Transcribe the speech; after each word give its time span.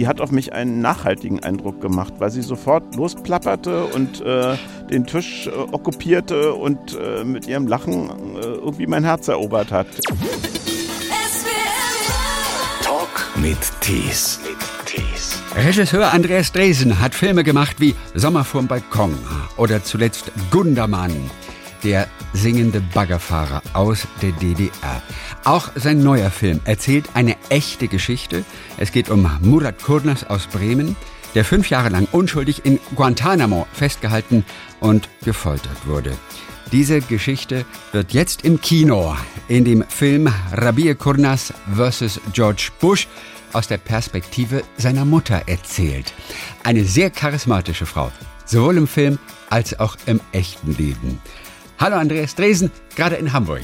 die 0.00 0.06
hat 0.06 0.22
auf 0.22 0.32
mich 0.32 0.54
einen 0.54 0.80
nachhaltigen 0.80 1.42
Eindruck 1.42 1.82
gemacht, 1.82 2.14
weil 2.20 2.30
sie 2.30 2.40
sofort 2.40 2.96
losplapperte 2.96 3.84
und 3.84 4.22
äh, 4.22 4.56
den 4.90 5.04
Tisch 5.04 5.46
äh, 5.46 5.50
okkupierte 5.50 6.54
und 6.54 6.98
äh, 6.98 7.22
mit 7.22 7.46
ihrem 7.46 7.66
Lachen 7.66 8.08
äh, 8.08 8.40
irgendwie 8.40 8.86
mein 8.86 9.04
Herz 9.04 9.28
erobert 9.28 9.70
hat. 9.70 9.88
Talk 12.82 13.28
mit 13.36 13.58
Tees. 13.82 14.40
Regisseur 15.54 16.14
Andreas 16.14 16.52
Dresen 16.52 17.00
hat 17.00 17.14
Filme 17.14 17.44
gemacht 17.44 17.76
wie 17.78 17.94
Sommer 18.14 18.44
vorm 18.44 18.68
Balkon 18.68 19.18
oder 19.58 19.84
zuletzt 19.84 20.32
Gundermann, 20.50 21.12
der 21.84 22.08
singende 22.32 22.80
Baggerfahrer 22.80 23.62
aus 23.72 24.06
der 24.22 24.32
DDR. 24.32 25.02
Auch 25.44 25.70
sein 25.74 26.02
neuer 26.02 26.30
Film 26.30 26.60
erzählt 26.64 27.08
eine 27.14 27.36
echte 27.48 27.88
Geschichte. 27.88 28.44
Es 28.76 28.92
geht 28.92 29.10
um 29.10 29.28
Murat 29.40 29.82
Kurnas 29.82 30.24
aus 30.24 30.46
Bremen, 30.46 30.96
der 31.34 31.44
fünf 31.44 31.70
Jahre 31.70 31.88
lang 31.88 32.08
unschuldig 32.12 32.64
in 32.64 32.78
Guantanamo 32.94 33.66
festgehalten 33.72 34.44
und 34.80 35.08
gefoltert 35.24 35.86
wurde. 35.86 36.16
Diese 36.72 37.00
Geschichte 37.00 37.64
wird 37.92 38.12
jetzt 38.12 38.44
im 38.44 38.60
Kino 38.60 39.16
in 39.48 39.64
dem 39.64 39.84
Film 39.88 40.32
Rabir 40.52 40.94
Kurnas 40.94 41.52
vs. 41.74 42.20
George 42.32 42.68
Bush 42.80 43.08
aus 43.52 43.66
der 43.66 43.78
Perspektive 43.78 44.62
seiner 44.76 45.04
Mutter 45.04 45.42
erzählt. 45.46 46.12
Eine 46.62 46.84
sehr 46.84 47.10
charismatische 47.10 47.86
Frau, 47.86 48.12
sowohl 48.44 48.76
im 48.76 48.86
Film 48.86 49.18
als 49.48 49.80
auch 49.80 49.96
im 50.06 50.20
echten 50.30 50.76
Leben. 50.76 51.20
Hallo 51.80 51.96
Andreas 51.96 52.34
Dresen, 52.34 52.70
gerade 52.94 53.16
in 53.16 53.32
Hamburg. 53.32 53.62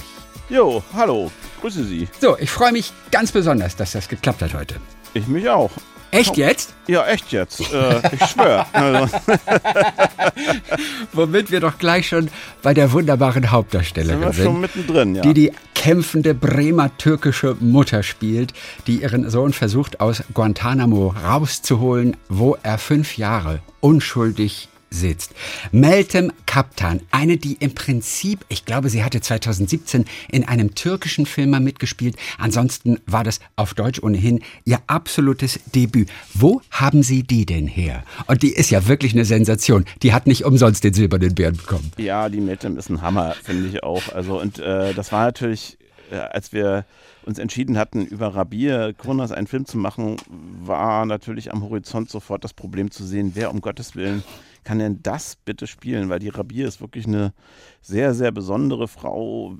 Jo, 0.48 0.82
hallo, 0.94 1.30
grüße 1.60 1.84
Sie. 1.84 2.08
So, 2.18 2.38
ich 2.38 2.48
freue 2.48 2.72
mich 2.72 2.90
ganz 3.10 3.30
besonders, 3.30 3.76
dass 3.76 3.92
das 3.92 4.08
geklappt 4.08 4.40
hat 4.40 4.54
heute. 4.54 4.76
Ich 5.12 5.26
mich 5.26 5.46
auch. 5.50 5.70
Echt 6.12 6.38
jetzt? 6.38 6.72
Ja, 6.86 7.06
echt 7.06 7.30
jetzt. 7.30 7.60
Äh, 7.60 8.00
ich 8.14 8.24
schwöre. 8.24 8.64
Also, 8.72 9.18
Womit 11.12 11.50
wir 11.50 11.60
doch 11.60 11.76
gleich 11.76 12.08
schon 12.08 12.30
bei 12.62 12.72
der 12.72 12.90
wunderbaren 12.92 13.42
sind 13.42 13.50
Hauptdarstellerin 13.50 14.22
wir 14.22 14.32
sind. 14.32 14.44
schon 14.46 14.60
mittendrin, 14.62 15.14
ja. 15.16 15.20
die 15.20 15.34
die 15.34 15.52
kämpfende 15.74 16.32
Bremer 16.32 16.96
türkische 16.96 17.54
Mutter 17.60 18.02
spielt, 18.02 18.54
die 18.86 19.02
ihren 19.02 19.28
Sohn 19.28 19.52
versucht 19.52 20.00
aus 20.00 20.22
Guantanamo 20.32 21.14
rauszuholen, 21.22 22.16
wo 22.30 22.56
er 22.62 22.78
fünf 22.78 23.18
Jahre 23.18 23.60
unschuldig 23.80 24.70
sitzt. 24.96 25.32
Meltem 25.72 26.32
Kaptan, 26.46 27.00
eine, 27.10 27.36
die 27.36 27.54
im 27.60 27.74
Prinzip, 27.74 28.44
ich 28.48 28.64
glaube, 28.64 28.88
sie 28.88 29.04
hatte 29.04 29.20
2017 29.20 30.04
in 30.30 30.44
einem 30.44 30.74
türkischen 30.74 31.26
Film 31.26 31.50
mal 31.50 31.60
mitgespielt. 31.60 32.16
Ansonsten 32.38 32.98
war 33.06 33.24
das 33.24 33.40
auf 33.56 33.74
Deutsch 33.74 34.02
ohnehin 34.02 34.42
ihr 34.64 34.80
absolutes 34.86 35.60
Debüt. 35.74 36.08
Wo 36.34 36.60
haben 36.70 37.02
Sie 37.02 37.22
die 37.22 37.46
denn 37.46 37.66
her? 37.66 38.02
Und 38.26 38.42
die 38.42 38.52
ist 38.52 38.70
ja 38.70 38.88
wirklich 38.88 39.12
eine 39.12 39.24
Sensation. 39.24 39.84
Die 40.02 40.12
hat 40.12 40.26
nicht 40.26 40.44
umsonst 40.44 40.84
den 40.84 40.94
silbernen 40.94 41.34
Bären 41.34 41.56
bekommen. 41.56 41.92
Ja, 41.98 42.28
die 42.28 42.40
Metem 42.40 42.78
ist 42.78 42.88
ein 42.88 43.02
Hammer, 43.02 43.34
finde 43.42 43.68
ich 43.68 43.82
auch. 43.82 44.02
Also 44.14 44.40
und 44.40 44.58
äh, 44.58 44.94
das 44.94 45.12
war 45.12 45.26
natürlich, 45.26 45.76
äh, 46.10 46.16
als 46.16 46.52
wir 46.52 46.84
uns 47.26 47.38
entschieden 47.38 47.76
hatten, 47.76 48.06
über 48.06 48.34
Rabir 48.34 48.94
Kurnas 48.96 49.32
einen 49.32 49.46
Film 49.46 49.66
zu 49.66 49.78
machen, 49.78 50.16
war 50.28 51.04
natürlich 51.06 51.52
am 51.52 51.62
Horizont 51.62 52.08
sofort 52.08 52.44
das 52.44 52.54
Problem 52.54 52.90
zu 52.90 53.04
sehen, 53.04 53.32
wer 53.34 53.50
um 53.50 53.60
Gottes 53.60 53.96
Willen 53.96 54.22
kann 54.66 54.80
denn 54.80 55.00
das 55.02 55.36
bitte 55.36 55.66
spielen? 55.66 56.10
Weil 56.10 56.18
die 56.18 56.28
Rabir 56.28 56.66
ist 56.66 56.80
wirklich 56.80 57.06
eine 57.06 57.32
sehr, 57.80 58.14
sehr 58.14 58.32
besondere 58.32 58.88
Frau. 58.88 59.56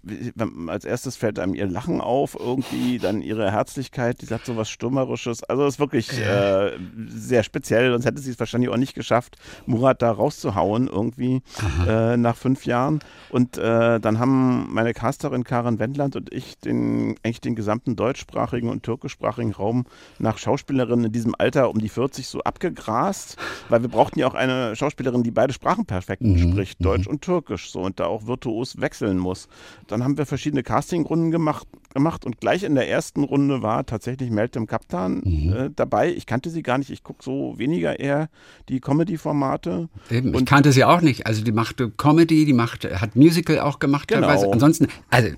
Als 0.66 0.84
erstes 0.84 1.16
fällt 1.16 1.38
einem 1.38 1.54
ihr 1.54 1.68
Lachen 1.68 2.00
auf, 2.00 2.36
irgendwie, 2.38 2.98
dann 2.98 3.22
ihre 3.22 3.52
Herzlichkeit, 3.52 4.20
die 4.20 4.26
sagt 4.26 4.46
so 4.46 4.56
was 4.56 4.68
Stürmerisches. 4.68 5.44
Also 5.44 5.64
ist 5.64 5.78
wirklich 5.78 6.20
äh, 6.20 6.72
sehr 7.06 7.44
speziell, 7.44 7.92
sonst 7.92 8.04
hätte 8.04 8.20
sie 8.20 8.32
es 8.32 8.40
wahrscheinlich 8.40 8.68
auch 8.68 8.76
nicht 8.76 8.94
geschafft, 8.94 9.36
Murat 9.64 10.02
da 10.02 10.10
rauszuhauen 10.10 10.88
irgendwie 10.88 11.40
äh, 11.86 12.16
nach 12.16 12.36
fünf 12.36 12.66
Jahren. 12.66 12.98
Und 13.30 13.58
äh, 13.58 14.00
dann 14.00 14.18
haben 14.18 14.74
meine 14.74 14.92
Casterin 14.92 15.44
Karen 15.44 15.78
Wendland 15.78 16.16
und 16.16 16.34
ich 16.34 16.58
den, 16.58 17.14
eigentlich 17.22 17.40
den 17.40 17.54
gesamten 17.56 17.96
deutschsprachigen 17.96 18.68
und 18.68 18.84
türkischsprachigen 18.84 19.52
Raum 19.52 19.86
nach 20.20 20.38
Schauspielerinnen 20.38 21.06
in 21.06 21.12
diesem 21.12 21.34
Alter 21.36 21.68
um 21.70 21.78
die 21.78 21.88
40 21.88 22.28
so 22.28 22.40
abgegrast, 22.42 23.36
weil 23.68 23.82
wir 23.82 23.88
brauchten 23.88 24.20
ja 24.20 24.28
auch 24.28 24.34
eine 24.34 24.76
Schauspielerin, 24.76 25.24
die 25.24 25.32
beide 25.32 25.52
Sprachen 25.52 25.84
perfekt 25.86 26.22
spricht, 26.38 26.84
Deutsch 26.84 27.08
und 27.08 27.22
Türkisch 27.22 27.70
so 27.72 27.80
und 27.80 27.98
da 27.98 28.06
auch 28.06 28.26
virtuos 28.28 28.80
wechseln 28.80 29.18
muss. 29.18 29.48
Dann 29.88 30.04
haben 30.04 30.16
wir 30.18 30.26
verschiedene 30.26 30.62
Castingrunden 30.62 31.32
gemacht, 31.32 31.66
gemacht 31.92 32.24
und 32.24 32.40
gleich 32.40 32.62
in 32.62 32.74
der 32.76 32.88
ersten 32.88 33.24
Runde 33.24 33.62
war 33.62 33.84
tatsächlich 33.86 34.30
Meltem 34.30 34.66
Kaptan 34.66 35.22
äh, 35.24 35.70
dabei. 35.74 36.12
Ich 36.12 36.26
kannte 36.26 36.50
sie 36.50 36.62
gar 36.62 36.78
nicht, 36.78 36.90
ich 36.90 37.02
gucke 37.02 37.24
so 37.24 37.54
weniger 37.58 37.98
eher 37.98 38.28
die 38.68 38.80
Comedy-Formate. 38.80 39.88
Eben, 40.10 40.30
ich 40.30 40.36
Und- 40.36 40.48
kannte 40.48 40.72
sie 40.72 40.84
auch 40.84 41.00
nicht. 41.00 41.26
Also 41.26 41.42
die 41.42 41.52
machte 41.52 41.90
Comedy, 41.90 42.44
die 42.44 42.52
machte, 42.52 43.00
hat 43.00 43.16
Musical 43.16 43.60
auch 43.60 43.78
gemacht 43.78 44.08
Genau. 44.08 44.26
teilweise. 44.26 44.52
Ansonsten, 44.52 44.88
also 45.10 45.28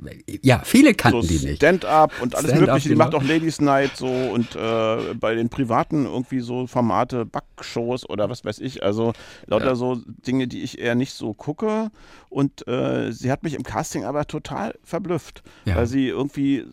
ja, 0.42 0.60
viele 0.64 0.94
kannten 0.94 1.22
so 1.22 1.28
die 1.28 1.44
nicht. 1.46 1.56
Stand-up 1.56 2.07
und 2.20 2.34
alles 2.34 2.50
Stand-up, 2.50 2.68
Mögliche. 2.68 2.88
Die 2.88 2.94
genau. 2.94 3.04
macht 3.04 3.14
auch 3.14 3.22
Ladies 3.22 3.60
Night 3.60 3.96
so 3.96 4.06
und 4.06 4.54
äh, 4.56 5.14
bei 5.14 5.34
den 5.34 5.48
privaten 5.48 6.06
irgendwie 6.06 6.40
so 6.40 6.66
Formate, 6.66 7.24
Backshows 7.24 8.08
oder 8.08 8.28
was 8.30 8.44
weiß 8.44 8.58
ich. 8.60 8.82
Also 8.82 9.12
lauter 9.46 9.76
so 9.76 10.00
Dinge, 10.26 10.48
die 10.48 10.62
ich 10.62 10.78
eher 10.78 10.94
nicht 10.94 11.12
so 11.12 11.34
gucke. 11.34 11.90
Und 12.30 12.66
äh, 12.68 13.10
sie 13.12 13.30
hat 13.30 13.42
mich 13.42 13.54
im 13.54 13.62
Casting 13.62 14.04
aber 14.04 14.26
total 14.26 14.74
verblüfft, 14.82 15.42
Ja. 15.64 15.76
weil 15.76 15.86
sie 15.86 16.08
irgendwie 16.08 16.64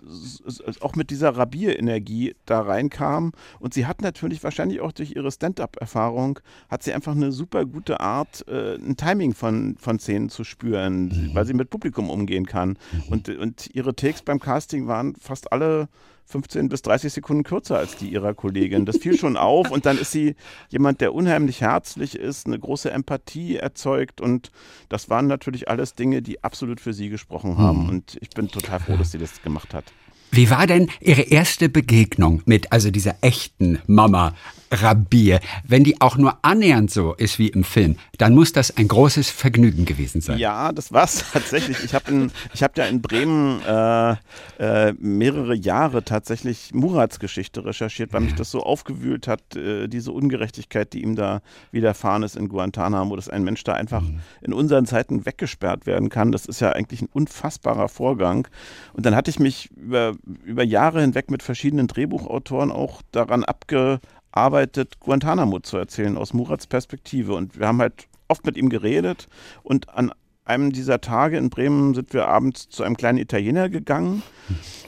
auch 0.81 0.95
mit 0.95 1.09
dieser 1.09 1.35
Rabier-Energie 1.37 2.35
da 2.45 2.61
reinkam. 2.61 3.31
Und 3.59 3.73
sie 3.73 3.85
hat 3.85 4.01
natürlich 4.01 4.43
wahrscheinlich 4.43 4.81
auch 4.81 4.91
durch 4.91 5.15
ihre 5.15 5.31
Stand-up-Erfahrung, 5.31 6.39
hat 6.69 6.83
sie 6.83 6.93
einfach 6.93 7.13
eine 7.15 7.31
super 7.31 7.65
gute 7.65 7.99
Art, 7.99 8.45
äh, 8.47 8.75
ein 8.75 8.97
Timing 8.97 9.33
von, 9.33 9.75
von 9.79 9.99
Szenen 9.99 10.29
zu 10.29 10.43
spüren, 10.43 11.31
weil 11.33 11.45
sie 11.45 11.53
mit 11.53 11.69
Publikum 11.69 12.09
umgehen 12.09 12.45
kann. 12.45 12.77
Und, 13.09 13.29
und 13.29 13.69
ihre 13.73 13.95
Takes 13.95 14.21
beim 14.21 14.39
Casting 14.39 14.87
waren 14.87 15.15
fast 15.15 15.51
alle 15.51 15.87
15 16.25 16.69
bis 16.69 16.81
30 16.81 17.13
Sekunden 17.13 17.43
kürzer 17.43 17.77
als 17.77 17.95
die 17.95 18.09
ihrer 18.09 18.33
Kollegin. 18.33 18.85
Das 18.85 18.97
fiel 18.97 19.17
schon 19.17 19.37
auf 19.37 19.71
und 19.71 19.85
dann 19.85 19.97
ist 19.97 20.11
sie 20.11 20.35
jemand, 20.69 21.01
der 21.01 21.13
unheimlich 21.13 21.61
herzlich 21.61 22.15
ist, 22.15 22.47
eine 22.47 22.59
große 22.59 22.91
Empathie 22.91 23.57
erzeugt 23.57 24.21
und 24.21 24.51
das 24.89 25.09
waren 25.09 25.27
natürlich 25.27 25.69
alles 25.69 25.93
Dinge, 25.93 26.21
die 26.21 26.43
absolut 26.43 26.81
für 26.81 26.93
sie 26.93 27.09
gesprochen 27.09 27.57
haben 27.57 27.89
und 27.89 28.17
ich 28.21 28.29
bin 28.31 28.47
total 28.47 28.79
froh, 28.79 28.97
dass 28.97 29.11
sie 29.11 29.19
das 29.19 29.41
gemacht 29.41 29.73
hat. 29.73 29.85
Wie 30.35 30.49
war 30.49 30.67
denn 30.67 30.89
Ihre 30.99 31.21
erste 31.21 31.69
Begegnung 31.69 32.41
mit 32.45 32.73
also 32.73 32.91
dieser 32.91 33.15
echten 33.21 33.79
Mama 33.87 34.33
Rabir? 34.69 35.39
Wenn 35.63 35.85
die 35.85 36.01
auch 36.01 36.17
nur 36.17 36.39
annähernd 36.41 36.91
so 36.91 37.13
ist 37.13 37.39
wie 37.39 37.47
im 37.47 37.63
Film, 37.63 37.95
dann 38.17 38.35
muss 38.35 38.51
das 38.51 38.75
ein 38.75 38.89
großes 38.89 39.29
Vergnügen 39.29 39.85
gewesen 39.85 40.19
sein. 40.19 40.37
Ja, 40.37 40.73
das 40.73 40.91
war's 40.91 41.23
tatsächlich. 41.33 41.85
Ich 41.85 41.93
habe 41.93 42.29
hab 42.61 42.77
ja 42.77 42.85
in 42.85 43.01
Bremen 43.01 43.61
äh, 43.61 44.15
äh, 44.59 44.93
mehrere 44.99 45.55
Jahre 45.55 46.03
tatsächlich 46.03 46.73
Murats 46.73 47.19
Geschichte 47.19 47.63
recherchiert, 47.63 48.11
weil 48.11 48.21
mich 48.21 48.35
das 48.35 48.51
so 48.51 48.61
aufgewühlt 48.61 49.29
hat, 49.29 49.55
äh, 49.55 49.87
diese 49.87 50.11
Ungerechtigkeit, 50.11 50.91
die 50.91 51.01
ihm 51.01 51.15
da 51.15 51.41
widerfahren 51.71 52.23
ist 52.23 52.35
in 52.35 52.49
Guantanamo, 52.49 53.15
dass 53.15 53.29
ein 53.29 53.45
Mensch 53.45 53.63
da 53.63 53.73
einfach 53.73 54.03
in 54.41 54.51
unseren 54.51 54.85
Zeiten 54.85 55.25
weggesperrt 55.25 55.85
werden 55.85 56.09
kann. 56.09 56.33
Das 56.33 56.45
ist 56.45 56.59
ja 56.59 56.71
eigentlich 56.71 57.01
ein 57.01 57.09
unfassbarer 57.13 57.87
Vorgang. 57.87 58.49
Und 58.91 59.05
dann 59.05 59.15
hatte 59.15 59.31
ich 59.31 59.39
mich 59.39 59.69
über, 59.77 60.15
über 60.43 60.63
Jahre 60.63 61.01
hinweg 61.01 61.29
mit 61.29 61.43
verschiedenen 61.43 61.87
Drehbuchautoren 61.87 62.71
auch 62.71 63.01
daran 63.11 63.43
abgearbeitet, 63.43 64.99
Guantanamo 64.99 65.59
zu 65.59 65.77
erzählen 65.77 66.17
aus 66.17 66.33
Murats 66.33 66.67
Perspektive. 66.67 67.33
Und 67.33 67.59
wir 67.59 67.67
haben 67.67 67.81
halt 67.81 68.07
oft 68.27 68.45
mit 68.45 68.57
ihm 68.57 68.69
geredet. 68.69 69.27
Und 69.63 69.89
an 69.89 70.11
einem 70.45 70.71
dieser 70.71 71.01
Tage 71.01 71.37
in 71.37 71.49
Bremen 71.49 71.93
sind 71.95 72.13
wir 72.13 72.27
abends 72.27 72.69
zu 72.69 72.83
einem 72.83 72.97
kleinen 72.97 73.17
Italiener 73.17 73.69
gegangen. 73.69 74.21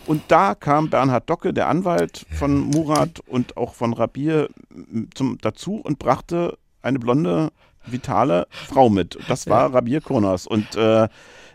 Und 0.05 0.21
da 0.27 0.55
kam 0.55 0.89
Bernhard 0.89 1.29
Docke, 1.29 1.53
der 1.53 1.67
Anwalt 1.67 2.25
von 2.31 2.59
Murat 2.59 3.21
und 3.25 3.57
auch 3.57 3.73
von 3.73 3.93
Rabir 3.93 4.49
zum, 5.15 5.37
dazu 5.41 5.75
und 5.75 5.99
brachte 5.99 6.57
eine 6.81 6.99
blonde, 6.99 7.49
vitale 7.85 8.47
Frau 8.49 8.89
mit. 8.89 9.17
Das 9.27 9.47
war 9.47 9.73
Rabir 9.73 10.01
Kurnas 10.01 10.45
und 10.45 10.75
äh, 10.75 11.07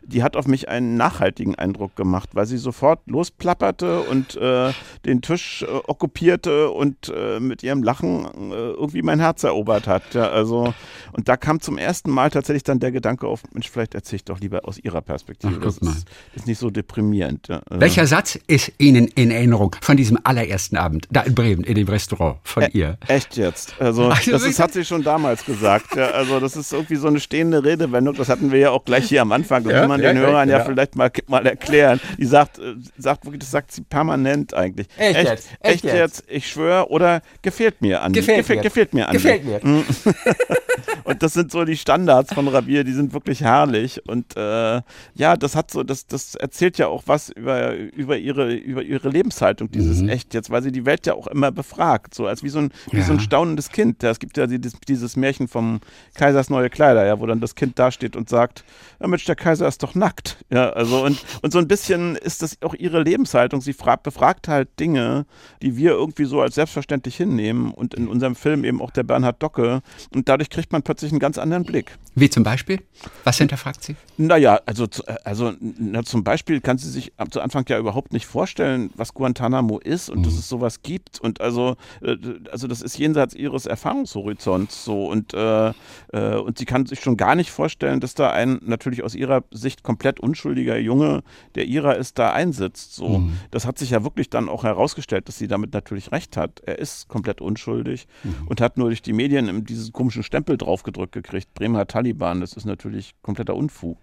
die 0.04 0.22
hat 0.22 0.36
auf 0.36 0.46
mich 0.46 0.68
einen 0.68 0.96
nachhaltigen 0.96 1.54
Eindruck 1.54 1.96
gemacht, 1.96 2.30
weil 2.32 2.46
sie 2.46 2.58
sofort 2.58 3.00
losplapperte 3.06 4.00
und 4.00 4.36
äh, 4.36 4.72
den 5.06 5.22
Tisch 5.22 5.62
äh, 5.62 5.66
okkupierte 5.86 6.70
und 6.70 7.12
äh, 7.14 7.40
mit 7.40 7.62
ihrem 7.62 7.82
Lachen 7.82 8.24
äh, 8.24 8.54
irgendwie 8.54 9.02
mein 9.02 9.20
Herz 9.20 9.44
erobert 9.44 9.86
hat. 9.86 10.02
Ja, 10.14 10.28
also 10.30 10.74
und 11.12 11.28
da 11.28 11.36
kam 11.36 11.60
zum 11.60 11.78
ersten 11.78 12.10
Mal 12.10 12.30
tatsächlich 12.30 12.62
dann 12.64 12.80
der 12.80 12.92
Gedanke 12.92 13.26
auf, 13.26 13.42
Mensch, 13.52 13.70
vielleicht 13.70 13.94
erzähle 13.94 14.16
ich 14.16 14.24
doch 14.24 14.40
lieber 14.40 14.66
aus 14.68 14.78
ihrer 14.78 15.00
Perspektive. 15.02 15.54
Ach, 15.56 15.60
guck 15.60 15.64
das 15.64 15.80
mal. 15.82 15.90
ist, 15.92 16.06
ist 16.34 16.46
nicht 16.46 16.58
so 16.58 16.70
deprimierend. 16.70 17.48
Ja. 17.48 17.60
Also- 17.68 17.80
Welcher 17.80 18.06
Satz 18.06 18.38
ist 18.46 18.72
Ihnen 18.78 19.08
in 19.08 19.30
Erinnerung 19.30 19.74
von 19.80 19.96
diesem 19.96 20.18
allerersten 20.24 20.76
Abend 20.76 21.06
da 21.10 21.22
in 21.22 21.34
Bremen 21.34 21.64
in 21.64 21.74
dem 21.74 21.88
Restaurant 21.88 22.38
von 22.44 22.64
ihr? 22.72 22.98
Echt 23.08 23.36
jetzt? 23.36 23.74
Also, 23.80 24.10
Also 24.10 24.30
das 24.30 24.42
ist, 24.44 24.58
hat 24.58 24.72
sie 24.72 24.84
schon 24.84 25.02
damals 25.02 25.44
gesagt. 25.44 25.96
Ja, 25.96 26.06
also, 26.10 26.40
das 26.40 26.56
ist 26.56 26.72
irgendwie 26.72 26.96
so 26.96 27.08
eine 27.08 27.20
stehende 27.20 27.64
Redewendung. 27.64 28.14
Das 28.14 28.28
hatten 28.28 28.50
wir 28.52 28.58
ja 28.58 28.70
auch 28.70 28.84
gleich 28.84 29.08
hier 29.08 29.22
am 29.22 29.32
Anfang. 29.32 29.64
Ja? 29.68 29.82
Man 29.92 30.00
den 30.00 30.18
Hörern 30.18 30.48
ja, 30.48 30.58
ja, 30.58 30.64
vielleicht 30.64 30.96
mal, 30.96 31.10
mal 31.26 31.46
erklären. 31.46 32.00
Die 32.18 32.24
sagt, 32.24 32.58
äh, 32.58 32.74
sagt 32.98 33.24
wirklich, 33.24 33.40
das 33.40 33.50
sagt 33.50 33.72
sie 33.72 33.82
permanent 33.82 34.54
eigentlich. 34.54 34.88
Echt, 34.96 35.16
echt 35.16 35.28
jetzt? 35.28 35.48
Echt, 35.60 35.84
jetzt? 35.84 35.94
jetzt? 35.94 36.24
Ich 36.28 36.48
schwöre, 36.48 36.90
oder 36.90 37.22
gefällt 37.42 37.80
mir 37.80 38.02
an. 38.02 38.12
Gefällt, 38.12 38.46
gefällt 38.46 38.58
mir. 38.58 38.62
Gefällt 38.62 38.94
mir 38.94 39.08
an. 39.08 39.12
Gefällt 39.12 39.44
mir. 39.44 39.60
Und 41.04 41.22
das 41.22 41.32
sind 41.32 41.50
so 41.50 41.64
die 41.64 41.76
Standards 41.76 42.32
von 42.32 42.48
Rabir, 42.48 42.84
die 42.84 42.92
sind 42.92 43.12
wirklich 43.12 43.42
herrlich. 43.42 44.06
Und 44.06 44.36
äh, 44.36 44.82
ja, 45.14 45.36
das 45.36 45.56
hat 45.56 45.70
so, 45.70 45.82
das, 45.82 46.06
das 46.06 46.34
erzählt 46.34 46.78
ja 46.78 46.88
auch 46.88 47.04
was 47.06 47.30
über, 47.30 47.74
über, 47.74 48.16
ihre, 48.16 48.54
über 48.54 48.82
ihre 48.82 49.08
Lebenshaltung, 49.08 49.70
dieses 49.70 50.00
mhm. 50.00 50.08
Echt 50.08 50.34
jetzt, 50.34 50.50
weil 50.50 50.62
sie 50.62 50.72
die 50.72 50.84
Welt 50.84 51.06
ja 51.06 51.14
auch 51.14 51.26
immer 51.26 51.50
befragt, 51.50 52.14
so 52.14 52.26
als 52.26 52.42
wie 52.42 52.48
so 52.48 52.58
ein, 52.58 52.72
wie 52.90 52.98
ja. 52.98 53.04
so 53.04 53.12
ein 53.12 53.20
staunendes 53.20 53.70
Kind. 53.70 54.02
Ja, 54.02 54.10
es 54.10 54.18
gibt 54.18 54.36
ja 54.36 54.46
dieses, 54.46 54.74
dieses 54.86 55.16
Märchen 55.16 55.48
vom 55.48 55.80
Kaisers 56.14 56.50
neue 56.50 56.70
Kleider, 56.70 57.04
ja, 57.04 57.18
wo 57.20 57.26
dann 57.26 57.40
das 57.40 57.54
Kind 57.54 57.78
dasteht 57.78 58.16
und 58.16 58.28
sagt, 58.28 58.64
ja 59.00 59.08
Mensch, 59.08 59.24
der 59.24 59.36
Kaiser 59.36 59.66
ist 59.66 59.82
doch 59.82 59.94
nackt. 59.94 60.36
Ja, 60.50 60.70
also 60.70 61.04
und, 61.04 61.24
und 61.42 61.52
so 61.52 61.58
ein 61.58 61.68
bisschen 61.68 62.16
ist 62.16 62.42
das 62.42 62.58
auch 62.62 62.74
ihre 62.74 63.02
Lebenshaltung. 63.02 63.60
Sie 63.60 63.72
fragt, 63.72 64.02
befragt 64.02 64.48
halt 64.48 64.68
Dinge, 64.78 65.26
die 65.62 65.76
wir 65.76 65.92
irgendwie 65.92 66.24
so 66.24 66.40
als 66.40 66.54
selbstverständlich 66.54 67.16
hinnehmen 67.16 67.72
und 67.72 67.94
in 67.94 68.08
unserem 68.08 68.36
Film 68.36 68.64
eben 68.64 68.80
auch 68.80 68.90
der 68.90 69.02
Bernhard 69.02 69.42
Docke. 69.42 69.82
Und 70.14 70.28
dadurch 70.28 70.50
kriegt 70.50 70.61
man 70.70 70.82
plötzlich 70.82 71.10
einen 71.10 71.18
ganz 71.18 71.38
anderen 71.38 71.64
Blick. 71.64 71.98
Wie 72.14 72.28
zum 72.28 72.42
Beispiel? 72.42 72.80
Was 73.24 73.38
hinterfragt 73.38 73.82
sie? 73.82 73.96
Naja, 74.18 74.60
also, 74.66 74.86
also 75.24 75.54
na, 75.60 76.02
zum 76.02 76.22
Beispiel 76.24 76.60
kann 76.60 76.76
sie 76.76 76.90
sich 76.90 77.12
zu 77.30 77.40
Anfang 77.40 77.64
ja 77.68 77.78
überhaupt 77.78 78.12
nicht 78.12 78.26
vorstellen, 78.26 78.90
was 78.94 79.14
Guantanamo 79.14 79.78
ist 79.78 80.10
und 80.10 80.18
mhm. 80.18 80.22
dass 80.24 80.34
es 80.34 80.48
sowas 80.48 80.82
gibt. 80.82 81.20
Und 81.20 81.40
also, 81.40 81.76
äh, 82.02 82.16
also 82.50 82.68
das 82.68 82.82
ist 82.82 82.98
jenseits 82.98 83.34
ihres 83.34 83.64
Erfahrungshorizonts 83.64 84.84
so. 84.84 85.06
Und, 85.06 85.32
äh, 85.32 85.72
äh, 86.12 86.36
und 86.36 86.58
sie 86.58 86.66
kann 86.66 86.84
sich 86.84 87.00
schon 87.00 87.16
gar 87.16 87.34
nicht 87.34 87.50
vorstellen, 87.50 88.00
dass 88.00 88.14
da 88.14 88.30
ein 88.30 88.60
natürlich 88.62 89.02
aus 89.02 89.14
ihrer 89.14 89.44
Sicht 89.50 89.82
komplett 89.82 90.20
unschuldiger 90.20 90.78
Junge, 90.78 91.22
der 91.54 91.64
ihrer 91.64 91.96
ist, 91.96 92.18
da 92.18 92.32
einsitzt. 92.32 92.94
So. 92.94 93.20
Mhm. 93.20 93.38
Das 93.50 93.66
hat 93.66 93.78
sich 93.78 93.90
ja 93.90 94.04
wirklich 94.04 94.28
dann 94.28 94.50
auch 94.50 94.64
herausgestellt, 94.64 95.28
dass 95.28 95.38
sie 95.38 95.48
damit 95.48 95.72
natürlich 95.72 96.12
recht 96.12 96.36
hat. 96.36 96.60
Er 96.66 96.78
ist 96.78 97.08
komplett 97.08 97.40
unschuldig 97.40 98.06
mhm. 98.22 98.46
und 98.46 98.60
hat 98.60 98.76
nur 98.76 98.88
durch 98.88 99.02
die 99.02 99.14
Medien 99.14 99.64
diesen 99.64 99.92
komischen 99.92 100.22
Stempel 100.22 100.58
draufgedrückt 100.58 101.12
gekriegt. 101.12 101.54
Bremer 101.54 101.86
Taliban, 102.02 102.40
das 102.40 102.54
ist 102.54 102.64
natürlich 102.64 103.14
kompletter 103.22 103.54
Unfug. 103.54 103.96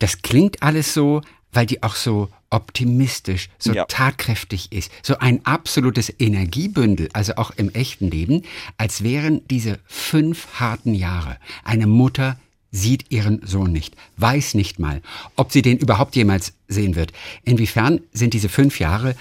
Das 0.00 0.22
klingt 0.22 0.62
alles 0.62 0.92
so, 0.92 1.22
weil 1.52 1.66
die 1.66 1.84
auch 1.84 1.94
so 1.94 2.28
optimistisch, 2.50 3.48
so 3.58 3.72
ja. 3.72 3.84
tatkräftig 3.84 4.72
ist, 4.72 4.90
so 5.04 5.18
ein 5.18 5.40
absolutes 5.46 6.12
Energiebündel, 6.18 7.10
also 7.12 7.36
auch 7.36 7.52
im 7.52 7.70
echten 7.70 8.10
Leben, 8.10 8.42
als 8.76 9.04
wären 9.04 9.46
diese 9.48 9.78
fünf 9.86 10.58
harten 10.58 10.94
Jahre 10.94 11.38
eine 11.62 11.86
Mutter 11.86 12.38
sieht 12.72 13.12
ihren 13.12 13.46
Sohn 13.46 13.70
nicht, 13.70 13.94
weiß 14.16 14.54
nicht 14.54 14.80
mal, 14.80 15.00
ob 15.36 15.52
sie 15.52 15.62
den 15.62 15.78
überhaupt 15.78 16.16
jemals 16.16 16.54
sehen 16.66 16.96
wird. 16.96 17.12
Inwiefern 17.44 18.00
sind 18.12 18.34
diese 18.34 18.48
fünf 18.48 18.80
Jahre 18.80 19.14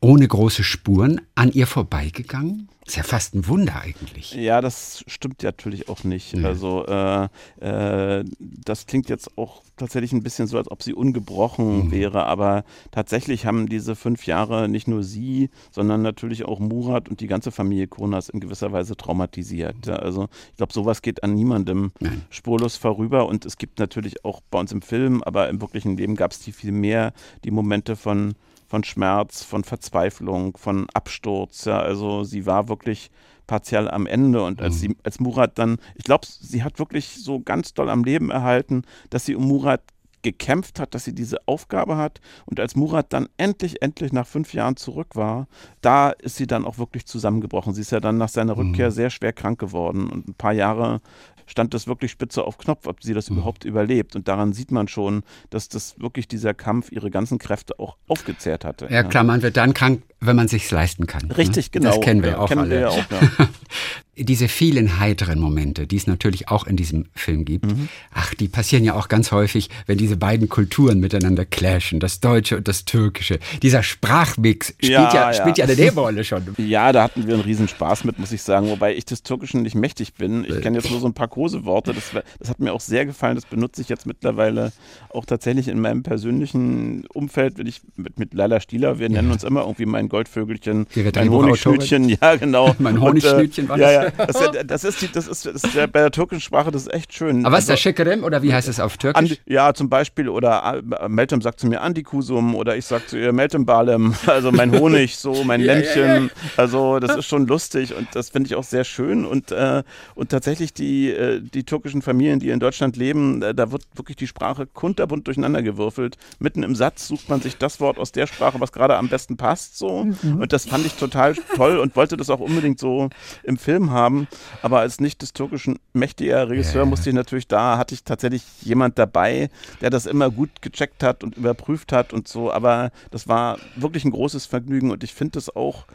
ohne 0.00 0.26
große 0.26 0.64
Spuren 0.64 1.20
an 1.34 1.52
ihr 1.52 1.66
vorbeigegangen? 1.66 2.70
ist 2.90 2.96
ja 2.96 3.02
fast 3.04 3.34
ein 3.34 3.46
Wunder 3.46 3.80
eigentlich. 3.80 4.34
Ja, 4.34 4.60
das 4.60 5.04
stimmt 5.06 5.42
natürlich 5.44 5.88
auch 5.88 6.02
nicht. 6.02 6.32
Ja. 6.36 6.48
Also 6.48 6.84
äh, 6.86 7.28
äh, 7.60 8.24
das 8.40 8.86
klingt 8.86 9.08
jetzt 9.08 9.38
auch 9.38 9.62
tatsächlich 9.76 10.12
ein 10.12 10.24
bisschen 10.24 10.48
so, 10.48 10.58
als 10.58 10.70
ob 10.70 10.82
sie 10.82 10.92
ungebrochen 10.92 11.86
mhm. 11.86 11.90
wäre. 11.92 12.26
Aber 12.26 12.64
tatsächlich 12.90 13.46
haben 13.46 13.68
diese 13.68 13.94
fünf 13.94 14.26
Jahre 14.26 14.68
nicht 14.68 14.88
nur 14.88 15.04
sie, 15.04 15.50
sondern 15.70 16.02
natürlich 16.02 16.44
auch 16.44 16.58
Murat 16.58 17.08
und 17.08 17.20
die 17.20 17.28
ganze 17.28 17.52
Familie 17.52 17.86
Kronas 17.86 18.28
in 18.28 18.40
gewisser 18.40 18.72
Weise 18.72 18.96
traumatisiert. 18.96 19.86
Ja, 19.86 19.96
also 19.96 20.28
ich 20.50 20.56
glaube, 20.56 20.72
sowas 20.72 21.00
geht 21.00 21.22
an 21.22 21.34
niemandem 21.34 21.92
Nein. 22.00 22.22
spurlos 22.30 22.76
vorüber. 22.76 23.26
Und 23.26 23.46
es 23.46 23.56
gibt 23.56 23.78
natürlich 23.78 24.24
auch 24.24 24.40
bei 24.50 24.58
uns 24.58 24.72
im 24.72 24.82
Film, 24.82 25.22
aber 25.22 25.48
im 25.48 25.60
wirklichen 25.60 25.96
Leben 25.96 26.16
gab 26.16 26.32
es 26.32 26.40
die 26.40 26.52
viel 26.52 26.72
mehr, 26.72 27.12
die 27.44 27.52
Momente 27.52 27.94
von 27.94 28.34
von 28.70 28.84
Schmerz, 28.84 29.42
von 29.42 29.64
Verzweiflung, 29.64 30.56
von 30.56 30.86
Absturz. 30.94 31.64
Ja, 31.64 31.80
also 31.80 32.22
sie 32.22 32.46
war 32.46 32.68
wirklich 32.68 33.10
partiell 33.48 33.90
am 33.90 34.06
Ende 34.06 34.44
und 34.44 34.62
als 34.62 34.76
mhm. 34.76 34.78
sie, 34.78 34.96
als 35.02 35.18
Murat 35.18 35.58
dann, 35.58 35.78
ich 35.96 36.04
glaube, 36.04 36.24
sie 36.24 36.62
hat 36.62 36.78
wirklich 36.78 37.16
so 37.16 37.40
ganz 37.40 37.74
doll 37.74 37.90
am 37.90 38.04
Leben 38.04 38.30
erhalten, 38.30 38.82
dass 39.10 39.26
sie 39.26 39.34
um 39.34 39.48
Murat 39.48 39.82
gekämpft 40.22 40.78
hat, 40.78 40.94
dass 40.94 41.04
sie 41.04 41.14
diese 41.14 41.38
Aufgabe 41.46 41.96
hat. 41.96 42.20
Und 42.44 42.60
als 42.60 42.76
Murat 42.76 43.12
dann 43.12 43.28
endlich, 43.38 43.82
endlich 43.82 44.12
nach 44.12 44.26
fünf 44.26 44.54
Jahren 44.54 44.76
zurück 44.76 45.16
war, 45.16 45.48
da 45.80 46.10
ist 46.10 46.36
sie 46.36 46.46
dann 46.46 46.64
auch 46.64 46.78
wirklich 46.78 47.06
zusammengebrochen. 47.06 47.74
Sie 47.74 47.80
ist 47.80 47.90
ja 47.90 47.98
dann 47.98 48.18
nach 48.18 48.28
seiner 48.28 48.54
mhm. 48.54 48.68
Rückkehr 48.68 48.92
sehr 48.92 49.10
schwer 49.10 49.32
krank 49.32 49.58
geworden 49.58 50.08
und 50.08 50.28
ein 50.28 50.34
paar 50.34 50.52
Jahre 50.52 51.00
stand 51.50 51.74
das 51.74 51.86
wirklich 51.86 52.10
spitze 52.12 52.44
auf 52.44 52.58
Knopf, 52.58 52.86
ob 52.86 53.02
sie 53.02 53.12
das 53.12 53.28
mhm. 53.28 53.36
überhaupt 53.36 53.64
überlebt. 53.64 54.16
Und 54.16 54.28
daran 54.28 54.52
sieht 54.52 54.70
man 54.70 54.88
schon, 54.88 55.22
dass 55.50 55.68
das 55.68 55.98
wirklich 55.98 56.28
dieser 56.28 56.54
Kampf 56.54 56.92
ihre 56.92 57.10
ganzen 57.10 57.38
Kräfte 57.38 57.78
auch 57.78 57.96
aufgezehrt 58.06 58.64
hatte. 58.64 58.88
Ja, 58.90 59.02
klar, 59.02 59.24
man 59.24 59.42
wird 59.42 59.56
dann 59.56 59.74
krank, 59.74 60.02
wenn 60.20 60.36
man 60.36 60.48
sich 60.48 60.70
leisten 60.70 61.06
kann. 61.06 61.28
Ne? 61.28 61.38
Richtig, 61.38 61.66
ne? 61.66 61.80
genau. 61.80 61.96
Das 61.96 62.00
kennen 62.00 62.22
wir 62.22 62.30
ja, 62.30 62.38
auch 62.38 62.48
kennen 62.48 62.60
alle. 62.60 62.78
Wir 62.78 62.90
auch, 62.90 62.96
ja. 63.10 63.48
Diese 64.16 64.48
vielen 64.48 65.00
heiteren 65.00 65.38
Momente, 65.38 65.86
die 65.86 65.96
es 65.96 66.06
natürlich 66.06 66.48
auch 66.48 66.66
in 66.66 66.76
diesem 66.76 67.06
Film 67.14 67.46
gibt, 67.46 67.64
mhm. 67.64 67.88
ach, 68.12 68.34
die 68.34 68.48
passieren 68.48 68.84
ja 68.84 68.92
auch 68.92 69.08
ganz 69.08 69.32
häufig, 69.32 69.70
wenn 69.86 69.96
diese 69.96 70.18
beiden 70.18 70.50
Kulturen 70.50 71.00
miteinander 71.00 71.46
clashen, 71.46 72.00
das 72.00 72.20
Deutsche 72.20 72.58
und 72.58 72.68
das 72.68 72.84
Türkische. 72.84 73.38
Dieser 73.62 73.82
Sprachmix 73.82 74.74
spielt 74.74 74.90
ja, 74.92 75.14
ja, 75.14 75.32
spielt 75.32 75.56
ja 75.56 75.64
eine 75.64 75.74
Nebenrolle 75.74 76.22
schon. 76.24 76.42
Ja, 76.58 76.92
da 76.92 77.04
hatten 77.04 77.26
wir 77.26 77.34
einen 77.34 77.42
Riesenspaß 77.44 78.04
mit, 78.04 78.18
muss 78.18 78.32
ich 78.32 78.42
sagen, 78.42 78.68
wobei 78.68 78.94
ich 78.94 79.06
des 79.06 79.22
Türkischen 79.22 79.62
nicht 79.62 79.74
mächtig 79.74 80.12
bin. 80.12 80.44
Ich 80.44 80.60
kenne 80.60 80.76
jetzt 80.76 80.90
nur 80.90 81.00
so 81.00 81.06
ein 81.06 81.14
paar 81.14 81.28
Koseworte, 81.28 81.94
das, 81.94 82.10
das 82.38 82.50
hat 82.50 82.60
mir 82.60 82.74
auch 82.74 82.80
sehr 82.80 83.06
gefallen, 83.06 83.36
das 83.36 83.46
benutze 83.46 83.80
ich 83.80 83.88
jetzt 83.88 84.04
mittlerweile 84.04 84.72
auch 85.08 85.24
tatsächlich 85.24 85.68
in 85.68 85.80
meinem 85.80 86.02
persönlichen 86.02 87.06
Umfeld, 87.06 87.56
wenn 87.56 87.66
ich 87.66 87.80
mit, 87.96 88.18
mit 88.18 88.34
Laila 88.34 88.60
Stieler, 88.60 88.98
wir 88.98 89.08
nennen 89.08 89.30
uns 89.30 89.44
immer 89.44 89.62
irgendwie 89.62 89.86
mein 89.86 90.09
Goldvögelchen, 90.10 90.86
mein 91.14 91.30
Honigschnütchen, 91.30 92.08
ja 92.20 92.36
genau. 92.36 92.74
mein 92.78 93.00
Honigschnütchen 93.00 93.68
war 93.68 93.78
das. 93.78 93.92
Ja, 93.92 94.02
ja. 94.04 94.10
Das, 94.10 94.66
das, 94.66 94.84
ist 94.84 95.02
die, 95.02 95.10
das 95.10 95.26
ist, 95.26 95.46
das 95.46 95.64
ist 95.64 95.74
bei 95.74 96.00
der 96.00 96.10
türkischen 96.10 96.42
Sprache, 96.42 96.70
das 96.70 96.82
ist 96.82 96.92
echt 96.92 97.14
schön. 97.14 97.46
Aber 97.46 97.56
was 97.56 97.68
also, 97.68 97.72
ist 97.72 97.84
der 97.84 97.90
Şekerem 97.90 98.24
oder 98.24 98.42
wie 98.42 98.52
heißt 98.52 98.68
es 98.68 98.80
auf 98.80 98.98
Türkisch? 98.98 99.18
Andi, 99.18 99.38
ja, 99.46 99.72
zum 99.72 99.88
Beispiel, 99.88 100.28
oder 100.28 100.82
äh, 101.00 101.08
Meltem 101.08 101.40
sagt 101.40 101.60
zu 101.60 101.66
mir 101.66 101.80
Andikusum 101.80 102.54
oder 102.54 102.76
ich 102.76 102.84
sag 102.84 103.08
zu 103.08 103.18
ihr 103.18 103.32
Meltem 103.32 103.64
Balem, 103.64 104.14
also 104.26 104.52
mein 104.52 104.78
Honig, 104.78 105.16
so 105.16 105.44
mein 105.44 105.60
ja, 105.60 105.74
Lämmchen. 105.74 106.02
Ja, 106.02 106.18
ja. 106.18 106.28
Also 106.56 106.98
das 106.98 107.16
ist 107.16 107.26
schon 107.26 107.46
lustig 107.46 107.94
und 107.94 108.08
das 108.14 108.30
finde 108.30 108.48
ich 108.48 108.56
auch 108.56 108.64
sehr 108.64 108.84
schön 108.84 109.24
und, 109.24 109.52
äh, 109.52 109.82
und 110.14 110.30
tatsächlich 110.30 110.74
die, 110.74 111.10
äh, 111.10 111.40
die 111.40 111.64
türkischen 111.64 112.02
Familien, 112.02 112.40
die 112.40 112.50
in 112.50 112.60
Deutschland 112.60 112.96
leben, 112.96 113.42
äh, 113.42 113.54
da 113.54 113.72
wird 113.72 113.82
wirklich 113.94 114.16
die 114.16 114.26
Sprache 114.26 114.66
kunterbunt 114.66 115.26
durcheinandergewürfelt. 115.26 116.16
Mitten 116.38 116.62
im 116.62 116.74
Satz 116.74 117.08
sucht 117.08 117.28
man 117.28 117.40
sich 117.40 117.56
das 117.56 117.80
Wort 117.80 117.98
aus 117.98 118.12
der 118.12 118.26
Sprache, 118.26 118.60
was 118.60 118.72
gerade 118.72 118.96
am 118.96 119.08
besten 119.08 119.36
passt 119.36 119.78
so 119.78 119.99
mhm. 120.04 120.40
und 120.40 120.52
das 120.52 120.66
fand 120.66 120.86
ich 120.86 120.94
total 120.94 121.34
toll 121.56 121.78
und 121.78 121.96
wollte 121.96 122.16
das 122.16 122.30
auch 122.30 122.40
unbedingt 122.40 122.78
so 122.78 123.10
im 123.42 123.56
Film 123.56 123.90
haben. 123.90 124.28
Aber 124.62 124.80
als 124.80 125.00
nicht 125.00 125.22
des 125.22 125.32
türkischen 125.32 125.78
mächtiger 125.92 126.48
Regisseur 126.48 126.86
musste 126.86 127.10
ich 127.10 127.14
natürlich 127.14 127.48
da, 127.48 127.78
hatte 127.78 127.94
ich 127.94 128.04
tatsächlich 128.04 128.44
jemand 128.62 128.98
dabei, 128.98 129.50
der 129.80 129.90
das 129.90 130.06
immer 130.06 130.30
gut 130.30 130.62
gecheckt 130.62 131.02
hat 131.02 131.24
und 131.24 131.36
überprüft 131.36 131.92
hat 131.92 132.12
und 132.12 132.28
so. 132.28 132.52
Aber 132.52 132.90
das 133.10 133.28
war 133.28 133.58
wirklich 133.76 134.04
ein 134.04 134.10
großes 134.10 134.46
Vergnügen 134.46 134.90
und 134.90 135.04
ich 135.04 135.14
finde 135.14 135.38
es 135.38 135.54
auch 135.54 135.86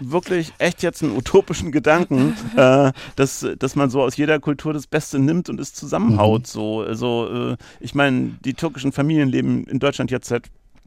wirklich 0.00 0.52
echt 0.58 0.82
jetzt 0.82 1.02
einen 1.02 1.16
utopischen 1.16 1.72
Gedanken, 1.72 2.36
äh, 2.56 2.92
dass, 3.16 3.46
dass 3.58 3.76
man 3.76 3.90
so 3.90 4.02
aus 4.02 4.16
jeder 4.16 4.38
Kultur 4.40 4.72
das 4.72 4.86
Beste 4.86 5.18
nimmt 5.18 5.48
und 5.48 5.60
es 5.60 5.74
zusammenhaut. 5.74 6.42
Mhm. 6.42 6.46
So, 6.46 6.80
also, 6.82 7.52
äh, 7.52 7.56
ich 7.80 7.94
meine, 7.94 8.38
die 8.44 8.54
türkischen 8.54 8.92
Familien 8.92 9.28
leben 9.28 9.64
in 9.64 9.78
Deutschland 9.78 10.10
jetzt 10.10 10.28
seit 10.28 10.44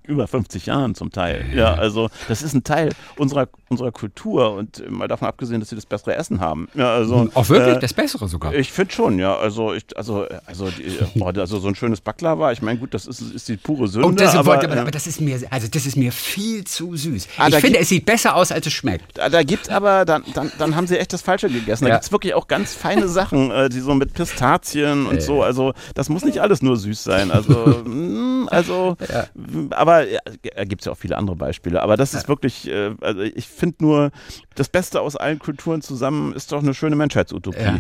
über 0.08 0.28
50 0.28 0.66
Jahren 0.68 0.96
zum 0.96 1.12
Teil. 1.12 1.46
Ja, 1.54 1.74
also 1.74 2.10
das 2.28 2.42
ist 2.42 2.54
ein 2.54 2.64
Teil 2.64 2.92
unserer, 3.18 3.48
unserer 3.70 3.92
Kultur 3.92 4.54
und 4.54 4.90
mal 4.90 5.08
davon 5.08 5.28
abgesehen, 5.28 5.60
dass 5.60 5.70
sie 5.70 5.76
das 5.76 5.86
bessere 5.86 6.16
Essen 6.16 6.40
haben. 6.40 6.68
Ja, 6.74 6.94
also, 6.94 7.22
hm, 7.22 7.32
Auch 7.34 7.50
wirklich 7.50 7.78
äh, 7.78 7.80
das 7.80 7.94
Bessere 7.94 8.28
sogar? 8.28 8.54
Ich 8.54 8.72
finde 8.72 8.94
schon, 8.94 9.20
ja. 9.20 9.36
Also, 9.36 9.74
ich, 9.74 9.86
also, 9.96 10.26
also, 10.46 10.70
die, 10.70 10.98
boah, 11.20 11.34
also 11.38 11.60
so 11.60 11.68
ein 11.68 11.76
schönes 11.76 12.02
Baklava, 12.02 12.52
ich 12.52 12.62
meine, 12.62 12.80
gut, 12.80 12.94
das 12.94 13.08
ist, 13.08 13.22
ist 13.22 13.48
die 13.48 13.58
pure 13.58 13.88
Sünde. 13.88 14.08
Oh, 14.08 14.12
das, 14.12 14.36
aber, 14.36 14.64
aber, 14.64 14.78
aber, 14.78 14.92
das 14.92 15.08
ist 15.08 15.22
mir, 15.22 15.40
also 15.50 15.68
das 15.68 15.86
ist 15.86 15.98
mir 15.98 16.12
viel 16.12 16.64
zu 16.64 16.96
süß. 16.96 17.28
Ah, 17.38 17.48
ich 17.48 17.56
finde, 17.56 17.80
es 17.80 17.90
sieht 17.90 18.06
besser 18.06 18.36
aus, 18.36 18.52
als 18.52 18.66
es 18.68 18.74
schmeckt. 18.74 19.18
Da, 19.18 19.30
da 19.30 19.44
gibt 19.44 19.70
aber, 19.70 20.06
dann, 20.06 20.24
dann, 20.34 20.52
dann 20.58 20.76
haben 20.76 20.88
sie 20.88 20.98
echt 20.98 21.14
das 21.14 21.22
Falsche 21.22 21.50
gegessen. 21.50 21.86
Da 21.86 21.90
ja. 21.90 21.96
gibt 21.96 22.06
es 22.06 22.12
wirklich 22.12 22.34
auch 22.34 22.48
ganz 22.48 22.74
feine 22.74 23.08
Sachen, 23.08 23.52
äh, 23.52 23.70
die 23.70 23.80
so 23.80 23.94
mit 23.94 24.14
Pistazien 24.14 25.06
und 25.06 25.18
äh. 25.18 25.22
so. 25.22 25.44
Also 25.44 25.74
das 25.94 26.10
muss 26.10 26.24
nicht 26.24 26.40
alles 26.40 26.62
nur 26.62 26.78
süß 26.78 27.04
sein. 27.04 27.32
Also, 27.32 27.84
mh, 27.86 27.86
hm, 27.86 28.50
also 28.52 28.98
ja. 29.12 29.26
aber 29.72 29.95
ja, 30.04 30.20
gibt 30.66 30.82
es 30.82 30.86
ja 30.86 30.92
auch 30.92 30.98
viele 30.98 31.18
andere 31.18 31.36
Beispiele. 31.36 31.82
Aber 31.82 31.98
das 31.98 32.14
ist 32.14 32.28
wirklich, 32.28 32.68
äh, 32.68 32.92
also 33.02 33.22
ich 33.22 33.48
finde 33.48 33.78
nur, 33.80 34.12
das 34.56 34.70
Beste 34.70 35.02
aus 35.02 35.16
allen 35.16 35.40
Kulturen 35.40 35.82
zusammen 35.82 36.34
ist 36.34 36.52
doch 36.52 36.62
eine 36.62 36.74
schöne 36.74 36.96
Menschheitsutopie. 36.96 37.60
Ja. 37.60 37.80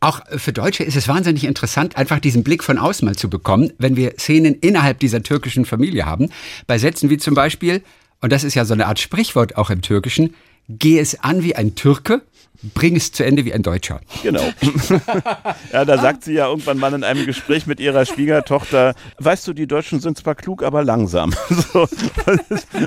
Auch 0.00 0.20
für 0.36 0.52
Deutsche 0.52 0.84
ist 0.84 0.96
es 0.96 1.08
wahnsinnig 1.08 1.44
interessant, 1.44 1.96
einfach 1.96 2.18
diesen 2.18 2.44
Blick 2.44 2.62
von 2.62 2.78
außen 2.78 3.06
mal 3.06 3.14
zu 3.14 3.30
bekommen, 3.30 3.72
wenn 3.78 3.96
wir 3.96 4.14
Szenen 4.18 4.54
innerhalb 4.54 4.98
dieser 4.98 5.22
türkischen 5.22 5.64
Familie 5.64 6.06
haben. 6.06 6.30
Bei 6.66 6.78
Sätzen 6.78 7.10
wie 7.10 7.18
zum 7.18 7.34
Beispiel, 7.34 7.82
und 8.20 8.32
das 8.32 8.44
ist 8.44 8.54
ja 8.54 8.64
so 8.64 8.74
eine 8.74 8.86
Art 8.86 8.98
Sprichwort 8.98 9.56
auch 9.56 9.70
im 9.70 9.80
Türkischen, 9.80 10.34
geh 10.68 10.98
es 10.98 11.22
an 11.22 11.42
wie 11.42 11.56
ein 11.56 11.74
Türke 11.74 12.22
bring 12.62 12.96
es 12.96 13.12
zu 13.12 13.24
Ende 13.24 13.44
wie 13.44 13.52
ein 13.52 13.62
Deutscher. 13.62 14.00
Genau. 14.22 14.42
ja, 15.72 15.84
da 15.84 15.98
sagt 15.98 16.24
sie 16.24 16.34
ja 16.34 16.48
irgendwann 16.48 16.78
mal 16.78 16.92
in 16.94 17.04
einem 17.04 17.26
Gespräch 17.26 17.66
mit 17.66 17.80
ihrer 17.80 18.06
Schwiegertochter, 18.06 18.94
weißt 19.18 19.46
du, 19.48 19.52
die 19.52 19.66
Deutschen 19.66 20.00
sind 20.00 20.16
zwar 20.16 20.34
klug, 20.34 20.62
aber 20.62 20.84
langsam. 20.84 21.34
so. 21.72 21.86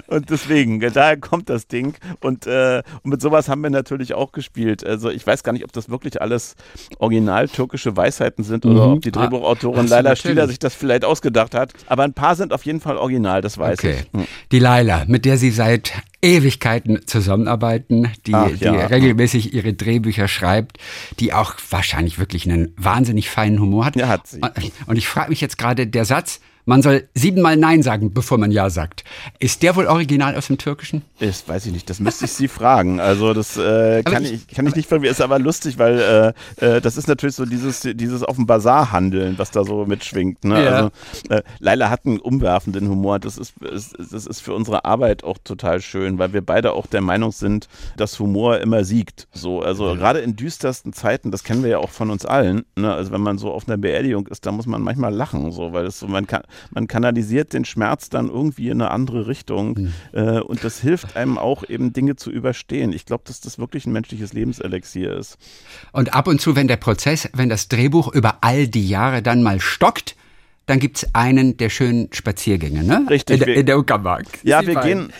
Und 0.08 0.30
deswegen, 0.30 0.80
daher 0.80 1.18
kommt 1.18 1.50
das 1.50 1.68
Ding. 1.68 1.94
Und, 2.22 2.48
äh, 2.48 2.82
und 3.04 3.12
mit 3.12 3.22
sowas 3.22 3.50
haben 3.50 3.62
wir 3.62 3.70
natürlich 3.70 4.14
auch 4.14 4.32
gespielt. 4.32 4.86
Also 4.86 5.10
ich 5.10 5.26
weiß 5.26 5.44
gar 5.44 5.52
nicht, 5.52 5.64
ob 5.64 5.74
das 5.74 5.90
wirklich 5.90 6.22
alles 6.22 6.56
original 7.00 7.48
türkische 7.48 7.96
Weisheiten 7.96 8.44
sind 8.44 8.66
mhm. 8.66 8.72
oder 8.72 8.88
ob 8.94 9.02
die 9.02 9.10
ah, 9.10 9.20
Drehbuchautorin 9.20 9.88
ah, 9.88 9.90
Laila 9.90 10.16
Stieler 10.16 10.48
sich 10.48 10.60
das 10.60 10.74
vielleicht 10.74 11.06
ausgedacht 11.06 11.54
hat. 11.54 11.74
Aber 11.88 12.04
ein 12.04 12.14
paar 12.14 12.36
sind 12.36 12.54
auf 12.54 12.66
jeden 12.66 12.80
Fall 12.80 12.98
original, 12.98 13.42
das 13.42 13.58
weiß 13.58 13.80
okay. 13.80 13.98
ich. 14.02 14.14
Mhm. 14.14 14.28
Die 14.52 14.60
Laila, 14.60 15.06
mit 15.08 15.26
der 15.26 15.38
sie 15.38 15.52
seit 15.52 15.94
Ewigkeiten 16.22 17.06
zusammenarbeiten, 17.06 18.12
die, 18.26 18.34
Ach, 18.34 18.50
ja. 18.50 18.72
die 18.72 18.94
regelmäßig 18.94 19.54
ihre 19.54 19.74
Drehbücher 19.74 20.28
schreibt, 20.28 20.78
die 21.20 21.34
auch 21.34 21.56
wahrscheinlich 21.70 22.18
wirklich 22.18 22.50
einen 22.50 22.74
wahnsinnig 22.76 23.30
feinen 23.30 23.60
Humor 23.60 23.86
hat. 23.86 23.96
Ja, 23.96 24.08
hat 24.08 24.28
sie. 24.28 24.42
Und 24.88 24.98
ich 24.98 25.08
frage 25.08 25.30
mich 25.30 25.42
jetzt 25.42 25.58
gerade, 25.58 25.86
der 25.86 26.06
Satz, 26.06 26.40
man 26.68 26.82
soll 26.82 27.08
siebenmal 27.14 27.56
Nein 27.56 27.82
sagen, 27.82 28.14
bevor 28.14 28.38
man 28.38 28.52
Ja 28.52 28.70
sagt. 28.70 29.06
Ist 29.40 29.64
der 29.64 29.78
wohl 29.78 29.88
original 29.88 30.36
aus 30.36 30.48
dem 30.48 30.58
Türkischen? 30.58 31.02
Das 31.18 31.48
weiß 31.48 31.66
ich 31.66 31.72
nicht, 31.72 31.90
das 31.90 32.02
müsste 32.02 32.26
ich 32.26 32.34
Sie 32.34 32.50
fragen. 32.50 33.00
Also 33.00 33.34
das 33.34 33.56
äh, 33.56 34.04
kann, 34.04 34.26
ich, 34.26 34.34
ich, 34.34 34.48
kann 34.50 34.68
ich 34.68 34.76
nicht 34.76 34.90
verwirren, 34.90 35.14
ist 35.14 35.22
aber 35.22 35.40
lustig, 35.40 35.80
weil 35.80 36.36
äh, 36.60 36.66
äh, 36.66 36.82
das 36.82 36.98
ist 36.98 37.08
natürlich 37.08 37.36
so 37.38 37.46
dieses, 37.46 37.88
dieses 37.94 38.22
auf 38.22 38.36
dem 38.36 38.46
Bazar 38.46 38.92
handeln, 38.92 39.36
was 39.38 39.52
da 39.52 39.64
so 39.64 39.86
mitschwingt. 39.86 40.44
Ne? 40.44 40.62
Ja. 40.62 40.70
Also, 40.72 40.90
äh, 41.30 41.42
Laila 41.60 41.90
hat 41.90 42.06
einen 42.06 42.20
umwerfenden 42.20 42.90
Humor, 42.90 43.20
das 43.20 43.38
ist, 43.38 43.54
ist, 43.62 43.96
das 43.98 44.26
ist 44.26 44.42
für 44.42 44.54
unsere 44.54 44.84
Arbeit 44.84 45.24
auch 45.24 45.38
total 45.42 45.80
schön, 45.80 46.20
weil 46.20 46.34
wir 46.34 46.42
beide 46.42 46.74
auch 46.74 46.86
der 46.86 47.02
Meinung 47.02 47.32
sind, 47.32 47.70
dass 47.96 48.20
Humor 48.20 48.60
immer 48.60 48.84
siegt. 48.84 49.30
So, 49.32 49.62
also 49.62 49.94
mhm. 49.94 50.00
gerade 50.00 50.20
in 50.20 50.36
düstersten 50.36 50.92
Zeiten, 50.92 51.32
das 51.32 51.46
kennen 51.46 51.64
wir 51.64 51.70
ja 51.70 51.78
auch 51.78 51.92
von 51.92 52.12
uns 52.12 52.26
allen, 52.26 52.66
ne? 52.76 52.94
also 52.94 53.14
wenn 53.14 53.22
man 53.22 53.38
so 53.38 53.54
auf 53.54 53.70
einer 53.70 53.78
Beerdigung 53.78 54.28
ist, 54.28 54.46
da 54.46 54.52
muss 54.52 54.66
man 54.66 54.82
manchmal 54.82 55.14
lachen, 55.14 55.54
so, 55.54 55.72
weil 55.72 55.86
es 55.86 56.00
so, 56.00 56.10
man 56.10 56.28
kann, 56.28 56.42
man 56.72 56.88
kanalisiert 56.88 57.54
den 57.54 57.66
Schmerz 57.66 58.10
dann 58.10 58.30
irgendwie 58.30 58.70
in 58.70 58.82
eine 58.82 58.92
andere 58.92 59.28
Richtung 59.28 59.78
mhm. 59.78 59.94
äh, 60.14 60.40
und 60.40 60.64
das 60.64 60.80
hilft 60.80 61.16
einem 61.16 61.38
auch 61.38 61.68
eben 61.68 61.94
Dinge 61.94 62.16
zu 62.16 62.32
überstehen. 62.32 62.94
Ich 62.94 63.06
glaube, 63.06 63.24
dass 63.26 63.42
das 63.42 63.60
wirklich 63.60 63.86
ein 63.86 63.92
menschliches 63.92 64.34
Lebenselixier 64.34 65.16
ist. 65.16 65.38
Und 65.92 66.14
ab 66.14 66.28
und 66.28 66.42
zu, 66.42 66.56
wenn 66.56 66.68
der 66.68 66.78
Prozess, 66.78 67.30
wenn 67.34 67.50
das 67.50 67.68
Drehbuch 67.68 68.14
über 68.14 68.40
all 68.42 68.68
die 68.68 68.88
Jahre 68.88 69.22
dann 69.22 69.44
mal 69.44 69.60
stockt, 69.60 70.16
dann 70.68 70.80
gibt 70.80 70.98
es 70.98 71.16
einen 71.16 71.56
der 71.56 71.70
schönen 71.70 72.10
Spaziergänge, 72.12 72.84
ne? 72.84 73.06
Richtig. 73.10 73.40
In, 73.40 73.46
der, 73.46 73.56
in 73.56 73.66
der 73.66 73.80
Uckermark. 73.80 74.26
Ja, 74.44 74.68
wir 74.68 74.76
gehen, 74.76 75.14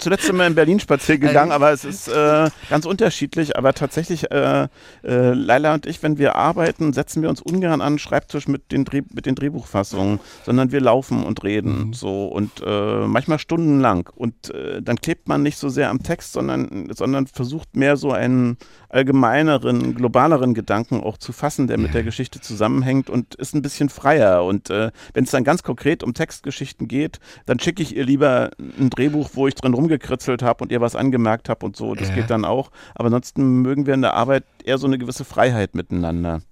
zuletzt 0.00 0.24
sind 0.24 0.36
wir 0.36 0.46
in 0.46 0.54
Berlin 0.54 0.80
spazieren 0.80 1.20
gegangen, 1.20 1.52
aber 1.52 1.70
es 1.70 1.84
ist 1.84 2.08
äh, 2.08 2.48
ganz 2.70 2.86
unterschiedlich. 2.86 3.58
Aber 3.58 3.74
tatsächlich, 3.74 4.30
äh, 4.30 4.68
äh, 5.04 5.34
Leila 5.34 5.74
und 5.74 5.84
ich, 5.84 6.02
wenn 6.02 6.16
wir 6.16 6.36
arbeiten, 6.36 6.94
setzen 6.94 7.20
wir 7.20 7.28
uns 7.28 7.42
ungern 7.42 7.82
an 7.82 7.94
den 7.94 7.98
Schreibtisch 7.98 8.48
mit 8.48 8.72
den, 8.72 8.86
Dreh, 8.86 9.02
mit 9.12 9.26
den 9.26 9.34
Drehbuchfassungen, 9.34 10.18
sondern 10.46 10.72
wir 10.72 10.80
laufen 10.80 11.24
und 11.24 11.44
reden. 11.44 11.88
Mhm. 11.88 11.92
So 11.92 12.28
und 12.28 12.62
äh, 12.66 13.06
manchmal 13.06 13.38
stundenlang. 13.38 14.08
Und 14.14 14.48
äh, 14.54 14.80
dann 14.80 14.96
klebt 14.96 15.28
man 15.28 15.42
nicht 15.42 15.58
so 15.58 15.68
sehr 15.68 15.90
am 15.90 16.02
Text, 16.02 16.32
sondern, 16.32 16.88
sondern 16.94 17.26
versucht 17.26 17.76
mehr 17.76 17.98
so 17.98 18.12
einen 18.12 18.56
allgemeineren, 18.88 19.94
globaleren 19.94 20.54
Gedanken 20.54 21.02
auch 21.02 21.18
zu 21.18 21.32
fassen, 21.32 21.66
der 21.66 21.76
mit 21.76 21.92
der 21.92 22.02
Geschichte 22.02 22.40
zusammenhängt 22.40 23.10
und 23.10 23.34
ist 23.34 23.54
ein 23.54 23.60
bisschen 23.60 23.90
freier. 23.90 24.42
Und 24.42 24.70
äh, 24.86 24.92
wenn 25.14 25.24
es 25.24 25.30
dann 25.30 25.44
ganz 25.44 25.62
konkret 25.62 26.02
um 26.02 26.14
Textgeschichten 26.14 26.88
geht, 26.88 27.18
dann 27.46 27.58
schicke 27.58 27.82
ich 27.82 27.96
ihr 27.96 28.04
lieber 28.04 28.50
ein 28.58 28.90
Drehbuch, 28.90 29.30
wo 29.34 29.46
ich 29.46 29.54
drin 29.54 29.74
rumgekritzelt 29.74 30.42
habe 30.42 30.64
und 30.64 30.72
ihr 30.72 30.80
was 30.80 30.96
angemerkt 30.96 31.48
habe 31.48 31.64
und 31.66 31.76
so. 31.76 31.94
Das 31.94 32.08
ja. 32.08 32.14
geht 32.14 32.30
dann 32.30 32.44
auch. 32.44 32.70
Aber 32.94 33.06
ansonsten 33.06 33.62
mögen 33.62 33.86
wir 33.86 33.94
in 33.94 34.02
der 34.02 34.14
Arbeit 34.14 34.44
eher 34.64 34.78
so 34.78 34.86
eine 34.86 34.98
gewisse 34.98 35.24
Freiheit 35.24 35.74
miteinander. 35.74 36.42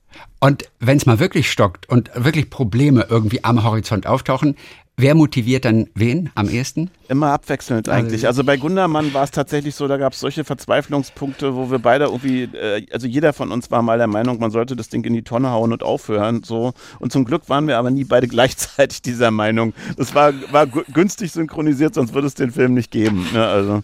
Und 0.40 0.70
wenn 0.78 0.96
es 0.96 1.06
mal 1.06 1.18
wirklich 1.18 1.50
stockt 1.50 1.88
und 1.88 2.10
wirklich 2.14 2.50
Probleme 2.50 3.06
irgendwie 3.08 3.42
am 3.42 3.64
Horizont 3.64 4.06
auftauchen, 4.06 4.56
Wer 4.96 5.16
motiviert 5.16 5.64
dann 5.64 5.88
wen 5.96 6.30
am 6.36 6.48
ehesten? 6.48 6.88
Immer 7.08 7.32
abwechselnd 7.32 7.88
eigentlich. 7.88 8.28
Also 8.28 8.44
bei 8.44 8.56
Gundermann 8.56 9.12
war 9.12 9.24
es 9.24 9.32
tatsächlich 9.32 9.74
so, 9.74 9.88
da 9.88 9.96
gab 9.96 10.12
es 10.12 10.20
solche 10.20 10.44
Verzweiflungspunkte, 10.44 11.56
wo 11.56 11.68
wir 11.68 11.80
beide 11.80 12.04
irgendwie, 12.04 12.44
äh, 12.44 12.86
also 12.92 13.08
jeder 13.08 13.32
von 13.32 13.50
uns 13.50 13.72
war 13.72 13.82
mal 13.82 13.98
der 13.98 14.06
Meinung, 14.06 14.38
man 14.38 14.52
sollte 14.52 14.76
das 14.76 14.90
Ding 14.90 15.04
in 15.04 15.12
die 15.12 15.22
Tonne 15.22 15.50
hauen 15.50 15.72
und 15.72 15.82
aufhören. 15.82 16.44
So. 16.44 16.74
Und 17.00 17.10
zum 17.10 17.24
Glück 17.24 17.48
waren 17.48 17.66
wir 17.66 17.76
aber 17.76 17.90
nie 17.90 18.04
beide 18.04 18.28
gleichzeitig 18.28 19.02
dieser 19.02 19.32
Meinung. 19.32 19.74
Das 19.96 20.14
war, 20.14 20.32
war 20.52 20.66
günstig 20.66 21.32
synchronisiert, 21.32 21.94
sonst 21.94 22.14
würde 22.14 22.28
es 22.28 22.34
den 22.34 22.52
Film 22.52 22.74
nicht 22.74 22.92
geben. 22.92 23.26
Ne? 23.32 23.44
Also 23.44 23.82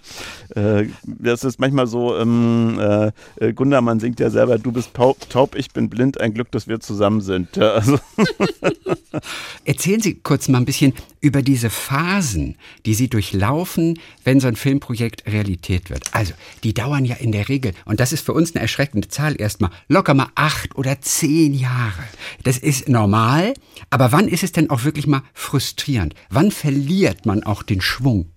äh, 0.55 0.87
das 1.05 1.43
ist 1.43 1.59
manchmal 1.59 1.89
so, 1.89 2.17
ähm, 2.17 2.79
äh, 2.79 3.11
äh 3.45 3.53
Gundermann 3.53 3.99
singt 3.99 4.21
ja 4.21 4.31
selber, 4.31 4.59
du 4.59 4.71
bist 4.71 4.95
taub, 4.95 5.57
ich 5.57 5.73
bin 5.73 5.91
blind, 5.91 6.21
ein 6.21 6.35
Glück, 6.35 6.53
dass 6.53 6.69
wir 6.69 6.79
zusammen 6.79 7.21
sind. 7.21 7.57
Ja, 7.57 7.73
also. 7.73 7.99
Erzählen 9.65 10.01
Sie 10.01 10.15
kurz 10.15 10.49
mal 10.49 10.59
ein 10.59 10.65
bisschen, 10.65 10.95
über 11.21 11.43
diese 11.43 11.71
Phasen, 11.71 12.57
die 12.87 12.95
sie 12.95 13.09
durchlaufen, 13.09 13.99
wenn 14.25 14.41
so 14.41 14.49
ein 14.49 14.57
Filmprojekt 14.57 15.27
Realität 15.27 15.91
wird. 15.91 16.05
Also, 16.13 16.35
die 16.65 16.75
dauern 16.75 17.05
ja 17.05 17.17
in 17.17 17.33
der 17.33 17.49
Regel, 17.49 17.73
und 17.85 18.01
das 18.01 18.13
ist 18.13 18.25
für 18.25 18.33
uns 18.33 18.55
eine 18.55 18.63
erschreckende 18.63 19.09
Zahl 19.09 19.41
erstmal, 19.41 19.71
locker 19.89 20.15
mal 20.15 20.31
acht 20.35 20.77
oder 20.77 21.01
zehn 21.01 21.55
Jahre. 21.55 22.05
Das 22.43 22.59
ist 22.59 22.89
normal, 22.89 23.55
aber 23.91 24.13
wann 24.13 24.29
ist 24.29 24.43
es 24.43 24.53
denn 24.53 24.71
auch 24.71 24.85
wirklich 24.85 25.07
mal 25.07 25.23
frustrierend? 25.35 26.15
Wann 26.31 26.51
verliert 26.51 27.27
man 27.27 27.43
auch 27.43 27.63
den 27.63 27.81
Schwung? 27.81 28.31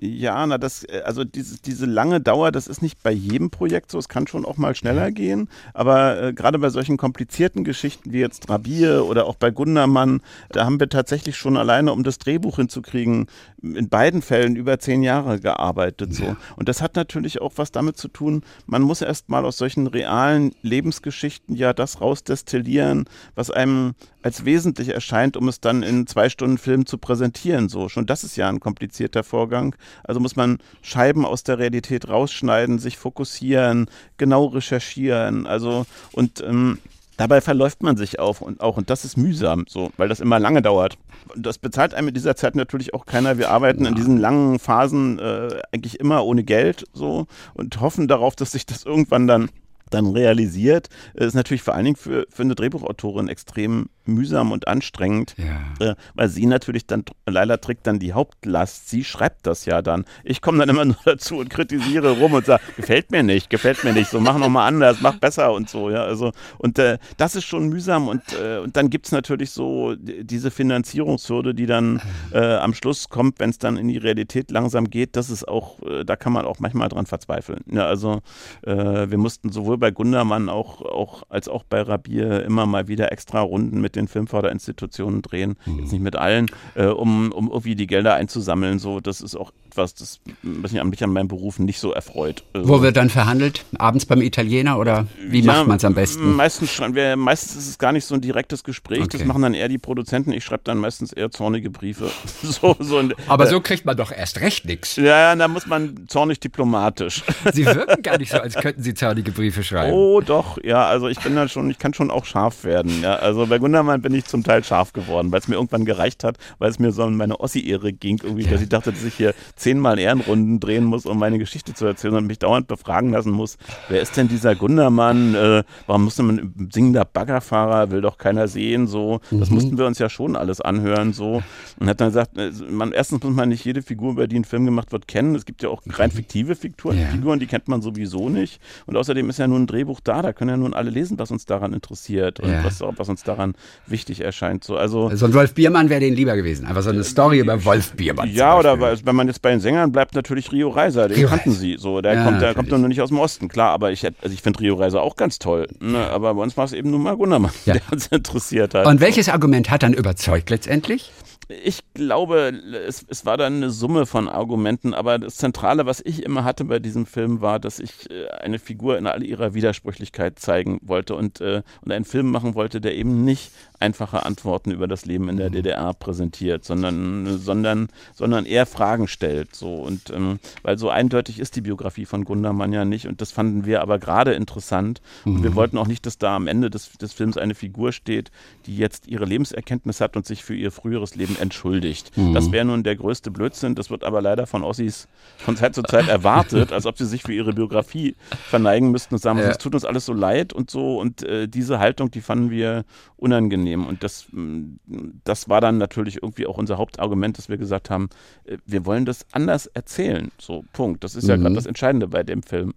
Ja, 0.00 0.46
na 0.46 0.58
das, 0.58 0.84
äh, 0.84 1.02
also 1.04 1.24
diese, 1.24 1.60
diese 1.60 1.84
lange 1.84 2.20
Dauer, 2.20 2.52
das 2.52 2.68
ist 2.68 2.82
nicht 2.82 3.02
bei 3.02 3.10
jedem 3.10 3.50
Projekt 3.50 3.90
so. 3.90 3.98
Es 3.98 4.08
kann 4.08 4.28
schon 4.28 4.44
auch 4.44 4.56
mal 4.56 4.74
schneller 4.74 5.10
gehen. 5.10 5.48
Aber 5.74 6.22
äh, 6.22 6.32
gerade 6.32 6.58
bei 6.60 6.70
solchen 6.70 6.96
komplizierten 6.96 7.64
Geschichten 7.64 8.12
wie 8.12 8.20
jetzt 8.20 8.48
Rabier 8.48 9.06
oder 9.06 9.26
auch 9.26 9.34
bei 9.34 9.50
Gundermann, 9.50 10.20
da 10.50 10.64
haben 10.64 10.78
wir 10.78 10.88
tatsächlich 10.88 11.36
schon 11.36 11.56
alleine, 11.56 11.92
um 11.92 12.04
das 12.04 12.18
Drehbuch 12.18 12.56
hinzukriegen, 12.56 13.26
in 13.60 13.88
beiden 13.88 14.22
Fällen 14.22 14.54
über 14.54 14.78
zehn 14.78 15.02
Jahre 15.02 15.40
gearbeitet. 15.40 16.14
So. 16.14 16.36
Und 16.56 16.68
das 16.68 16.80
hat 16.80 16.94
natürlich 16.94 17.40
auch 17.40 17.54
was 17.56 17.72
damit 17.72 17.96
zu 17.96 18.08
tun, 18.08 18.42
man 18.66 18.82
muss 18.82 19.02
erst 19.02 19.28
mal 19.28 19.44
aus 19.44 19.56
solchen 19.58 19.88
realen 19.88 20.52
Lebensgeschichten 20.62 21.56
ja 21.56 21.72
das 21.72 22.00
rausdestillieren, 22.00 23.06
was 23.34 23.50
einem 23.50 23.94
als 24.22 24.44
wesentlich 24.44 24.90
erscheint, 24.90 25.36
um 25.36 25.48
es 25.48 25.60
dann 25.60 25.82
in 25.82 26.06
zwei 26.06 26.28
Stunden 26.28 26.58
Film 26.58 26.86
zu 26.86 26.98
präsentieren. 26.98 27.68
So, 27.68 27.88
schon 27.88 28.06
das 28.06 28.24
ist 28.24 28.36
ja 28.36 28.48
ein 28.48 28.60
komplizierter 28.60 29.24
Vorgang. 29.24 29.74
Also 30.04 30.20
muss 30.20 30.36
man 30.36 30.58
Scheiben 30.82 31.24
aus 31.24 31.42
der 31.42 31.58
Realität 31.58 32.08
rausschneiden, 32.08 32.78
sich 32.78 32.96
fokussieren, 32.96 33.90
genau 34.16 34.46
recherchieren. 34.46 35.46
Also 35.46 35.86
und 36.12 36.40
ähm, 36.40 36.78
Dabei 37.18 37.40
verläuft 37.40 37.82
man 37.82 37.96
sich 37.96 38.20
auf 38.20 38.40
und 38.40 38.60
auch, 38.60 38.76
und 38.76 38.90
das 38.90 39.04
ist 39.04 39.16
mühsam, 39.16 39.64
so, 39.68 39.90
weil 39.96 40.08
das 40.08 40.20
immer 40.20 40.38
lange 40.38 40.62
dauert. 40.62 40.96
Und 41.34 41.44
das 41.44 41.58
bezahlt 41.58 41.92
einem 41.92 42.06
in 42.08 42.14
dieser 42.14 42.36
Zeit 42.36 42.54
natürlich 42.54 42.94
auch 42.94 43.06
keiner. 43.06 43.38
Wir 43.38 43.50
arbeiten 43.50 43.82
ja. 43.82 43.90
in 43.90 43.96
diesen 43.96 44.18
langen 44.18 44.60
Phasen 44.60 45.18
äh, 45.18 45.60
eigentlich 45.72 45.98
immer 45.98 46.24
ohne 46.24 46.44
Geld 46.44 46.84
so 46.92 47.26
und 47.54 47.80
hoffen 47.80 48.06
darauf, 48.06 48.36
dass 48.36 48.52
sich 48.52 48.66
das 48.66 48.84
irgendwann 48.84 49.26
dann 49.26 49.50
dann 49.90 50.06
realisiert, 50.06 50.88
ist 51.14 51.34
natürlich 51.34 51.62
vor 51.62 51.74
allen 51.74 51.84
Dingen 51.84 51.96
für, 51.96 52.26
für 52.30 52.42
eine 52.42 52.54
Drehbuchautorin 52.54 53.28
extrem 53.28 53.88
mühsam 54.08 54.52
und 54.52 54.66
anstrengend, 54.66 55.36
ja. 55.36 55.90
äh, 55.90 55.94
weil 56.14 56.28
sie 56.28 56.46
natürlich 56.46 56.86
dann, 56.86 57.04
Leila 57.26 57.58
trägt 57.58 57.86
dann 57.86 57.98
die 57.98 58.14
Hauptlast. 58.14 58.88
Sie 58.88 59.04
schreibt 59.04 59.46
das 59.46 59.66
ja 59.66 59.82
dann. 59.82 60.04
Ich 60.24 60.40
komme 60.40 60.58
dann 60.58 60.68
immer 60.68 60.84
nur 60.86 60.96
dazu 61.04 61.36
und 61.36 61.50
kritisiere 61.50 62.18
rum 62.18 62.32
und 62.32 62.46
sage, 62.46 62.62
gefällt 62.76 63.10
mir 63.12 63.22
nicht, 63.22 63.50
gefällt 63.50 63.84
mir 63.84 63.92
nicht, 63.92 64.10
so 64.10 64.20
mach 64.20 64.38
nochmal 64.38 64.66
anders, 64.66 64.98
mach 65.00 65.16
besser 65.18 65.52
und 65.52 65.68
so, 65.68 65.90
ja, 65.90 66.04
also 66.04 66.32
und 66.58 66.78
äh, 66.78 66.98
das 67.16 67.36
ist 67.36 67.44
schon 67.44 67.68
mühsam 67.68 68.08
und, 68.08 68.22
äh, 68.32 68.58
und 68.58 68.76
dann 68.76 68.90
gibt 68.90 69.06
es 69.06 69.12
natürlich 69.12 69.50
so 69.50 69.94
diese 69.96 70.50
Finanzierungshürde, 70.50 71.54
die 71.54 71.66
dann 71.66 72.00
äh, 72.32 72.38
am 72.38 72.74
Schluss 72.74 73.08
kommt, 73.08 73.38
wenn 73.38 73.50
es 73.50 73.58
dann 73.58 73.76
in 73.76 73.88
die 73.88 73.98
Realität 73.98 74.50
langsam 74.50 74.88
geht, 74.88 75.16
das 75.16 75.30
ist 75.30 75.46
auch, 75.46 75.80
äh, 75.82 76.04
da 76.04 76.16
kann 76.16 76.32
man 76.32 76.46
auch 76.46 76.58
manchmal 76.60 76.88
dran 76.88 77.06
verzweifeln. 77.06 77.60
Ja, 77.70 77.86
also 77.86 78.20
äh, 78.62 78.74
wir 79.10 79.18
mussten 79.18 79.52
sowohl 79.52 79.77
bei 79.78 79.90
Gundermann 79.90 80.48
auch, 80.48 80.82
auch 80.82 81.22
als 81.28 81.48
auch 81.48 81.64
bei 81.64 81.80
Rabier 81.82 82.44
immer 82.44 82.66
mal 82.66 82.88
wieder 82.88 83.12
extra 83.12 83.40
Runden 83.40 83.80
mit 83.80 83.96
den 83.96 84.08
Filmförderinstitutionen 84.08 85.22
drehen, 85.22 85.56
mhm. 85.66 85.80
jetzt 85.80 85.92
nicht 85.92 86.02
mit 86.02 86.16
allen, 86.16 86.50
äh, 86.74 86.86
um, 86.86 87.32
um 87.32 87.48
irgendwie 87.48 87.74
die 87.74 87.86
Gelder 87.86 88.14
einzusammeln. 88.14 88.78
So, 88.78 89.00
das 89.00 89.20
ist 89.20 89.36
auch 89.36 89.52
etwas, 89.78 89.94
das 89.94 90.20
mich 90.42 90.80
an, 90.80 90.88
mich 90.90 91.02
an 91.04 91.12
meinem 91.12 91.28
Beruf 91.28 91.58
nicht 91.58 91.78
so 91.78 91.92
erfreut. 91.92 92.42
Also, 92.52 92.68
Wo 92.68 92.82
wird 92.82 92.96
dann 92.96 93.10
verhandelt? 93.10 93.64
Abends 93.78 94.06
beim 94.06 94.22
Italiener 94.22 94.78
oder 94.78 95.06
wie 95.20 95.40
ja, 95.40 95.52
macht 95.52 95.66
man 95.66 95.76
es 95.76 95.84
am 95.84 95.94
besten? 95.94 96.34
Meistens, 96.34 96.80
wir, 96.80 97.16
meistens 97.16 97.56
ist 97.56 97.68
es 97.68 97.78
gar 97.78 97.92
nicht 97.92 98.04
so 98.04 98.14
ein 98.14 98.20
direktes 98.20 98.64
Gespräch, 98.64 99.02
okay. 99.02 99.18
das 99.18 99.26
machen 99.26 99.42
dann 99.42 99.54
eher 99.54 99.68
die 99.68 99.78
Produzenten. 99.78 100.32
Ich 100.32 100.44
schreibe 100.44 100.62
dann 100.64 100.78
meistens 100.78 101.12
eher 101.12 101.30
zornige 101.30 101.70
Briefe. 101.70 102.10
so, 102.42 102.76
so 102.80 102.98
ein, 102.98 103.14
Aber 103.28 103.44
äh, 103.44 103.50
so 103.50 103.60
kriegt 103.60 103.84
man 103.84 103.96
doch 103.96 104.10
erst 104.10 104.40
recht 104.40 104.64
nichts. 104.64 104.96
Ja, 104.96 105.04
ja, 105.04 105.36
da 105.36 105.48
muss 105.48 105.66
man 105.66 106.06
zornig 106.08 106.40
diplomatisch. 106.40 107.22
Sie 107.52 107.64
wirken 107.64 108.02
gar 108.02 108.18
nicht 108.18 108.32
so, 108.32 108.38
als 108.38 108.54
könnten 108.54 108.82
Sie 108.82 108.94
zornige 108.94 109.30
Briefe 109.30 109.62
beschreiben. 109.68 109.92
Oh, 109.92 110.20
doch, 110.20 110.58
ja, 110.62 110.86
also 110.86 111.08
ich 111.08 111.18
bin 111.20 111.34
da 111.34 111.48
schon, 111.48 111.70
ich 111.70 111.78
kann 111.78 111.94
schon 111.94 112.10
auch 112.10 112.24
scharf 112.24 112.64
werden. 112.64 113.02
Ja. 113.02 113.16
Also 113.16 113.46
bei 113.46 113.58
Gundermann 113.58 114.02
bin 114.02 114.14
ich 114.14 114.24
zum 114.24 114.42
Teil 114.42 114.64
scharf 114.64 114.92
geworden, 114.92 115.30
weil 115.32 115.40
es 115.40 115.48
mir 115.48 115.56
irgendwann 115.56 115.84
gereicht 115.84 116.24
hat, 116.24 116.36
weil 116.58 116.70
es 116.70 116.78
mir 116.78 116.92
so 116.92 117.04
um 117.04 117.16
meine 117.16 117.40
Ossi-Ehre 117.40 117.92
ging, 117.92 118.20
irgendwie, 118.22 118.44
ja. 118.44 118.50
dass 118.52 118.62
ich 118.62 118.68
dachte, 118.68 118.92
dass 118.92 119.04
ich 119.04 119.14
hier 119.14 119.34
zehnmal 119.56 119.98
Ehrenrunden 119.98 120.60
drehen 120.60 120.84
muss, 120.84 121.06
um 121.06 121.18
meine 121.18 121.38
Geschichte 121.38 121.74
zu 121.74 121.86
erzählen 121.86 122.14
und 122.14 122.26
mich 122.26 122.38
dauernd 122.38 122.66
befragen 122.66 123.12
lassen 123.12 123.32
muss, 123.32 123.58
wer 123.88 124.00
ist 124.00 124.16
denn 124.16 124.28
dieser 124.28 124.54
Gundermann? 124.54 125.34
Äh, 125.34 125.64
warum 125.86 126.04
muss 126.04 126.18
man 126.18 126.54
singender 126.72 127.04
Baggerfahrer, 127.04 127.90
will 127.90 128.00
doch 128.00 128.18
keiner 128.18 128.48
sehen, 128.48 128.86
so. 128.86 129.20
Das 129.30 129.50
mhm. 129.50 129.54
mussten 129.54 129.78
wir 129.78 129.86
uns 129.86 129.98
ja 129.98 130.08
schon 130.08 130.36
alles 130.36 130.60
anhören, 130.60 131.12
so. 131.12 131.42
Und 131.78 131.88
hat 131.88 132.00
dann 132.00 132.08
gesagt, 132.08 132.36
äh, 132.38 132.50
man, 132.70 132.92
erstens 132.92 133.22
muss 133.22 133.34
man 133.34 133.48
nicht 133.48 133.64
jede 133.64 133.82
Figur, 133.82 134.12
über 134.12 134.26
die 134.26 134.38
ein 134.38 134.44
Film 134.44 134.64
gemacht 134.64 134.92
wird, 134.92 135.08
kennen. 135.08 135.34
Es 135.34 135.44
gibt 135.44 135.62
ja 135.62 135.68
auch 135.68 135.82
rein 135.88 136.10
fiktive 136.10 136.54
Figuren, 136.54 136.98
ja. 136.98 137.06
Figuren, 137.06 137.38
die 137.38 137.46
kennt 137.46 137.68
man 137.68 137.82
sowieso 137.82 138.28
nicht. 138.28 138.60
Und 138.86 138.96
außerdem 138.96 139.28
ist 139.30 139.38
ja 139.38 139.46
nun 139.58 139.64
ein 139.64 139.66
Drehbuch 139.66 140.00
da, 140.00 140.22
da 140.22 140.32
können 140.32 140.50
ja 140.50 140.56
nun 140.56 140.74
alle 140.74 140.90
lesen, 140.90 141.18
was 141.18 141.30
uns 141.30 141.44
daran 141.44 141.72
interessiert 141.72 142.40
und 142.40 142.50
ja. 142.50 142.64
was, 142.64 142.80
was, 142.80 143.08
uns 143.08 143.22
daran 143.22 143.54
wichtig 143.86 144.20
erscheint. 144.20 144.64
So, 144.64 144.76
also, 144.76 145.10
so 145.14 145.26
ein 145.26 145.34
Wolf 145.34 145.54
Biermann 145.54 145.88
wäre 145.90 146.00
denen 146.00 146.16
lieber 146.16 146.36
gewesen. 146.36 146.66
Einfach 146.66 146.82
so 146.82 146.90
eine 146.90 147.04
Story 147.04 147.40
über 147.40 147.64
Wolf 147.64 147.92
Biermann. 147.92 148.30
Ja, 148.30 148.58
oder 148.58 148.80
wenn 148.80 149.16
man 149.16 149.26
jetzt 149.26 149.42
bei 149.42 149.50
den 149.50 149.60
Sängern 149.60 149.92
bleibt, 149.92 150.14
natürlich 150.14 150.52
Rio 150.52 150.68
Reiser, 150.68 151.08
den 151.08 151.18
Rio 151.18 151.28
kannten 151.28 151.52
sie. 151.52 151.76
So, 151.78 152.00
der 152.00 152.14
ja, 152.14 152.24
kommt, 152.24 152.40
der 152.40 152.54
kommt 152.54 152.70
nur 152.70 152.78
nicht 152.78 153.00
aus 153.00 153.08
dem 153.08 153.18
Osten, 153.18 153.48
klar, 153.48 153.70
aber 153.70 153.92
ich, 153.92 154.04
also 154.04 154.32
ich 154.32 154.42
finde 154.42 154.60
Rio 154.60 154.76
Reiser 154.76 155.02
auch 155.02 155.16
ganz 155.16 155.38
toll. 155.38 155.66
Ne? 155.80 155.98
Aber 155.98 156.34
bei 156.34 156.42
uns 156.42 156.56
war 156.56 156.64
es 156.64 156.72
eben 156.72 156.90
nur 156.90 157.00
mal 157.00 157.16
Gundermann, 157.16 157.52
der 157.66 157.80
uns 157.90 158.06
interessiert 158.08 158.74
hat. 158.74 158.86
Und 158.86 159.00
welches 159.00 159.28
Argument 159.28 159.70
hat 159.70 159.82
dann 159.82 159.92
überzeugt 159.92 160.50
letztendlich? 160.50 161.10
Ich 161.48 161.80
glaube, 161.94 162.52
es, 162.86 163.06
es, 163.08 163.24
war 163.24 163.38
dann 163.38 163.56
eine 163.56 163.70
Summe 163.70 164.04
von 164.04 164.28
Argumenten, 164.28 164.92
aber 164.92 165.18
das 165.18 165.36
Zentrale, 165.36 165.86
was 165.86 166.00
ich 166.04 166.22
immer 166.22 166.44
hatte 166.44 166.64
bei 166.66 166.78
diesem 166.78 167.06
Film, 167.06 167.40
war, 167.40 167.58
dass 167.58 167.78
ich 167.78 168.10
äh, 168.10 168.28
eine 168.28 168.58
Figur 168.58 168.98
in 168.98 169.06
all 169.06 169.24
ihrer 169.24 169.54
Widersprüchlichkeit 169.54 170.38
zeigen 170.38 170.78
wollte 170.82 171.14
und, 171.14 171.40
äh, 171.40 171.62
und 171.80 171.90
einen 171.90 172.04
Film 172.04 172.30
machen 172.30 172.54
wollte, 172.54 172.82
der 172.82 172.94
eben 172.94 173.24
nicht 173.24 173.50
einfache 173.80 174.26
Antworten 174.26 174.70
über 174.70 174.88
das 174.88 175.06
Leben 175.06 175.28
in 175.28 175.36
der 175.36 175.48
mhm. 175.48 175.54
DDR 175.54 175.94
präsentiert, 175.94 176.64
sondern, 176.64 177.38
sondern, 177.38 177.88
sondern 178.14 178.44
eher 178.44 178.66
Fragen 178.66 179.08
stellt. 179.08 179.54
So. 179.54 179.74
Und 179.76 180.10
ähm, 180.10 180.40
weil 180.62 180.78
so 180.78 180.90
eindeutig 180.90 181.38
ist 181.38 181.56
die 181.56 181.60
Biografie 181.60 182.04
von 182.04 182.24
Gundermann 182.24 182.72
ja 182.72 182.84
nicht. 182.84 183.06
Und 183.06 183.20
das 183.20 183.32
fanden 183.32 183.64
wir 183.64 183.80
aber 183.80 183.98
gerade 183.98 184.32
interessant. 184.32 185.00
Und 185.24 185.42
wir 185.42 185.50
mhm. 185.50 185.54
wollten 185.54 185.78
auch 185.78 185.86
nicht, 185.86 186.06
dass 186.06 186.18
da 186.18 186.36
am 186.36 186.46
Ende 186.46 186.70
des, 186.70 186.92
des 186.92 187.12
Films 187.12 187.36
eine 187.36 187.54
Figur 187.54 187.92
steht, 187.92 188.30
die 188.66 188.76
jetzt 188.76 189.06
ihre 189.06 189.24
Lebenserkenntnis 189.24 190.00
hat 190.00 190.16
und 190.16 190.26
sich 190.26 190.44
für 190.44 190.54
ihr 190.54 190.70
früheres 190.72 191.14
Leben 191.14 191.37
entschuldigt. 191.40 192.16
Mhm. 192.16 192.34
Das 192.34 192.52
wäre 192.52 192.64
nun 192.64 192.82
der 192.82 192.96
größte 192.96 193.30
Blödsinn. 193.30 193.74
Das 193.74 193.90
wird 193.90 194.04
aber 194.04 194.20
leider 194.20 194.46
von 194.46 194.62
Ossis 194.62 195.08
von 195.38 195.56
Zeit 195.56 195.74
zu 195.74 195.82
Zeit 195.82 196.08
erwartet, 196.08 196.72
als 196.72 196.86
ob 196.86 196.98
sie 196.98 197.06
sich 197.06 197.22
für 197.22 197.32
ihre 197.32 197.52
Biografie 197.52 198.16
verneigen 198.48 198.90
müssten 198.90 199.14
und 199.14 199.20
sagen, 199.20 199.38
es 199.38 199.46
ja. 199.46 199.54
tut 199.54 199.74
uns 199.74 199.84
alles 199.84 200.06
so 200.06 200.12
leid 200.12 200.52
und 200.52 200.70
so. 200.70 200.98
Und 200.98 201.22
äh, 201.22 201.48
diese 201.48 201.78
Haltung, 201.78 202.10
die 202.10 202.20
fanden 202.20 202.50
wir 202.50 202.84
unangenehm. 203.16 203.86
Und 203.86 204.02
das, 204.02 204.26
mm, 204.32 204.76
das 205.24 205.48
war 205.48 205.60
dann 205.60 205.78
natürlich 205.78 206.22
irgendwie 206.22 206.46
auch 206.46 206.58
unser 206.58 206.78
Hauptargument, 206.78 207.38
dass 207.38 207.48
wir 207.48 207.56
gesagt 207.56 207.90
haben, 207.90 208.08
äh, 208.44 208.58
wir 208.66 208.86
wollen 208.86 209.04
das 209.04 209.26
anders 209.32 209.66
erzählen. 209.66 210.30
So, 210.38 210.64
Punkt. 210.72 211.04
Das 211.04 211.14
ist 211.14 211.24
mhm. 211.24 211.30
ja 211.30 211.36
gerade 211.36 211.54
das 211.54 211.66
Entscheidende 211.66 212.08
bei 212.08 212.22
dem 212.22 212.42
Film. 212.42 212.74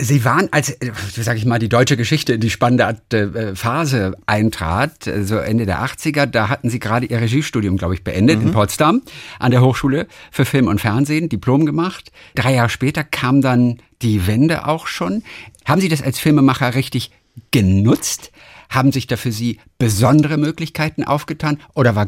Sie 0.00 0.24
waren, 0.24 0.48
als, 0.52 0.70
äh, 0.70 0.92
sag 1.16 1.36
ich 1.36 1.44
mal, 1.44 1.58
die 1.58 1.68
deutsche 1.68 1.96
Geschichte 1.96 2.34
in 2.34 2.40
die 2.40 2.50
spannende 2.50 2.96
äh, 3.10 3.54
Phase 3.54 4.16
eintrat, 4.26 5.10
so 5.22 5.36
Ende 5.36 5.66
der 5.66 5.84
80er, 5.84 6.26
da 6.26 6.48
hatten 6.48 6.70
Sie 6.70 6.78
gerade 6.78 7.06
Ihr 7.06 7.20
Regiestudium, 7.20 7.76
glaube 7.76 7.94
ich, 7.94 8.04
beendet 8.04 8.40
mhm. 8.40 8.48
in 8.48 8.52
Potsdam 8.52 9.02
an 9.38 9.50
der 9.50 9.60
Hochschule 9.60 10.06
für 10.30 10.44
Film 10.44 10.68
und 10.68 10.80
Fernsehen, 10.80 11.28
Diplom 11.28 11.66
gemacht. 11.66 12.12
Drei 12.34 12.54
Jahre 12.54 12.68
später 12.68 13.02
kam 13.02 13.42
dann 13.42 13.78
die 14.02 14.26
Wende 14.26 14.66
auch 14.66 14.86
schon. 14.86 15.24
Haben 15.64 15.80
Sie 15.80 15.88
das 15.88 16.02
als 16.02 16.18
Filmemacher 16.20 16.74
richtig 16.74 17.10
genutzt? 17.50 18.30
Haben 18.70 18.92
sich 18.92 19.06
da 19.06 19.16
für 19.16 19.32
Sie 19.32 19.58
besondere 19.78 20.36
Möglichkeiten 20.36 21.02
aufgetan 21.04 21.58
oder 21.74 21.96
war 21.96 22.06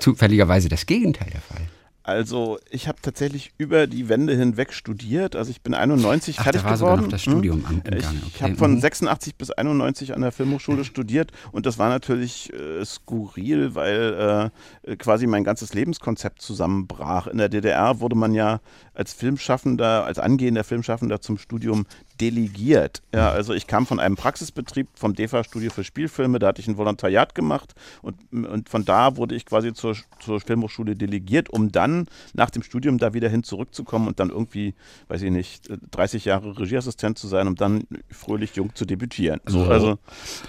zufälligerweise 0.00 0.68
das 0.68 0.86
Gegenteil 0.86 1.28
der 1.32 1.40
Fall? 1.40 1.68
Also 2.06 2.60
ich 2.70 2.86
habe 2.86 2.98
tatsächlich 3.02 3.52
über 3.58 3.88
die 3.88 4.08
Wende 4.08 4.32
hinweg 4.36 4.72
studiert. 4.72 5.34
Also 5.34 5.50
ich 5.50 5.60
bin 5.60 5.74
91 5.74 6.38
Ach, 6.38 6.44
fertig 6.44 6.62
da 6.62 6.68
war 6.68 6.74
geworden. 6.76 6.90
Sogar 6.90 7.02
noch 7.02 7.10
das 7.10 7.22
Studium 7.22 7.64
am 7.66 7.78
okay. 7.78 7.98
Ich, 7.98 8.34
ich 8.36 8.42
habe 8.44 8.54
von 8.54 8.80
86 8.80 9.32
mhm. 9.32 9.36
bis 9.36 9.50
91 9.50 10.14
an 10.14 10.20
der 10.20 10.30
Filmhochschule 10.30 10.84
studiert 10.84 11.32
und 11.50 11.66
das 11.66 11.78
war 11.80 11.88
natürlich 11.88 12.52
äh, 12.52 12.84
skurril, 12.84 13.74
weil 13.74 14.52
äh, 14.84 14.94
quasi 14.94 15.26
mein 15.26 15.42
ganzes 15.42 15.74
Lebenskonzept 15.74 16.40
zusammenbrach. 16.40 17.26
In 17.26 17.38
der 17.38 17.48
DDR 17.48 17.98
wurde 17.98 18.14
man 18.14 18.34
ja 18.34 18.60
als 18.96 19.12
Filmschaffender, 19.12 20.04
als 20.04 20.18
angehender 20.18 20.64
Filmschaffender 20.64 21.20
zum 21.20 21.38
Studium 21.38 21.86
delegiert. 22.20 23.02
Ja, 23.14 23.30
also 23.30 23.52
ich 23.52 23.66
kam 23.66 23.86
von 23.86 24.00
einem 24.00 24.16
Praxisbetrieb 24.16 24.88
vom 24.94 25.14
DEFA-Studio 25.14 25.70
für 25.70 25.84
Spielfilme, 25.84 26.38
da 26.38 26.48
hatte 26.48 26.60
ich 26.60 26.68
ein 26.68 26.78
Volontariat 26.78 27.34
gemacht 27.34 27.74
und, 28.02 28.16
und 28.32 28.68
von 28.68 28.84
da 28.84 29.16
wurde 29.16 29.34
ich 29.34 29.44
quasi 29.44 29.74
zur, 29.74 29.96
zur 30.20 30.40
Filmhochschule 30.40 30.96
delegiert, 30.96 31.50
um 31.50 31.72
dann 31.72 32.06
nach 32.32 32.50
dem 32.50 32.62
Studium 32.62 32.98
da 32.98 33.12
wieder 33.12 33.28
hin 33.28 33.42
zurückzukommen 33.42 34.08
und 34.08 34.18
dann 34.18 34.30
irgendwie, 34.30 34.74
weiß 35.08 35.22
ich 35.22 35.30
nicht, 35.30 35.68
30 35.90 36.24
Jahre 36.24 36.58
Regieassistent 36.58 37.18
zu 37.18 37.28
sein, 37.28 37.48
um 37.48 37.54
dann 37.54 37.84
fröhlich 38.10 38.56
jung 38.56 38.74
zu 38.74 38.86
debütieren. 38.86 39.40
So, 39.46 39.64
also 39.64 39.98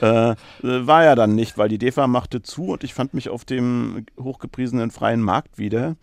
äh, 0.02 0.36
war 0.62 1.04
ja 1.04 1.15
dann 1.15 1.36
nicht, 1.36 1.58
weil 1.58 1.69
die 1.69 1.78
DEFA 1.78 2.08
machte 2.08 2.41
zu 2.41 2.67
und 2.67 2.84
ich 2.84 2.93
fand 2.93 3.13
mich 3.13 3.30
auf 3.30 3.43
dem 3.43 4.06
hochgepriesenen 4.17 4.91
freien 4.91 5.22
Markt 5.22 5.58
wieder 5.58 5.95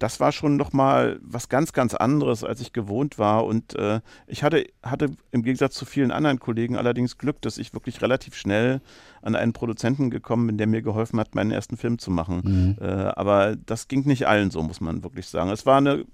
das 0.00 0.18
war 0.18 0.32
schon 0.32 0.56
nochmal 0.56 1.20
was 1.22 1.50
ganz, 1.50 1.74
ganz 1.74 1.94
anderes, 1.94 2.42
als 2.42 2.62
ich 2.62 2.72
gewohnt 2.72 3.18
war. 3.18 3.44
Und 3.44 3.76
äh, 3.76 4.00
ich 4.26 4.42
hatte, 4.42 4.64
hatte 4.82 5.10
im 5.30 5.42
Gegensatz 5.42 5.74
zu 5.74 5.84
vielen 5.84 6.10
anderen 6.10 6.40
Kollegen 6.40 6.76
allerdings 6.76 7.18
Glück, 7.18 7.42
dass 7.42 7.58
ich 7.58 7.74
wirklich 7.74 8.00
relativ 8.00 8.34
schnell 8.34 8.80
an 9.20 9.36
einen 9.36 9.52
Produzenten 9.52 10.08
gekommen 10.08 10.46
bin, 10.46 10.58
der 10.58 10.66
mir 10.66 10.80
geholfen 10.80 11.20
hat, 11.20 11.34
meinen 11.34 11.50
ersten 11.50 11.76
Film 11.76 11.98
zu 11.98 12.10
machen. 12.10 12.40
Mhm. 12.42 12.76
Äh, 12.80 12.88
aber 12.90 13.56
das 13.56 13.88
ging 13.88 14.06
nicht 14.06 14.26
allen 14.26 14.50
so, 14.50 14.62
muss 14.62 14.80
man 14.80 15.04
wirklich 15.04 15.26
sagen. 15.26 15.50
Es 15.50 15.66
war 15.66 15.76
eine 15.76 16.06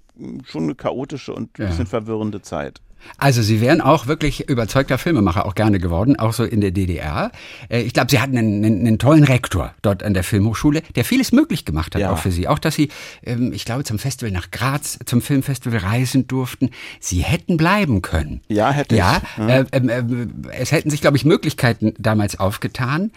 schon 0.43 0.63
eine 0.63 0.75
chaotische 0.75 1.33
und 1.33 1.57
ein 1.57 1.61
ja. 1.61 1.67
bisschen 1.69 1.85
verwirrende 1.87 2.41
Zeit. 2.41 2.81
Also 3.17 3.41
Sie 3.41 3.61
wären 3.61 3.81
auch 3.81 4.07
wirklich 4.07 4.49
überzeugter 4.49 4.97
Filmemacher 4.97 5.45
auch 5.45 5.55
gerne 5.55 5.79
geworden, 5.79 6.17
auch 6.17 6.33
so 6.33 6.43
in 6.43 6.61
der 6.61 6.71
DDR. 6.71 7.31
Äh, 7.69 7.81
ich 7.81 7.93
glaube, 7.93 8.11
Sie 8.11 8.19
hatten 8.19 8.37
einen, 8.37 8.63
einen, 8.63 8.87
einen, 8.87 8.99
tollen 8.99 9.23
Rektor 9.23 9.73
dort 9.81 10.03
an 10.03 10.13
der 10.13 10.23
Filmhochschule, 10.23 10.81
der 10.95 11.05
vieles 11.05 11.31
möglich 11.31 11.65
gemacht 11.65 11.95
hat, 11.95 12.01
ja. 12.01 12.11
auch 12.11 12.17
für 12.17 12.31
Sie. 12.31 12.47
Auch, 12.47 12.59
dass 12.59 12.75
Sie, 12.75 12.89
ähm, 13.23 13.53
ich 13.53 13.65
glaube, 13.65 13.83
zum 13.83 13.99
Festival 13.99 14.31
nach 14.31 14.51
Graz, 14.51 14.99
zum 15.05 15.21
Filmfestival 15.21 15.79
reisen 15.79 16.27
durften. 16.27 16.71
Sie 16.99 17.21
hätten 17.21 17.57
bleiben 17.57 18.01
können. 18.01 18.41
Ja, 18.47 18.71
hätte 18.71 18.95
ja, 18.95 19.21
ich. 19.37 19.37
Ja, 19.37 19.59
äh, 19.59 19.65
äh, 19.71 19.99
äh, 19.99 20.27
es 20.51 20.71
hätten 20.71 20.89
sich, 20.89 21.01
glaube 21.01 21.17
ich, 21.17 21.25
Möglichkeiten 21.25 21.93
damals 21.97 22.39
aufgetan. 22.39 23.11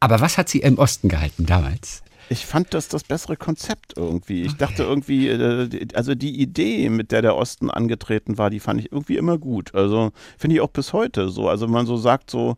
Aber 0.00 0.20
was 0.20 0.38
hat 0.38 0.48
Sie 0.48 0.60
im 0.60 0.78
Osten 0.78 1.08
gehalten 1.08 1.46
damals? 1.46 2.02
Ich 2.30 2.46
fand 2.46 2.72
das 2.74 2.86
das 2.86 3.02
bessere 3.02 3.36
Konzept 3.36 3.94
irgendwie. 3.96 4.42
Ich 4.42 4.52
okay. 4.52 4.58
dachte 4.58 4.82
irgendwie, 4.84 5.28
äh, 5.28 5.88
also 5.94 6.14
die 6.14 6.40
Idee, 6.40 6.88
mit 6.88 7.10
der 7.10 7.22
der 7.22 7.34
Osten 7.34 7.70
angetreten 7.70 8.38
war, 8.38 8.50
die 8.50 8.60
fand 8.60 8.78
ich 8.78 8.92
irgendwie 8.92 9.16
immer 9.16 9.36
gut. 9.36 9.74
Also 9.74 10.12
finde 10.38 10.54
ich 10.54 10.62
auch 10.62 10.70
bis 10.70 10.92
heute 10.92 11.28
so. 11.28 11.48
Also 11.48 11.66
wenn 11.66 11.72
man 11.72 11.86
so 11.86 11.96
sagt, 11.96 12.30
so 12.30 12.56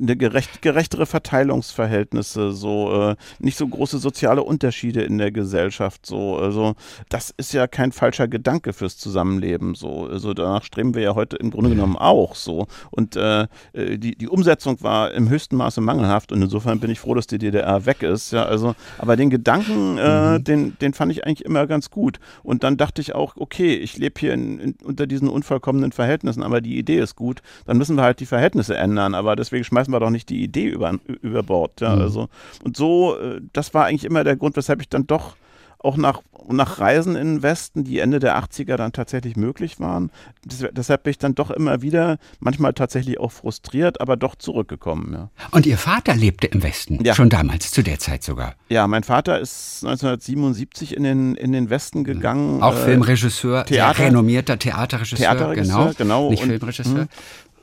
eine 0.00 0.16
gerecht, 0.16 0.62
gerechtere 0.62 1.06
Verteilungsverhältnisse, 1.06 2.52
so 2.52 3.10
äh, 3.10 3.16
nicht 3.38 3.56
so 3.56 3.66
große 3.66 3.98
soziale 3.98 4.42
Unterschiede 4.42 5.02
in 5.02 5.18
der 5.18 5.32
Gesellschaft, 5.32 6.06
so 6.06 6.36
also 6.36 6.74
das 7.08 7.34
ist 7.36 7.52
ja 7.52 7.66
kein 7.66 7.92
falscher 7.92 8.28
Gedanke 8.28 8.72
fürs 8.72 8.96
Zusammenleben, 8.96 9.74
so 9.74 10.06
also 10.06 10.32
danach 10.32 10.62
streben 10.62 10.94
wir 10.94 11.02
ja 11.02 11.14
heute 11.14 11.36
im 11.36 11.50
Grunde 11.50 11.70
genommen 11.70 11.96
auch 11.96 12.34
so 12.34 12.66
und 12.90 13.16
äh, 13.16 13.46
äh, 13.72 13.98
die 13.98 14.16
die 14.16 14.28
Umsetzung 14.28 14.80
war 14.82 15.12
im 15.12 15.28
höchsten 15.28 15.56
Maße 15.56 15.80
mangelhaft 15.80 16.32
und 16.32 16.40
insofern 16.40 16.80
bin 16.80 16.90
ich 16.90 17.00
froh, 17.00 17.14
dass 17.14 17.26
die 17.26 17.38
DDR 17.38 17.84
weg 17.86 18.02
ist, 18.02 18.32
ja 18.32 18.44
also 18.44 18.74
aber 19.04 19.16
den 19.16 19.28
Gedanken, 19.28 19.98
äh, 19.98 20.38
mhm. 20.38 20.44
den 20.44 20.78
den 20.78 20.94
fand 20.94 21.12
ich 21.12 21.26
eigentlich 21.26 21.44
immer 21.44 21.66
ganz 21.66 21.90
gut 21.90 22.20
und 22.42 22.64
dann 22.64 22.78
dachte 22.78 23.02
ich 23.02 23.14
auch, 23.14 23.36
okay, 23.36 23.74
ich 23.74 23.98
lebe 23.98 24.18
hier 24.18 24.32
in, 24.32 24.58
in, 24.58 24.74
unter 24.82 25.06
diesen 25.06 25.28
unvollkommenen 25.28 25.92
Verhältnissen, 25.92 26.42
aber 26.42 26.62
die 26.62 26.78
Idee 26.78 27.00
ist 27.00 27.14
gut, 27.14 27.42
dann 27.66 27.76
müssen 27.76 27.96
wir 27.96 28.02
halt 28.02 28.20
die 28.20 28.26
Verhältnisse 28.26 28.78
ändern, 28.78 29.14
aber 29.14 29.36
deswegen 29.36 29.62
schmeißen 29.62 29.92
wir 29.92 30.00
doch 30.00 30.08
nicht 30.08 30.30
die 30.30 30.42
Idee 30.42 30.68
über, 30.68 30.94
über 31.20 31.42
Bord. 31.42 31.82
Ja, 31.82 31.96
mhm. 31.96 32.00
also, 32.00 32.28
und 32.62 32.78
so, 32.78 33.14
äh, 33.18 33.42
das 33.52 33.74
war 33.74 33.84
eigentlich 33.84 34.04
immer 34.04 34.24
der 34.24 34.36
Grund, 34.36 34.56
weshalb 34.56 34.80
ich 34.80 34.88
dann 34.88 35.06
doch 35.06 35.36
auch 35.84 35.96
nach, 35.96 36.20
nach 36.48 36.78
Reisen 36.78 37.16
in 37.16 37.34
den 37.34 37.42
Westen, 37.42 37.84
die 37.84 37.98
Ende 37.98 38.18
der 38.18 38.38
80er 38.38 38.76
dann 38.76 38.92
tatsächlich 38.92 39.36
möglich 39.36 39.80
waren. 39.80 40.10
Das, 40.44 40.64
deshalb 40.72 41.04
bin 41.04 41.12
ich 41.12 41.18
dann 41.18 41.34
doch 41.34 41.50
immer 41.50 41.82
wieder, 41.82 42.18
manchmal 42.40 42.72
tatsächlich 42.72 43.20
auch 43.20 43.32
frustriert, 43.32 44.00
aber 44.00 44.16
doch 44.16 44.34
zurückgekommen. 44.34 45.12
Ja. 45.12 45.30
Und 45.50 45.66
Ihr 45.66 45.78
Vater 45.78 46.14
lebte 46.14 46.46
im 46.46 46.62
Westen, 46.62 47.04
ja. 47.04 47.14
schon 47.14 47.28
damals, 47.28 47.70
zu 47.70 47.82
der 47.82 47.98
Zeit 47.98 48.22
sogar. 48.22 48.54
Ja, 48.68 48.86
mein 48.86 49.04
Vater 49.04 49.38
ist 49.40 49.84
1977 49.84 50.96
in 50.96 51.02
den, 51.02 51.34
in 51.34 51.52
den 51.52 51.70
Westen 51.70 52.04
gegangen. 52.04 52.62
Auch 52.62 52.74
äh, 52.74 52.84
Filmregisseur, 52.84 53.64
Theater, 53.64 54.04
renommierter 54.04 54.58
Theaterregisseur, 54.58 55.18
Theaterregisseur 55.18 55.76
genau, 55.76 55.94
genau. 55.96 56.30
Nicht 56.30 56.42
und, 56.42 56.48
Filmregisseur. 56.48 57.08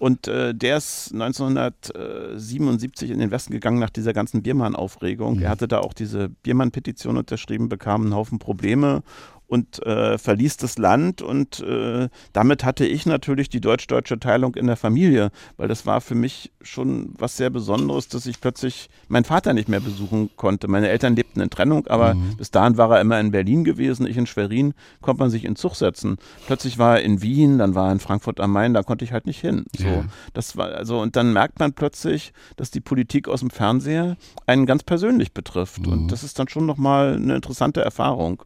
Und 0.01 0.27
äh, 0.27 0.55
der 0.55 0.77
ist 0.77 1.13
1977 1.13 3.11
in 3.11 3.19
den 3.19 3.29
Westen 3.29 3.53
gegangen 3.53 3.77
nach 3.77 3.91
dieser 3.91 4.13
ganzen 4.13 4.41
Biermann-Aufregung. 4.41 5.35
Mhm. 5.35 5.43
Er 5.43 5.51
hatte 5.51 5.67
da 5.67 5.77
auch 5.77 5.93
diese 5.93 6.27
Biermann-Petition 6.27 7.17
unterschrieben, 7.17 7.69
bekam 7.69 8.01
einen 8.01 8.15
Haufen 8.15 8.39
Probleme 8.39 9.03
und 9.51 9.85
äh, 9.85 10.17
verließ 10.17 10.55
das 10.55 10.77
Land 10.77 11.21
und 11.21 11.59
äh, 11.59 12.07
damit 12.31 12.63
hatte 12.63 12.85
ich 12.85 13.05
natürlich 13.05 13.49
die 13.49 13.59
deutsch-deutsche 13.59 14.17
Teilung 14.17 14.55
in 14.55 14.65
der 14.65 14.77
Familie, 14.77 15.29
weil 15.57 15.67
das 15.67 15.85
war 15.85 15.99
für 15.99 16.15
mich 16.15 16.53
schon 16.61 17.13
was 17.17 17.35
sehr 17.35 17.49
Besonderes, 17.49 18.07
dass 18.07 18.25
ich 18.27 18.39
plötzlich 18.39 18.89
meinen 19.09 19.25
Vater 19.25 19.53
nicht 19.53 19.67
mehr 19.67 19.81
besuchen 19.81 20.29
konnte. 20.37 20.69
Meine 20.69 20.87
Eltern 20.87 21.17
lebten 21.17 21.41
in 21.41 21.49
Trennung, 21.49 21.85
aber 21.87 22.13
mhm. 22.13 22.37
bis 22.37 22.51
dahin 22.51 22.77
war 22.77 22.95
er 22.95 23.01
immer 23.01 23.19
in 23.19 23.31
Berlin 23.31 23.65
gewesen, 23.65 24.07
ich 24.07 24.15
in 24.15 24.25
Schwerin, 24.25 24.73
konnte 25.01 25.19
man 25.19 25.29
sich 25.29 25.43
in 25.43 25.57
Zug 25.57 25.75
setzen. 25.75 26.15
Plötzlich 26.47 26.77
war 26.77 26.99
er 26.99 27.03
in 27.03 27.21
Wien, 27.21 27.57
dann 27.57 27.75
war 27.75 27.87
er 27.87 27.91
in 27.91 27.99
Frankfurt 27.99 28.39
am 28.39 28.53
Main, 28.53 28.73
da 28.73 28.83
konnte 28.83 29.03
ich 29.03 29.11
halt 29.11 29.25
nicht 29.25 29.41
hin. 29.41 29.65
So, 29.77 29.83
ja. 29.83 30.05
das 30.33 30.55
war 30.55 30.69
also 30.69 31.01
und 31.01 31.17
dann 31.17 31.33
merkt 31.33 31.59
man 31.59 31.73
plötzlich, 31.73 32.31
dass 32.55 32.71
die 32.71 32.79
Politik 32.79 33.27
aus 33.27 33.41
dem 33.41 33.49
Fernseher 33.49 34.15
einen 34.45 34.65
ganz 34.65 34.83
persönlich 34.83 35.33
betrifft 35.33 35.85
mhm. 35.85 35.91
und 35.91 36.07
das 36.13 36.23
ist 36.23 36.39
dann 36.39 36.47
schon 36.47 36.65
nochmal 36.65 37.15
eine 37.15 37.35
interessante 37.35 37.81
Erfahrung. 37.81 38.43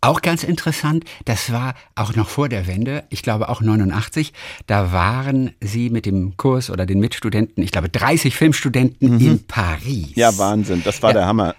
Auch 0.00 0.22
ganz 0.22 0.44
interessant, 0.44 1.04
das 1.26 1.52
war 1.52 1.74
auch 1.94 2.16
noch 2.16 2.28
vor 2.28 2.48
der 2.48 2.66
Wende, 2.66 3.04
ich 3.10 3.22
glaube 3.22 3.48
auch 3.48 3.60
89, 3.60 4.32
da 4.66 4.92
waren 4.92 5.52
Sie 5.60 5.90
mit 5.90 6.06
dem 6.06 6.36
Kurs 6.36 6.70
oder 6.70 6.86
den 6.86 7.00
Mitstudenten, 7.00 7.62
ich 7.62 7.70
glaube 7.70 7.88
30 7.88 8.34
Filmstudenten 8.34 9.16
mhm. 9.16 9.20
in 9.20 9.46
Paris. 9.46 10.12
Ja, 10.14 10.36
Wahnsinn, 10.38 10.82
das 10.84 11.02
war 11.02 11.10
ja. 11.10 11.14
der 11.14 11.26
Hammer. 11.26 11.54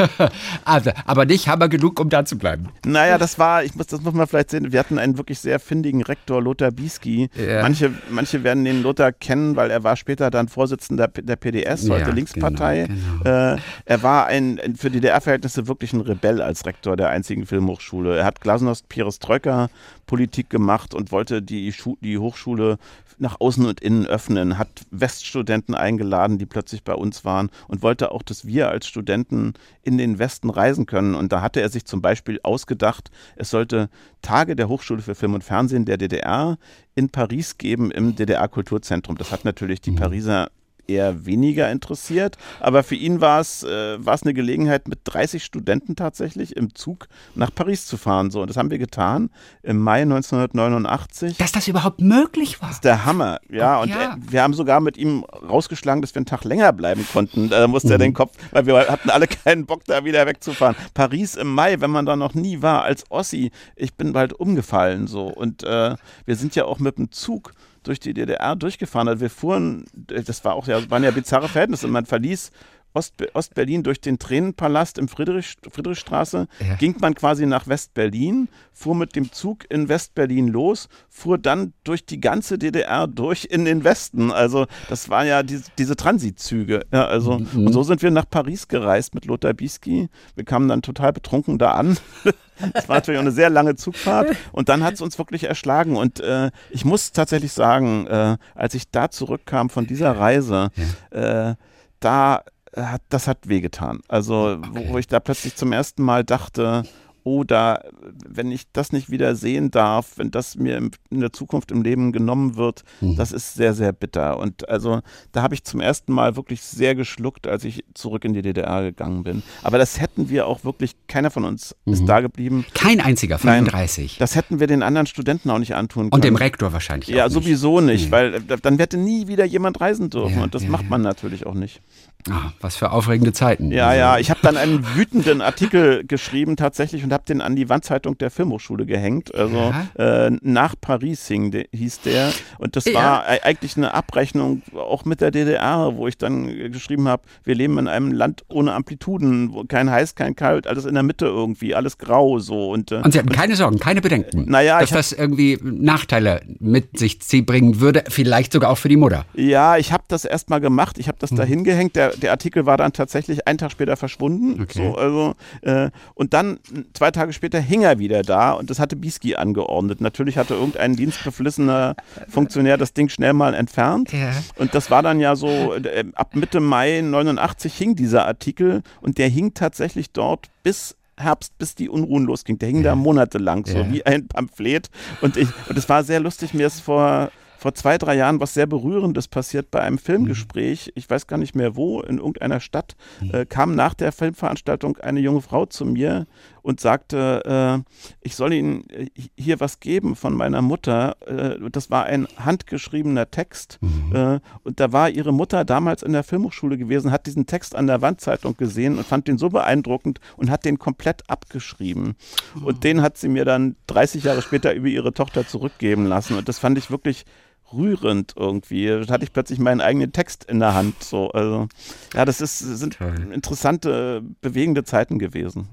also, 0.64 0.90
aber 1.06 1.24
nicht 1.24 1.48
Hammer 1.48 1.68
genug, 1.68 2.00
um 2.00 2.10
da 2.10 2.24
zu 2.24 2.36
bleiben. 2.36 2.68
Naja, 2.84 3.18
das 3.18 3.38
war, 3.38 3.64
ich 3.64 3.74
muss, 3.74 3.86
das 3.86 4.00
muss 4.02 4.14
man 4.14 4.26
vielleicht 4.26 4.50
sehen, 4.50 4.72
wir 4.72 4.78
hatten 4.78 4.98
einen 4.98 5.16
wirklich 5.16 5.38
sehr 5.38 5.58
findigen 5.58 6.02
Rektor, 6.02 6.42
Lothar 6.42 6.70
Bieski. 6.70 7.30
Ja. 7.34 7.62
Manche, 7.62 7.92
manche 8.10 8.44
werden 8.44 8.64
den 8.64 8.82
Lothar 8.82 9.12
kennen, 9.12 9.56
weil 9.56 9.70
er 9.70 9.84
war 9.84 9.96
später 9.96 10.30
dann 10.30 10.48
Vorsitzender 10.48 11.08
der 11.08 11.36
PDS, 11.36 11.88
heute 11.88 12.08
ja, 12.08 12.14
Linkspartei. 12.14 12.86
Genau, 12.86 13.24
genau. 13.24 13.54
Äh, 13.54 13.58
er 13.86 14.02
war 14.02 14.26
ein, 14.26 14.60
für 14.76 14.90
DDR-Verhältnisse 14.90 15.66
wirklich 15.66 15.92
ein 15.92 16.00
Rebell 16.00 16.42
als 16.42 16.66
Rektor 16.66 16.96
der 16.96 17.08
einzigen 17.08 17.39
Filmhochschule. 17.46 18.16
Er 18.16 18.24
hat 18.24 18.40
Glasnost 18.40 18.88
Perestroika 18.88 19.68
Politik 20.06 20.50
gemacht 20.50 20.94
und 20.94 21.12
wollte 21.12 21.42
die, 21.42 21.72
Schu 21.72 21.96
die 22.00 22.18
Hochschule 22.18 22.78
nach 23.20 23.40
außen 23.40 23.66
und 23.66 23.80
innen 23.80 24.06
öffnen, 24.06 24.58
hat 24.58 24.68
Weststudenten 24.90 25.74
eingeladen, 25.74 26.38
die 26.38 26.46
plötzlich 26.46 26.82
bei 26.82 26.94
uns 26.94 27.24
waren 27.24 27.50
und 27.68 27.82
wollte 27.82 28.12
auch, 28.12 28.22
dass 28.22 28.46
wir 28.46 28.70
als 28.70 28.86
Studenten 28.86 29.54
in 29.82 29.98
den 29.98 30.18
Westen 30.18 30.50
reisen 30.50 30.86
können. 30.86 31.14
Und 31.14 31.32
da 31.32 31.42
hatte 31.42 31.60
er 31.60 31.68
sich 31.68 31.84
zum 31.84 32.00
Beispiel 32.00 32.40
ausgedacht, 32.42 33.10
es 33.36 33.50
sollte 33.50 33.90
Tage 34.22 34.56
der 34.56 34.68
Hochschule 34.68 35.02
für 35.02 35.14
Film 35.14 35.34
und 35.34 35.44
Fernsehen 35.44 35.84
der 35.84 35.98
DDR 35.98 36.58
in 36.94 37.10
Paris 37.10 37.58
geben 37.58 37.90
im 37.90 38.16
DDR-Kulturzentrum. 38.16 39.16
Das 39.16 39.30
hat 39.30 39.44
natürlich 39.44 39.80
die 39.80 39.92
mhm. 39.92 39.96
Pariser 39.96 40.50
eher 40.86 41.26
weniger 41.26 41.70
interessiert. 41.70 42.36
Aber 42.60 42.82
für 42.82 42.94
ihn 42.94 43.20
war 43.20 43.40
es, 43.40 43.62
äh, 43.62 43.98
eine 44.20 44.34
Gelegenheit, 44.34 44.88
mit 44.88 45.00
30 45.04 45.44
Studenten 45.44 45.96
tatsächlich 45.96 46.56
im 46.56 46.74
Zug 46.74 47.08
nach 47.34 47.54
Paris 47.54 47.86
zu 47.86 47.96
fahren. 47.96 48.30
So, 48.30 48.42
und 48.42 48.50
das 48.50 48.56
haben 48.56 48.70
wir 48.70 48.78
getan 48.78 49.30
im 49.62 49.78
Mai 49.78 50.02
1989. 50.02 51.38
Dass 51.38 51.52
das 51.52 51.68
überhaupt 51.68 52.00
möglich 52.00 52.60
war. 52.60 52.68
Das 52.68 52.76
ist 52.76 52.84
der 52.84 53.04
Hammer, 53.04 53.38
ja. 53.48 53.78
Oh, 53.78 53.82
und 53.82 53.88
ja. 53.88 54.14
Äh, 54.14 54.16
wir 54.28 54.42
haben 54.42 54.54
sogar 54.54 54.80
mit 54.80 54.96
ihm 54.96 55.24
rausgeschlagen, 55.24 56.02
dass 56.02 56.14
wir 56.14 56.18
einen 56.18 56.26
Tag 56.26 56.44
länger 56.44 56.72
bleiben 56.72 57.06
konnten. 57.12 57.48
Da 57.48 57.66
musste 57.66 57.88
mhm. 57.88 57.92
er 57.92 57.98
den 57.98 58.14
Kopf, 58.14 58.36
weil 58.50 58.66
wir 58.66 58.88
hatten 58.88 59.10
alle 59.10 59.26
keinen 59.26 59.66
Bock, 59.66 59.84
da 59.84 60.04
wieder 60.04 60.26
wegzufahren. 60.26 60.76
Paris 60.94 61.36
im 61.36 61.54
Mai, 61.54 61.80
wenn 61.80 61.90
man 61.90 62.06
da 62.06 62.16
noch 62.16 62.34
nie 62.34 62.62
war, 62.62 62.82
als 62.82 63.04
Ossi, 63.10 63.50
ich 63.76 63.94
bin 63.94 64.12
bald 64.12 64.32
umgefallen 64.32 65.06
so. 65.06 65.26
Und 65.26 65.62
äh, 65.62 65.94
wir 66.24 66.36
sind 66.36 66.54
ja 66.56 66.64
auch 66.64 66.78
mit 66.78 66.98
dem 66.98 67.12
Zug 67.12 67.52
durch 67.82 68.00
die 68.00 68.14
DDR 68.14 68.56
durchgefahren 68.56 69.08
hat. 69.08 69.20
Wir 69.20 69.30
fuhren, 69.30 69.84
das 69.94 70.44
war 70.44 70.54
auch 70.54 70.66
ja, 70.66 70.90
waren 70.90 71.04
ja 71.04 71.10
bizarre 71.10 71.48
Verhältnisse. 71.48 71.88
Man 71.88 72.06
verließ 72.06 72.50
Ostberlin 72.94 73.82
durch 73.82 74.00
den 74.00 74.18
Tränenpalast 74.18 74.98
im 74.98 75.08
Friedrich, 75.08 75.56
Friedrichstraße, 75.70 76.48
ja. 76.58 76.74
ging 76.76 76.96
man 77.00 77.14
quasi 77.14 77.46
nach 77.46 77.68
Westberlin, 77.68 78.48
fuhr 78.72 78.94
mit 78.94 79.14
dem 79.14 79.32
Zug 79.32 79.64
in 79.70 79.88
Westberlin 79.88 80.48
los, 80.48 80.88
fuhr 81.08 81.38
dann 81.38 81.72
durch 81.84 82.04
die 82.04 82.20
ganze 82.20 82.58
DDR 82.58 83.06
durch 83.06 83.46
in 83.50 83.64
den 83.64 83.84
Westen. 83.84 84.32
Also 84.32 84.66
das 84.88 85.08
waren 85.08 85.26
ja 85.26 85.42
die, 85.42 85.60
diese 85.78 85.96
Transitzüge. 85.96 86.84
Ja, 86.92 87.06
also, 87.06 87.38
mhm. 87.38 87.66
Und 87.66 87.72
so 87.72 87.82
sind 87.82 88.02
wir 88.02 88.10
nach 88.10 88.28
Paris 88.28 88.68
gereist 88.68 89.14
mit 89.14 89.24
Lothar 89.26 89.52
Bisky. 89.52 90.08
Wir 90.34 90.44
kamen 90.44 90.68
dann 90.68 90.82
total 90.82 91.12
betrunken 91.12 91.58
da 91.58 91.72
an. 91.72 91.98
Das 92.74 92.90
war 92.90 92.96
natürlich 92.96 93.18
auch 93.18 93.22
eine 93.22 93.32
sehr 93.32 93.48
lange 93.48 93.74
Zugfahrt 93.74 94.36
und 94.52 94.68
dann 94.68 94.84
hat 94.84 94.92
es 94.92 95.00
uns 95.00 95.18
wirklich 95.18 95.44
erschlagen. 95.44 95.96
Und 95.96 96.20
äh, 96.20 96.50
ich 96.68 96.84
muss 96.84 97.12
tatsächlich 97.12 97.52
sagen, 97.52 98.06
äh, 98.06 98.36
als 98.54 98.74
ich 98.74 98.90
da 98.90 99.10
zurückkam 99.10 99.70
von 99.70 99.86
dieser 99.86 100.12
Reise, 100.12 100.70
äh, 101.10 101.54
da 102.00 102.42
hat, 102.76 103.02
das 103.08 103.26
hat 103.26 103.48
wehgetan. 103.48 104.00
Also, 104.08 104.58
okay. 104.62 104.86
wo, 104.88 104.98
ich 104.98 105.08
da 105.08 105.20
plötzlich 105.20 105.56
zum 105.56 105.72
ersten 105.72 106.02
Mal 106.02 106.24
dachte, 106.24 106.84
oder 107.22 107.84
wenn 108.26 108.50
ich 108.50 108.64
das 108.72 108.92
nicht 108.92 109.10
wieder 109.10 109.34
sehen 109.34 109.70
darf, 109.70 110.12
wenn 110.16 110.30
das 110.30 110.56
mir 110.56 110.76
in 110.78 111.20
der 111.20 111.32
Zukunft 111.32 111.70
im 111.70 111.82
Leben 111.82 112.12
genommen 112.12 112.56
wird, 112.56 112.82
mhm. 113.00 113.16
das 113.16 113.32
ist 113.32 113.54
sehr, 113.54 113.74
sehr 113.74 113.92
bitter. 113.92 114.38
Und 114.38 114.68
also 114.68 115.00
da 115.32 115.42
habe 115.42 115.54
ich 115.54 115.64
zum 115.64 115.80
ersten 115.80 116.12
Mal 116.12 116.36
wirklich 116.36 116.62
sehr 116.62 116.94
geschluckt, 116.94 117.46
als 117.46 117.64
ich 117.64 117.84
zurück 117.94 118.24
in 118.24 118.32
die 118.32 118.42
DDR 118.42 118.82
gegangen 118.82 119.22
bin. 119.22 119.42
Aber 119.62 119.78
das 119.78 120.00
hätten 120.00 120.30
wir 120.30 120.46
auch 120.46 120.64
wirklich, 120.64 120.96
keiner 121.08 121.30
von 121.30 121.44
uns 121.44 121.76
mhm. 121.84 121.92
ist 121.92 122.06
da 122.06 122.20
geblieben. 122.20 122.64
Kein 122.74 123.00
einziger 123.00 123.38
von 123.38 123.50
den 123.50 123.64
30. 123.66 124.16
Das 124.18 124.34
hätten 124.34 124.60
wir 124.60 124.66
den 124.66 124.82
anderen 124.82 125.06
Studenten 125.06 125.50
auch 125.50 125.58
nicht 125.58 125.74
antun 125.74 126.04
können. 126.04 126.12
Und 126.12 126.24
dem 126.24 126.36
Rektor 126.36 126.72
wahrscheinlich 126.72 127.08
ja, 127.08 127.26
nicht. 127.26 127.34
Ja, 127.34 127.40
sowieso 127.40 127.80
nicht, 127.80 128.06
mhm. 128.06 128.12
weil 128.12 128.40
dann 128.40 128.78
hätte 128.78 128.96
nie 128.96 129.28
wieder 129.28 129.44
jemand 129.44 129.80
reisen 129.80 130.10
dürfen. 130.10 130.38
Ja, 130.38 130.44
und 130.44 130.54
das 130.54 130.62
ja, 130.62 130.70
macht 130.70 130.88
man 130.88 131.02
natürlich 131.02 131.46
auch 131.46 131.54
nicht. 131.54 131.82
Ah, 132.28 132.52
was 132.60 132.76
für 132.76 132.90
aufregende 132.90 133.32
Zeiten. 133.32 133.70
Ja, 133.70 133.88
also. 133.88 133.98
ja, 133.98 134.18
ich 134.18 134.30
habe 134.30 134.40
dann 134.42 134.56
einen 134.56 134.84
wütenden 134.94 135.40
Artikel 135.40 136.04
geschrieben 136.06 136.56
tatsächlich 136.56 137.02
und 137.02 137.12
habe 137.12 137.24
den 137.24 137.40
an 137.40 137.56
die 137.56 137.68
Wandzeitung 137.68 138.18
der 138.18 138.30
Filmhochschule 138.30 138.84
gehängt. 138.84 139.34
Also 139.34 139.72
ja. 139.96 140.26
äh, 140.26 140.30
nach 140.42 140.74
Paris 140.80 141.26
hing, 141.26 141.50
de, 141.50 141.66
hieß 141.72 142.00
der. 142.02 142.32
Und 142.58 142.76
das 142.76 142.84
ja. 142.84 142.94
war 142.94 143.24
eigentlich 143.26 143.76
eine 143.76 143.94
Abrechnung 143.94 144.62
auch 144.74 145.04
mit 145.04 145.20
der 145.20 145.30
DDR, 145.30 145.92
wo 145.96 146.06
ich 146.08 146.18
dann 146.18 146.46
geschrieben 146.70 147.08
habe, 147.08 147.22
wir 147.44 147.54
leben 147.54 147.78
in 147.78 147.88
einem 147.88 148.12
Land 148.12 148.44
ohne 148.48 148.74
Amplituden, 148.74 149.52
wo 149.52 149.64
kein 149.64 149.90
heiß, 149.90 150.14
kein 150.14 150.36
kalt, 150.36 150.66
alles 150.66 150.84
in 150.84 150.94
der 150.94 151.02
Mitte 151.02 151.26
irgendwie, 151.26 151.74
alles 151.74 151.98
grau 151.98 152.38
so. 152.38 152.70
Und, 152.70 152.92
äh, 152.92 152.96
und 152.96 153.12
Sie 153.12 153.18
hatten 153.18 153.30
keine 153.30 153.56
Sorgen, 153.56 153.78
keine 153.78 154.00
Bedenken, 154.00 154.50
naja, 154.50 154.80
dass 154.80 154.90
das 154.90 155.12
irgendwie 155.12 155.58
Nachteile 155.62 156.42
mit 156.58 156.98
sich 156.98 157.18
bringen 157.46 157.80
würde, 157.80 158.04
vielleicht 158.08 158.52
sogar 158.52 158.70
auch 158.70 158.78
für 158.78 158.88
die 158.88 158.96
Mutter. 158.96 159.24
Ja, 159.34 159.76
ich 159.76 159.92
habe 159.92 160.04
das 160.08 160.24
erstmal 160.24 160.60
gemacht, 160.60 160.98
ich 160.98 161.08
habe 161.08 161.18
das 161.18 161.30
hm. 161.30 161.36
da 161.38 161.44
hingehängt. 161.44 161.96
Der 161.96 162.09
der, 162.16 162.30
Artikel 162.30 162.66
war 162.66 162.76
dann 162.76 162.92
tatsächlich 162.92 163.46
einen 163.46 163.58
Tag 163.58 163.72
später 163.72 163.96
verschwunden. 163.96 164.62
Okay. 164.62 164.84
So, 164.84 164.94
also, 164.96 165.34
äh, 165.62 165.90
und 166.14 166.32
dann 166.34 166.58
zwei 166.92 167.10
Tage 167.10 167.32
später 167.32 167.60
hing 167.60 167.82
er 167.82 167.98
wieder 167.98 168.22
da 168.22 168.52
und 168.52 168.70
das 168.70 168.78
hatte 168.78 168.96
Bieski 168.96 169.36
angeordnet. 169.36 170.00
Natürlich 170.00 170.36
hatte 170.36 170.54
irgendein 170.54 170.96
dienstbeflissener 170.96 171.96
Funktionär 172.28 172.76
das 172.76 172.92
Ding 172.92 173.08
schnell 173.08 173.32
mal 173.32 173.54
entfernt. 173.54 174.12
Ja. 174.12 174.32
Und 174.56 174.74
das 174.74 174.90
war 174.90 175.02
dann 175.02 175.20
ja 175.20 175.36
so, 175.36 175.74
äh, 175.74 176.04
ab 176.14 176.34
Mitte 176.34 176.60
Mai 176.60 177.00
89 177.00 177.74
hing 177.74 177.96
dieser 177.96 178.26
Artikel 178.26 178.82
und 179.00 179.18
der 179.18 179.28
hing 179.28 179.54
tatsächlich 179.54 180.12
dort 180.12 180.48
bis 180.62 180.96
Herbst, 181.20 181.56
bis 181.58 181.74
die 181.74 181.88
Unruhen 181.88 182.24
losging. 182.24 182.58
Der 182.58 182.68
hing 182.68 182.78
ja. 182.78 182.90
da 182.90 182.94
monatelang, 182.94 183.66
so 183.66 183.78
ja. 183.78 183.92
wie 183.92 184.04
ein 184.06 184.26
Pamphlet. 184.26 184.88
Und 185.20 185.36
ich, 185.36 185.48
und 185.68 185.76
es 185.76 185.88
war 185.88 186.02
sehr 186.02 186.20
lustig, 186.20 186.54
mir 186.54 186.66
ist 186.66 186.80
vor 186.80 187.30
vor 187.60 187.74
zwei, 187.74 187.98
drei 187.98 188.16
Jahren 188.16 188.40
was 188.40 188.54
sehr 188.54 188.66
Berührendes 188.66 189.28
passiert 189.28 189.70
bei 189.70 189.80
einem 189.80 189.98
Filmgespräch. 189.98 190.86
Mhm. 190.86 190.92
Ich 190.94 191.10
weiß 191.10 191.26
gar 191.26 191.36
nicht 191.36 191.54
mehr 191.54 191.76
wo, 191.76 192.00
in 192.00 192.16
irgendeiner 192.16 192.58
Stadt, 192.58 192.96
mhm. 193.20 193.34
äh, 193.34 193.44
kam 193.44 193.74
nach 193.74 193.92
der 193.92 194.12
Filmveranstaltung 194.12 194.96
eine 194.96 195.20
junge 195.20 195.42
Frau 195.42 195.66
zu 195.66 195.84
mir 195.84 196.26
und 196.62 196.80
sagte, 196.80 197.84
äh, 197.86 198.06
ich 198.22 198.34
soll 198.34 198.54
Ihnen 198.54 198.88
äh, 198.88 199.08
hier 199.36 199.60
was 199.60 199.80
geben 199.80 200.16
von 200.16 200.34
meiner 200.34 200.62
Mutter. 200.62 201.16
Äh, 201.26 201.70
das 201.70 201.90
war 201.90 202.04
ein 202.04 202.26
handgeschriebener 202.38 203.30
Text. 203.30 203.78
Mhm. 203.82 204.16
Äh, 204.16 204.40
und 204.64 204.80
da 204.80 204.92
war 204.92 205.10
ihre 205.10 205.32
Mutter 205.32 205.66
damals 205.66 206.02
in 206.02 206.12
der 206.12 206.24
Filmhochschule 206.24 206.78
gewesen, 206.78 207.10
hat 207.10 207.26
diesen 207.26 207.44
Text 207.44 207.74
an 207.74 207.86
der 207.86 208.00
Wandzeitung 208.00 208.56
gesehen 208.56 208.96
und 208.96 209.06
fand 209.06 209.28
den 209.28 209.36
so 209.36 209.50
beeindruckend 209.50 210.18
und 210.38 210.50
hat 210.50 210.64
den 210.64 210.78
komplett 210.78 211.28
abgeschrieben. 211.28 212.16
Und 212.62 212.84
den 212.84 213.02
hat 213.02 213.18
sie 213.18 213.28
mir 213.28 213.44
dann 213.44 213.76
30 213.88 214.24
Jahre 214.24 214.40
später 214.40 214.72
über 214.72 214.88
ihre 214.88 215.12
Tochter 215.12 215.46
zurückgeben 215.46 216.06
lassen. 216.06 216.38
Und 216.38 216.48
das 216.48 216.58
fand 216.58 216.78
ich 216.78 216.90
wirklich 216.90 217.26
rührend 217.72 218.34
irgendwie. 218.36 218.86
Da 218.86 219.14
hatte 219.14 219.24
ich 219.24 219.32
plötzlich 219.32 219.58
meinen 219.58 219.80
eigenen 219.80 220.12
Text 220.12 220.44
in 220.44 220.60
der 220.60 220.74
Hand. 220.74 221.02
So, 221.02 221.30
also, 221.30 221.68
ja, 222.14 222.24
das 222.24 222.40
ist, 222.40 222.58
sind 222.58 222.98
interessante, 223.32 224.22
bewegende 224.40 224.84
Zeiten 224.84 225.18
gewesen. 225.18 225.68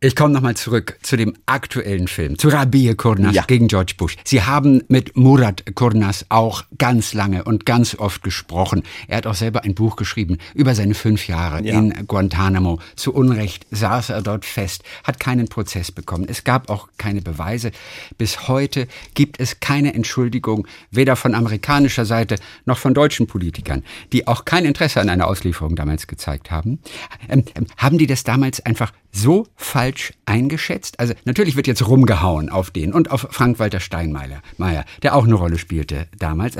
Ich 0.00 0.14
komme 0.14 0.32
nochmal 0.32 0.54
zurück 0.54 0.96
zu 1.02 1.16
dem 1.16 1.34
aktuellen 1.46 2.06
Film, 2.06 2.38
zu 2.38 2.50
Rabia 2.50 2.94
Kurnas 2.94 3.34
ja. 3.34 3.42
gegen 3.42 3.66
George 3.66 3.94
Bush. 3.96 4.16
Sie 4.22 4.44
haben 4.44 4.84
mit 4.86 5.16
Murat 5.16 5.64
Kurnas 5.74 6.24
auch 6.28 6.62
ganz 6.78 7.14
lange 7.14 7.42
und 7.42 7.66
ganz 7.66 7.96
oft 7.96 8.22
gesprochen. 8.22 8.84
Er 9.08 9.16
hat 9.16 9.26
auch 9.26 9.34
selber 9.34 9.64
ein 9.64 9.74
Buch 9.74 9.96
geschrieben 9.96 10.38
über 10.54 10.76
seine 10.76 10.94
fünf 10.94 11.26
Jahre 11.26 11.64
ja. 11.64 11.76
in 11.76 12.06
Guantanamo. 12.06 12.78
Zu 12.94 13.12
Unrecht 13.12 13.66
saß 13.72 14.10
er 14.10 14.22
dort 14.22 14.44
fest, 14.44 14.84
hat 15.02 15.18
keinen 15.18 15.48
Prozess 15.48 15.90
bekommen. 15.90 16.26
Es 16.28 16.44
gab 16.44 16.70
auch 16.70 16.86
keine 16.96 17.20
Beweise. 17.20 17.72
Bis 18.18 18.46
heute 18.46 18.86
gibt 19.14 19.40
es 19.40 19.58
keine 19.58 19.94
Entschuldigung, 19.94 20.68
weder 20.92 21.16
von 21.16 21.34
amerikanischer 21.34 22.04
Seite 22.04 22.36
noch 22.66 22.78
von 22.78 22.94
deutschen 22.94 23.26
Politikern, 23.26 23.82
die 24.12 24.28
auch 24.28 24.44
kein 24.44 24.64
Interesse 24.64 25.00
an 25.00 25.08
einer 25.08 25.26
Auslieferung 25.26 25.74
damals 25.74 26.06
gezeigt 26.06 26.52
haben. 26.52 26.78
Ähm, 27.28 27.42
ähm 27.56 27.66
haben 27.76 27.98
die 27.98 28.06
das 28.06 28.22
damals 28.22 28.64
einfach 28.64 28.92
so 29.12 29.46
falsch 29.56 30.12
eingeschätzt? 30.26 31.00
Also 31.00 31.14
natürlich 31.24 31.56
wird 31.56 31.66
jetzt 31.66 31.86
rumgehauen 31.86 32.48
auf 32.48 32.70
den 32.70 32.92
und 32.92 33.10
auf 33.10 33.26
Frank-Walter 33.30 33.80
Steinmeier, 33.80 34.42
der 35.02 35.16
auch 35.16 35.24
eine 35.24 35.34
Rolle 35.34 35.58
spielte 35.58 36.08
damals. 36.18 36.56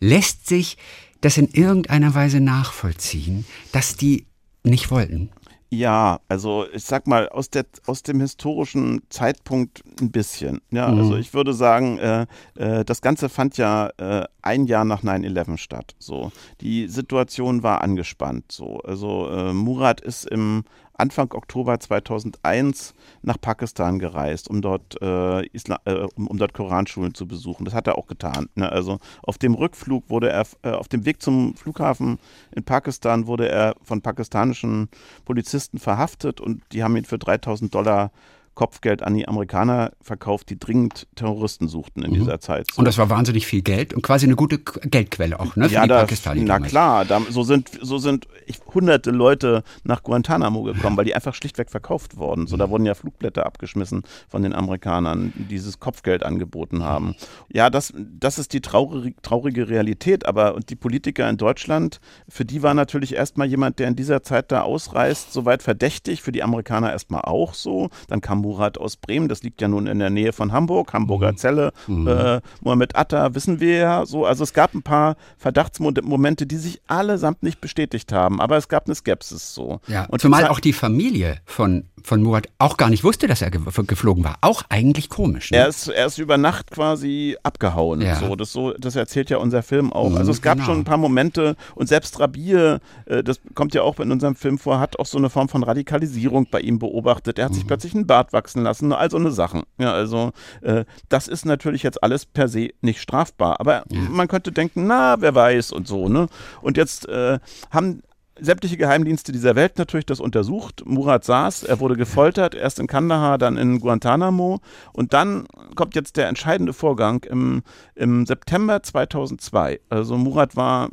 Lässt 0.00 0.46
sich 0.46 0.76
das 1.20 1.38
in 1.38 1.48
irgendeiner 1.48 2.14
Weise 2.14 2.40
nachvollziehen, 2.40 3.44
dass 3.72 3.96
die 3.96 4.26
nicht 4.64 4.90
wollten? 4.90 5.30
Ja, 5.72 6.20
also 6.28 6.66
ich 6.74 6.84
sag 6.84 7.06
mal, 7.06 7.30
aus, 7.30 7.48
der, 7.48 7.64
aus 7.86 8.02
dem 8.02 8.20
historischen 8.20 9.00
Zeitpunkt 9.08 9.82
ein 10.02 10.10
bisschen. 10.10 10.60
Ja, 10.70 10.88
mhm. 10.88 10.98
also 10.98 11.16
ich 11.16 11.32
würde 11.32 11.54
sagen, 11.54 11.96
äh, 11.96 12.26
äh, 12.56 12.84
das 12.84 13.00
Ganze 13.00 13.30
fand 13.30 13.56
ja 13.56 13.88
äh, 13.96 14.26
ein 14.42 14.66
Jahr 14.66 14.84
nach 14.84 15.02
9-11 15.02 15.56
statt. 15.56 15.94
So. 15.98 16.30
Die 16.60 16.88
Situation 16.88 17.62
war 17.62 17.80
angespannt. 17.80 18.52
So. 18.52 18.80
Also 18.80 19.30
äh, 19.30 19.54
Murat 19.54 20.02
ist 20.02 20.26
im 20.26 20.64
Anfang 20.94 21.32
Oktober 21.32 21.80
2001 21.80 22.94
nach 23.22 23.40
Pakistan 23.40 23.98
gereist, 23.98 24.48
um 24.48 24.60
dort, 24.62 25.00
äh, 25.00 25.46
Isla 25.46 25.80
äh, 25.84 26.06
um, 26.16 26.26
um, 26.26 26.38
dort 26.38 26.54
Koranschulen 26.54 27.14
zu 27.14 27.26
besuchen. 27.26 27.64
Das 27.64 27.74
hat 27.74 27.86
er 27.86 27.98
auch 27.98 28.06
getan. 28.06 28.48
Ne? 28.54 28.70
Also 28.70 28.98
auf 29.22 29.38
dem 29.38 29.54
Rückflug 29.54 30.10
wurde 30.10 30.30
er, 30.30 30.46
äh, 30.62 30.70
auf 30.70 30.88
dem 30.88 31.04
Weg 31.04 31.22
zum 31.22 31.54
Flughafen 31.56 32.18
in 32.54 32.64
Pakistan 32.64 33.26
wurde 33.26 33.48
er 33.48 33.76
von 33.82 34.02
pakistanischen 34.02 34.88
Polizisten 35.24 35.78
verhaftet 35.78 36.40
und 36.40 36.62
die 36.72 36.82
haben 36.82 36.96
ihn 36.96 37.04
für 37.04 37.18
3000 37.18 37.74
Dollar 37.74 38.10
Kopfgeld 38.54 39.02
an 39.02 39.14
die 39.14 39.26
Amerikaner 39.26 39.92
verkauft, 40.02 40.50
die 40.50 40.58
dringend 40.58 41.06
Terroristen 41.14 41.68
suchten 41.68 42.02
in 42.02 42.10
mhm. 42.10 42.14
dieser 42.14 42.40
Zeit. 42.40 42.66
So. 42.72 42.80
Und 42.80 42.84
das 42.84 42.98
war 42.98 43.08
wahnsinnig 43.08 43.46
viel 43.46 43.62
Geld 43.62 43.94
und 43.94 44.02
quasi 44.02 44.26
eine 44.26 44.36
gute 44.36 44.58
Geldquelle 44.58 45.40
auch, 45.40 45.56
ne? 45.56 45.68
Für 45.68 45.74
ja, 45.74 45.82
die 45.82 45.88
das, 45.88 46.22
Na 46.36 46.60
klar, 46.60 47.04
da, 47.04 47.22
so 47.30 47.42
sind, 47.42 47.70
so 47.80 47.98
sind 47.98 48.26
ich, 48.46 48.60
hunderte 48.74 49.10
Leute 49.10 49.62
nach 49.84 50.02
Guantanamo 50.02 50.62
gekommen, 50.62 50.96
weil 50.96 51.04
die 51.04 51.14
einfach 51.14 51.34
schlichtweg 51.34 51.70
verkauft 51.70 52.16
wurden. 52.16 52.46
So, 52.46 52.56
da 52.56 52.68
wurden 52.68 52.84
ja 52.84 52.94
Flugblätter 52.94 53.46
abgeschmissen 53.46 54.02
von 54.28 54.42
den 54.42 54.52
Amerikanern, 54.52 55.32
die 55.36 55.44
dieses 55.44 55.80
Kopfgeld 55.80 56.22
angeboten 56.22 56.82
haben. 56.82 57.14
Ja, 57.48 57.70
das, 57.70 57.92
das 57.96 58.38
ist 58.38 58.52
die 58.52 58.60
traurige, 58.60 59.14
traurige 59.22 59.68
Realität, 59.68 60.26
aber 60.26 60.54
und 60.54 60.70
die 60.70 60.76
Politiker 60.76 61.28
in 61.28 61.36
Deutschland, 61.36 62.00
für 62.28 62.44
die 62.44 62.62
war 62.62 62.74
natürlich 62.74 63.14
erstmal 63.14 63.46
jemand, 63.46 63.78
der 63.78 63.88
in 63.88 63.96
dieser 63.96 64.22
Zeit 64.22 64.52
da 64.52 64.62
ausreist, 64.62 65.32
soweit 65.32 65.62
verdächtig, 65.62 66.22
für 66.22 66.32
die 66.32 66.42
Amerikaner 66.42 66.92
erstmal 66.92 67.22
auch 67.22 67.54
so. 67.54 67.90
Dann 68.08 68.20
kam 68.20 68.41
Murat 68.42 68.78
aus 68.78 68.96
Bremen, 68.96 69.28
das 69.28 69.42
liegt 69.42 69.60
ja 69.60 69.68
nun 69.68 69.86
in 69.86 69.98
der 69.98 70.10
Nähe 70.10 70.32
von 70.32 70.52
Hamburg, 70.52 70.92
Hamburger 70.92 71.32
mhm. 71.32 71.36
Zelle, 71.36 71.72
mhm. 71.86 72.06
Äh, 72.06 72.40
Mohammed 72.60 72.96
Atta, 72.96 73.34
wissen 73.34 73.60
wir 73.60 73.76
ja 73.76 74.06
so. 74.06 74.26
Also 74.26 74.44
es 74.44 74.52
gab 74.52 74.74
ein 74.74 74.82
paar 74.82 75.16
Verdachtsmomente, 75.38 76.46
die 76.46 76.56
sich 76.56 76.82
allesamt 76.86 77.42
nicht 77.42 77.60
bestätigt 77.60 78.12
haben, 78.12 78.40
aber 78.40 78.56
es 78.56 78.68
gab 78.68 78.86
eine 78.86 78.94
Skepsis 78.94 79.54
so. 79.54 79.80
Ja, 79.86 80.06
und 80.06 80.20
zumal 80.20 80.48
auch 80.48 80.60
die 80.60 80.72
Familie 80.72 81.38
von, 81.44 81.84
von 82.02 82.22
Murat 82.22 82.48
auch 82.58 82.76
gar 82.76 82.90
nicht 82.90 83.04
wusste, 83.04 83.26
dass 83.26 83.40
er 83.42 83.50
geflogen 83.50 84.24
war. 84.24 84.36
Auch 84.40 84.62
eigentlich 84.68 85.08
komisch. 85.08 85.50
Ne? 85.50 85.58
Er, 85.58 85.68
ist, 85.68 85.88
er 85.88 86.06
ist 86.06 86.18
über 86.18 86.36
Nacht 86.36 86.70
quasi 86.70 87.36
abgehauen. 87.42 88.00
Ja. 88.00 88.16
So, 88.16 88.36
das, 88.36 88.52
so, 88.52 88.72
das 88.72 88.96
erzählt 88.96 89.30
ja 89.30 89.38
unser 89.38 89.62
Film 89.62 89.92
auch. 89.92 90.10
Mhm, 90.10 90.16
also 90.16 90.32
es 90.32 90.42
gab 90.42 90.54
genau. 90.54 90.66
schon 90.66 90.78
ein 90.78 90.84
paar 90.84 90.96
Momente 90.96 91.56
und 91.74 91.88
selbst 91.88 92.18
Rabir, 92.20 92.80
äh, 93.06 93.22
das 93.22 93.40
kommt 93.54 93.74
ja 93.74 93.82
auch 93.82 94.00
in 94.00 94.10
unserem 94.10 94.34
Film 94.34 94.58
vor, 94.58 94.80
hat 94.80 94.98
auch 94.98 95.06
so 95.06 95.18
eine 95.18 95.30
Form 95.30 95.48
von 95.48 95.62
Radikalisierung 95.62 96.46
bei 96.50 96.60
ihm 96.60 96.78
beobachtet. 96.78 97.38
Er 97.38 97.46
hat 97.46 97.54
sich 97.54 97.64
mhm. 97.64 97.68
plötzlich 97.68 97.94
einen 97.94 98.06
Bart 98.06 98.31
wachsen 98.32 98.62
lassen, 98.62 98.92
all 98.92 99.10
so 99.10 99.16
eine 99.16 99.30
Sachen. 99.30 99.62
Ja, 99.78 99.92
also 99.92 100.32
äh, 100.62 100.84
das 101.08 101.28
ist 101.28 101.44
natürlich 101.44 101.82
jetzt 101.82 102.02
alles 102.02 102.26
per 102.26 102.48
se 102.48 102.70
nicht 102.80 103.00
strafbar, 103.00 103.60
aber 103.60 103.84
ja. 103.90 104.00
man 104.08 104.28
könnte 104.28 104.52
denken, 104.52 104.86
na, 104.86 105.20
wer 105.20 105.34
weiß 105.34 105.72
und 105.72 105.86
so, 105.86 106.08
ne? 106.08 106.26
Und 106.60 106.76
jetzt 106.76 107.08
äh, 107.08 107.38
haben 107.70 108.02
sämtliche 108.40 108.76
Geheimdienste 108.76 109.32
dieser 109.32 109.54
Welt 109.54 109.78
natürlich 109.78 110.06
das 110.06 110.20
untersucht. 110.20 110.82
Murat 110.86 111.24
saß, 111.24 111.64
er 111.64 111.80
wurde 111.80 111.96
gefoltert, 111.96 112.54
erst 112.54 112.78
in 112.78 112.86
Kandahar, 112.86 113.38
dann 113.38 113.56
in 113.56 113.78
Guantanamo. 113.78 114.60
Und 114.92 115.12
dann 115.12 115.46
kommt 115.74 115.94
jetzt 115.94 116.16
der 116.16 116.28
entscheidende 116.28 116.72
Vorgang 116.72 117.24
im, 117.24 117.62
im 117.94 118.26
September 118.26 118.82
2002. 118.82 119.80
Also 119.88 120.16
Murat 120.16 120.56
war 120.56 120.90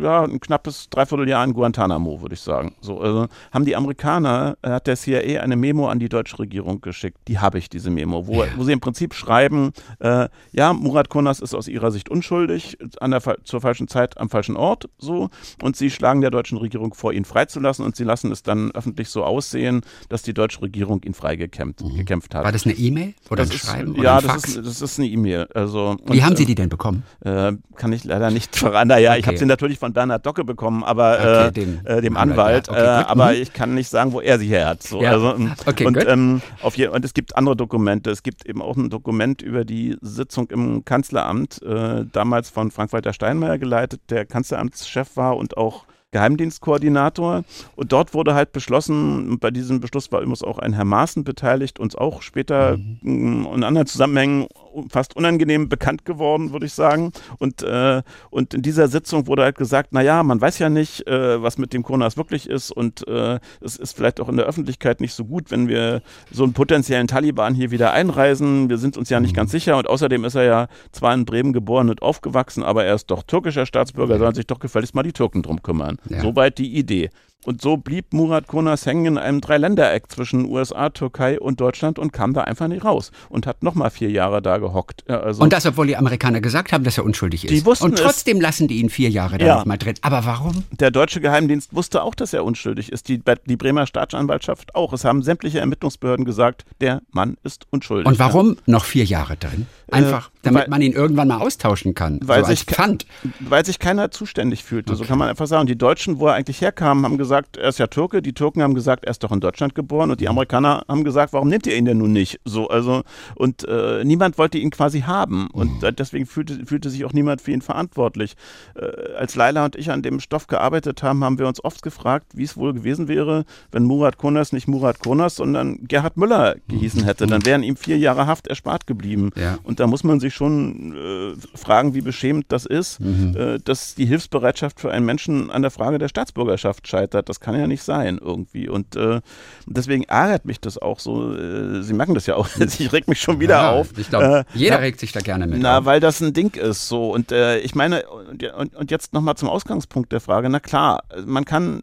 ja, 0.00 0.22
ein 0.22 0.40
knappes 0.40 0.88
Dreivierteljahr 0.90 1.44
in 1.44 1.54
Guantanamo, 1.54 2.20
würde 2.22 2.34
ich 2.34 2.40
sagen. 2.40 2.74
So, 2.80 3.00
also 3.00 3.26
haben 3.52 3.64
die 3.64 3.76
Amerikaner, 3.76 4.56
äh, 4.62 4.70
hat 4.70 4.86
der 4.86 4.96
CIA 4.96 5.42
eine 5.42 5.56
Memo 5.56 5.88
an 5.88 5.98
die 5.98 6.08
deutsche 6.08 6.38
Regierung 6.38 6.80
geschickt. 6.80 7.18
Die 7.28 7.38
habe 7.38 7.58
ich, 7.58 7.68
diese 7.68 7.90
Memo, 7.90 8.26
wo, 8.26 8.44
wo 8.56 8.64
sie 8.64 8.72
im 8.72 8.80
Prinzip 8.80 9.14
schreiben, 9.14 9.72
äh, 10.00 10.28
ja, 10.52 10.72
Murat 10.72 11.08
Konas 11.08 11.40
ist 11.40 11.54
aus 11.54 11.68
ihrer 11.68 11.90
Sicht 11.90 12.08
unschuldig, 12.08 12.78
an 13.00 13.10
der, 13.10 13.22
zur 13.44 13.60
falschen 13.60 13.88
Zeit 13.88 14.18
am 14.18 14.28
falschen 14.28 14.56
Ort, 14.56 14.88
so. 14.98 15.30
Und 15.62 15.76
sie 15.76 15.90
schlagen 15.90 16.20
der 16.20 16.30
deutschen 16.30 16.58
Regierung 16.58 16.94
vor, 16.94 17.12
ihn 17.12 17.24
freizulassen 17.24 17.84
und 17.84 17.96
sie 17.96 18.04
lassen 18.04 18.30
es 18.30 18.42
dann 18.42 18.70
öffentlich 18.72 19.08
so 19.08 19.24
aussehen, 19.24 19.82
dass 20.08 20.22
die 20.22 20.34
deutsche 20.34 20.62
Regierung 20.62 21.02
ihn 21.02 21.14
freigekämpft 21.14 21.82
mhm. 21.82 21.96
gekämpft 21.96 22.34
hat. 22.34 22.44
War 22.44 22.52
das 22.52 22.64
eine 22.64 22.74
E-Mail 22.74 23.14
oder 23.30 23.44
das 23.44 23.52
ein 23.52 23.58
Schreiben? 23.58 23.92
Ist, 23.92 23.98
oder 23.98 24.04
ja, 24.04 24.18
ein 24.18 24.26
das, 24.26 24.44
ist, 24.44 24.56
das 24.58 24.82
ist 24.82 24.98
eine 24.98 25.08
E-Mail. 25.08 25.48
Also, 25.54 25.96
Wie 26.06 26.22
haben 26.22 26.36
Sie 26.36 26.46
die 26.46 26.54
denn 26.54 26.68
bekommen? 26.68 27.02
Äh, 27.20 27.52
kann 27.76 27.92
ich 27.92 28.04
leider 28.04 28.30
nicht 28.30 28.56
verraten. 28.56 28.90
Ja, 28.90 29.10
okay. 29.10 29.20
ich 29.20 29.26
habe 29.26 29.38
sie 29.38 29.46
natürlich 29.56 29.78
von 29.78 29.92
Bernhard 29.92 30.24
Docke 30.26 30.44
bekommen, 30.44 30.84
aber 30.84 31.18
okay, 31.18 31.46
äh, 31.48 31.52
dem, 31.52 31.80
äh, 31.84 32.00
dem 32.00 32.16
Anwalt. 32.16 32.68
Okay, 32.68 32.78
äh, 32.78 33.04
aber 33.04 33.32
mhm. 33.32 33.42
ich 33.42 33.52
kann 33.52 33.74
nicht 33.74 33.88
sagen, 33.88 34.12
wo 34.12 34.20
er 34.20 34.38
sie 34.38 34.48
her 34.48 34.68
hat. 34.68 34.82
So, 34.82 35.00
ja. 35.00 35.12
also, 35.12 35.34
okay, 35.66 35.86
und, 35.86 35.96
ähm, 36.06 36.42
auf 36.62 36.76
je, 36.76 36.88
und 36.88 37.04
es 37.04 37.14
gibt 37.14 37.36
andere 37.36 37.56
Dokumente. 37.56 38.10
Es 38.10 38.22
gibt 38.22 38.46
eben 38.46 38.60
auch 38.60 38.76
ein 38.76 38.90
Dokument 38.90 39.40
über 39.42 39.64
die 39.64 39.96
Sitzung 40.02 40.48
im 40.50 40.84
Kanzleramt, 40.84 41.62
äh, 41.62 42.04
damals 42.12 42.50
von 42.50 42.70
Frank-Walter 42.70 43.12
Steinmeier 43.12 43.58
geleitet, 43.58 44.02
der 44.10 44.26
Kanzleramtschef 44.26 45.16
war 45.16 45.36
und 45.36 45.56
auch 45.56 45.86
Geheimdienstkoordinator. 46.12 47.44
Und 47.74 47.92
dort 47.92 48.14
wurde 48.14 48.34
halt 48.34 48.52
beschlossen, 48.52 49.38
bei 49.38 49.50
diesem 49.50 49.80
Beschluss 49.80 50.10
war 50.12 50.20
übrigens 50.20 50.42
auch 50.42 50.58
ein 50.58 50.72
Herr 50.72 50.84
Maaßen 50.84 51.24
beteiligt, 51.24 51.78
uns 51.78 51.94
auch 51.94 52.22
später 52.22 52.76
mhm. 52.76 53.46
in 53.54 53.64
anderen 53.64 53.86
Zusammenhängen 53.86 54.46
fast 54.90 55.16
unangenehm 55.16 55.68
bekannt 55.68 56.04
geworden, 56.04 56.52
würde 56.52 56.66
ich 56.66 56.72
sagen. 56.72 57.12
Und, 57.38 57.62
äh, 57.62 58.02
und 58.30 58.54
in 58.54 58.62
dieser 58.62 58.88
Sitzung 58.88 59.26
wurde 59.26 59.42
halt 59.42 59.56
gesagt, 59.56 59.92
naja, 59.92 60.22
man 60.22 60.40
weiß 60.40 60.58
ja 60.58 60.68
nicht, 60.68 61.06
äh, 61.06 61.42
was 61.42 61.58
mit 61.58 61.72
dem 61.72 61.82
Kronas 61.82 62.16
wirklich 62.16 62.48
ist 62.48 62.70
und 62.70 63.06
äh, 63.08 63.38
es 63.60 63.76
ist 63.76 63.96
vielleicht 63.96 64.20
auch 64.20 64.28
in 64.28 64.36
der 64.36 64.46
Öffentlichkeit 64.46 65.00
nicht 65.00 65.14
so 65.14 65.24
gut, 65.24 65.50
wenn 65.50 65.68
wir 65.68 66.02
so 66.30 66.44
einen 66.44 66.52
potenziellen 66.52 67.06
Taliban 67.06 67.54
hier 67.54 67.70
wieder 67.70 67.92
einreisen. 67.92 68.68
Wir 68.68 68.78
sind 68.78 68.96
uns 68.96 69.10
ja 69.10 69.20
nicht 69.20 69.32
mhm. 69.32 69.36
ganz 69.36 69.50
sicher 69.52 69.76
und 69.76 69.88
außerdem 69.88 70.24
ist 70.24 70.34
er 70.34 70.44
ja 70.44 70.68
zwar 70.92 71.14
in 71.14 71.24
Bremen 71.24 71.52
geboren 71.52 71.90
und 71.90 72.02
aufgewachsen, 72.02 72.62
aber 72.62 72.84
er 72.84 72.94
ist 72.94 73.10
doch 73.10 73.22
türkischer 73.22 73.66
Staatsbürger, 73.66 74.18
sollen 74.18 74.34
sich 74.34 74.46
doch 74.46 74.58
gefälligst 74.58 74.94
mal 74.94 75.02
die 75.02 75.12
Türken 75.12 75.42
drum 75.42 75.62
kümmern. 75.62 75.98
Ja. 76.08 76.20
Soweit 76.20 76.58
die 76.58 76.76
Idee. 76.76 77.10
Und 77.46 77.62
so 77.62 77.76
blieb 77.76 78.12
Murat 78.12 78.48
Konas 78.48 78.86
hängen 78.86 79.06
in 79.06 79.18
einem 79.18 79.40
Dreiländereck 79.40 80.10
zwischen 80.10 80.46
USA, 80.46 80.90
Türkei 80.90 81.38
und 81.38 81.60
Deutschland 81.60 81.96
und 81.96 82.12
kam 82.12 82.34
da 82.34 82.40
einfach 82.40 82.66
nicht 82.66 82.84
raus 82.84 83.12
und 83.28 83.46
hat 83.46 83.62
nochmal 83.62 83.90
vier 83.90 84.10
Jahre 84.10 84.42
da 84.42 84.58
gehockt. 84.58 85.08
Also 85.08 85.44
und 85.44 85.52
das, 85.52 85.64
obwohl 85.64 85.86
die 85.86 85.96
Amerikaner 85.96 86.40
gesagt 86.40 86.72
haben, 86.72 86.82
dass 86.82 86.98
er 86.98 87.04
unschuldig 87.04 87.44
ist. 87.44 87.52
Die 87.52 87.64
wussten 87.64 87.84
und 87.84 87.98
trotzdem 87.98 88.38
es. 88.38 88.42
lassen 88.42 88.66
die 88.66 88.80
ihn 88.80 88.90
vier 88.90 89.10
Jahre 89.10 89.38
da 89.38 89.46
ja. 89.46 89.56
nochmal 89.58 89.78
drin. 89.78 89.94
Aber 90.02 90.24
warum? 90.26 90.64
Der 90.72 90.90
deutsche 90.90 91.20
Geheimdienst 91.20 91.72
wusste 91.72 92.02
auch, 92.02 92.16
dass 92.16 92.32
er 92.32 92.44
unschuldig 92.44 92.90
ist. 92.90 93.08
Die, 93.08 93.22
die 93.46 93.56
Bremer 93.56 93.86
Staatsanwaltschaft 93.86 94.74
auch. 94.74 94.92
Es 94.92 95.04
haben 95.04 95.22
sämtliche 95.22 95.60
Ermittlungsbehörden 95.60 96.24
gesagt, 96.24 96.64
der 96.80 97.02
Mann 97.12 97.36
ist 97.44 97.68
unschuldig. 97.70 98.08
Und 98.08 98.18
warum 98.18 98.56
noch 98.66 98.84
vier 98.84 99.04
Jahre 99.04 99.36
drin? 99.36 99.68
Einfach, 99.90 100.28
äh, 100.28 100.30
damit 100.42 100.62
weil, 100.62 100.68
man 100.68 100.82
ihn 100.82 100.92
irgendwann 100.92 101.28
mal 101.28 101.38
austauschen 101.38 101.94
kann. 101.94 102.18
Weil, 102.24 102.44
so 102.44 102.50
sich, 102.50 102.64
Pfand. 102.64 103.06
weil 103.40 103.64
sich 103.64 103.78
keiner 103.78 104.10
zuständig 104.10 104.64
fühlte. 104.64 104.92
Okay. 104.92 105.02
So 105.02 105.08
kann 105.08 105.18
man 105.18 105.28
einfach 105.28 105.46
sagen. 105.46 105.66
Die 105.66 105.78
Deutschen, 105.78 106.18
wo 106.18 106.26
er 106.26 106.34
eigentlich 106.34 106.60
herkam, 106.60 107.04
haben 107.04 107.18
gesagt, 107.18 107.56
er 107.56 107.68
ist 107.68 107.78
ja 107.78 107.86
Türke. 107.86 108.20
Die 108.20 108.32
Türken 108.32 108.62
haben 108.62 108.74
gesagt, 108.74 109.04
er 109.04 109.12
ist 109.12 109.22
doch 109.22 109.30
in 109.30 109.40
Deutschland 109.40 109.76
geboren. 109.76 110.10
Und 110.10 110.20
die 110.20 110.28
Amerikaner 110.28 110.84
haben 110.88 111.04
gesagt, 111.04 111.32
warum 111.32 111.48
nehmt 111.48 111.66
ihr 111.68 111.76
ihn 111.76 111.84
denn 111.84 111.98
nun 111.98 112.12
nicht? 112.12 112.40
So, 112.44 112.68
also, 112.68 113.02
und 113.36 113.66
äh, 113.68 114.02
niemand 114.04 114.38
wollte 114.38 114.58
ihn 114.58 114.70
quasi 114.70 115.02
haben. 115.02 115.48
Und 115.52 115.82
mhm. 115.82 115.96
deswegen 115.96 116.26
fühlte, 116.26 116.66
fühlte 116.66 116.90
sich 116.90 117.04
auch 117.04 117.12
niemand 117.12 117.40
für 117.40 117.52
ihn 117.52 117.62
verantwortlich. 117.62 118.34
Äh, 118.74 119.14
als 119.14 119.36
Laila 119.36 119.64
und 119.66 119.76
ich 119.76 119.90
an 119.92 120.02
dem 120.02 120.18
Stoff 120.18 120.48
gearbeitet 120.48 121.04
haben, 121.04 121.22
haben 121.22 121.38
wir 121.38 121.46
uns 121.46 121.62
oft 121.62 121.82
gefragt, 121.82 122.26
wie 122.34 122.44
es 122.44 122.56
wohl 122.56 122.74
gewesen 122.74 123.06
wäre, 123.06 123.44
wenn 123.70 123.84
Murat 123.84 124.18
Konas 124.18 124.52
nicht 124.52 124.66
Murat 124.66 124.98
Konas, 124.98 125.36
sondern 125.36 125.78
Gerhard 125.86 126.16
Müller 126.16 126.56
gehießen 126.68 127.04
hätte. 127.04 127.26
Dann 127.28 127.46
wären 127.46 127.62
ihm 127.62 127.76
vier 127.76 127.98
Jahre 127.98 128.26
Haft 128.26 128.48
erspart 128.48 128.86
geblieben. 128.88 129.30
Ja. 129.36 129.58
Und 129.62 129.75
da 129.76 129.86
muss 129.86 130.04
man 130.04 130.20
sich 130.20 130.34
schon 130.34 130.94
äh, 130.96 131.56
fragen, 131.56 131.94
wie 131.94 132.00
beschämend 132.00 132.46
das 132.48 132.66
ist, 132.66 133.00
mhm. 133.00 133.36
äh, 133.36 133.58
dass 133.58 133.94
die 133.94 134.06
Hilfsbereitschaft 134.06 134.80
für 134.80 134.90
einen 134.90 135.06
Menschen 135.06 135.50
an 135.50 135.62
der 135.62 135.70
Frage 135.70 135.98
der 135.98 136.08
Staatsbürgerschaft 136.08 136.88
scheitert. 136.88 137.28
Das 137.28 137.40
kann 137.40 137.58
ja 137.58 137.66
nicht 137.66 137.82
sein 137.82 138.18
irgendwie. 138.22 138.68
Und 138.68 138.96
äh, 138.96 139.20
deswegen 139.66 140.04
ärgert 140.04 140.44
mich 140.44 140.60
das 140.60 140.78
auch 140.78 140.98
so. 140.98 141.34
Äh, 141.34 141.82
Sie 141.82 141.94
merken 141.94 142.14
das 142.14 142.26
ja 142.26 142.36
auch. 142.36 142.48
ich 142.58 142.92
reg 142.92 143.08
mich 143.08 143.20
schon 143.20 143.40
wieder 143.40 143.56
ja, 143.56 143.72
auf. 143.72 143.96
Ich 143.96 144.08
glaube, 144.08 144.44
äh, 144.54 144.58
jeder 144.58 144.76
na, 144.76 144.80
regt 144.82 145.00
sich 145.00 145.12
da 145.12 145.20
gerne 145.20 145.46
mit. 145.46 145.60
Na, 145.60 145.78
auf. 145.78 145.84
weil 145.84 146.00
das 146.00 146.20
ein 146.20 146.32
Ding 146.32 146.54
ist 146.54 146.88
so. 146.88 147.12
Und 147.12 147.32
äh, 147.32 147.58
ich 147.58 147.74
meine, 147.74 148.04
und, 148.08 148.74
und 148.74 148.90
jetzt 148.90 149.12
nochmal 149.12 149.36
zum 149.36 149.48
Ausgangspunkt 149.48 150.12
der 150.12 150.20
Frage. 150.20 150.48
Na 150.48 150.60
klar, 150.60 151.02
man 151.24 151.44
kann 151.44 151.82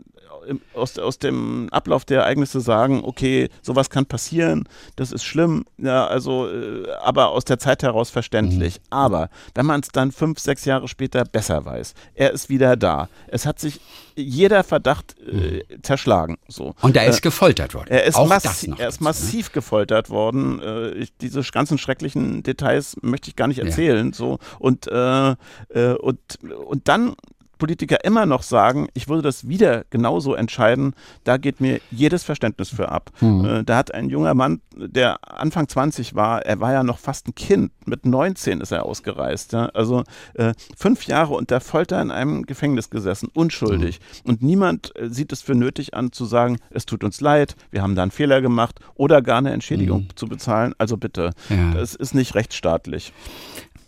aus, 0.73 0.97
aus 0.97 1.19
dem 1.19 1.69
Ablauf 1.71 2.05
der 2.05 2.21
Ereignisse 2.21 2.61
sagen, 2.61 3.01
okay, 3.03 3.49
sowas 3.61 3.89
kann 3.89 4.05
passieren, 4.05 4.67
das 4.95 5.11
ist 5.11 5.23
schlimm, 5.23 5.65
ja, 5.77 6.07
also, 6.07 6.49
äh, 6.49 6.91
aber 7.03 7.29
aus 7.29 7.45
der 7.45 7.59
Zeit 7.59 7.83
heraus 7.83 8.09
verständlich. 8.09 8.79
Mhm. 8.79 8.85
Aber 8.89 9.29
wenn 9.55 9.65
man 9.65 9.81
es 9.81 9.89
dann 9.89 10.11
fünf, 10.11 10.39
sechs 10.39 10.65
Jahre 10.65 10.87
später 10.87 11.25
besser 11.25 11.65
weiß, 11.65 11.93
er 12.15 12.31
ist 12.31 12.49
wieder 12.49 12.75
da. 12.75 13.09
Es 13.27 13.45
hat 13.45 13.59
sich 13.59 13.79
jeder 14.15 14.63
Verdacht 14.63 15.15
äh, 15.19 15.63
mhm. 15.69 15.83
zerschlagen. 15.83 16.37
So. 16.47 16.75
Und 16.81 16.95
er 16.95 17.07
ist 17.07 17.19
äh, 17.19 17.21
gefoltert 17.21 17.73
worden. 17.73 17.89
Er 17.89 18.03
ist, 18.05 18.17
massi 18.17 18.73
er 18.77 18.89
ist 18.89 19.01
massiv 19.01 19.47
ne? 19.47 19.53
gefoltert 19.53 20.09
worden. 20.09 20.61
Äh, 20.61 20.91
ich, 20.91 21.17
diese 21.17 21.41
ganzen 21.41 21.77
schrecklichen 21.77 22.43
Details 22.43 22.97
möchte 23.01 23.29
ich 23.29 23.35
gar 23.35 23.47
nicht 23.47 23.59
erzählen. 23.59 24.07
Ja. 24.07 24.13
So. 24.13 24.39
Und, 24.59 24.87
äh, 24.87 25.31
äh, 25.31 25.93
und, 25.99 26.19
und 26.65 26.87
dann 26.87 27.15
Politiker 27.57 28.03
immer 28.03 28.25
noch 28.25 28.43
sagen, 28.43 28.87
ich 28.93 29.07
würde 29.07 29.21
das 29.21 29.47
wieder 29.47 29.85
genauso 29.89 30.33
entscheiden, 30.35 30.93
da 31.23 31.37
geht 31.37 31.61
mir 31.61 31.79
jedes 31.91 32.23
Verständnis 32.23 32.69
für 32.69 32.89
ab. 32.89 33.11
Mhm. 33.21 33.63
Da 33.65 33.77
hat 33.77 33.93
ein 33.93 34.09
junger 34.09 34.33
Mann, 34.33 34.61
der 34.75 35.17
Anfang 35.23 35.67
20 35.67 36.15
war, 36.15 36.45
er 36.45 36.59
war 36.59 36.73
ja 36.73 36.83
noch 36.83 36.99
fast 36.99 37.27
ein 37.27 37.35
Kind, 37.35 37.71
mit 37.85 38.05
19 38.05 38.61
ist 38.61 38.71
er 38.71 38.85
ausgereist. 38.85 39.53
Ja? 39.53 39.67
Also 39.67 40.03
äh, 40.33 40.53
fünf 40.75 41.05
Jahre 41.05 41.33
unter 41.35 41.59
Folter 41.61 42.01
in 42.01 42.11
einem 42.11 42.43
Gefängnis 42.43 42.89
gesessen, 42.89 43.29
unschuldig. 43.33 43.99
Mhm. 43.99 44.29
Und 44.29 44.41
niemand 44.41 44.95
äh, 44.95 45.09
sieht 45.09 45.31
es 45.31 45.41
für 45.41 45.55
nötig 45.55 45.93
an 45.93 46.11
zu 46.11 46.25
sagen, 46.25 46.57
es 46.69 46.85
tut 46.85 47.03
uns 47.03 47.21
leid, 47.21 47.55
wir 47.71 47.81
haben 47.81 47.95
da 47.95 48.01
einen 48.01 48.11
Fehler 48.11 48.41
gemacht 48.41 48.79
oder 48.95 49.21
gar 49.21 49.37
eine 49.37 49.51
Entschädigung 49.51 50.03
mhm. 50.03 50.15
zu 50.15 50.27
bezahlen. 50.27 50.73
Also 50.77 50.97
bitte, 50.97 51.31
ja. 51.49 51.71
das 51.73 51.95
ist 51.95 52.13
nicht 52.13 52.35
rechtsstaatlich. 52.35 53.13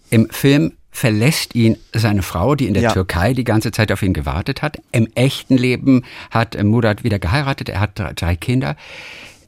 Im 0.10 0.30
Film 0.30 0.74
verlässt 0.96 1.56
ihn 1.56 1.76
seine 1.94 2.22
Frau, 2.22 2.56
die 2.56 2.68
in 2.68 2.74
der 2.74 2.84
ja. 2.84 2.94
Türkei 2.94 3.34
die 3.34 3.44
ganze 3.44 3.72
Zeit 3.72 3.92
auf 3.92 4.02
ihn 4.02 4.14
gewartet 4.14 4.62
hat. 4.62 4.82
Im 4.94 5.08
echten 5.14 5.58
Leben 5.58 6.06
hat 6.32 6.62
Murat 6.64 7.04
wieder 7.04 7.20
geheiratet, 7.20 7.68
er 7.68 7.82
hat 7.82 8.00
drei 8.00 8.36
Kinder. 8.38 8.78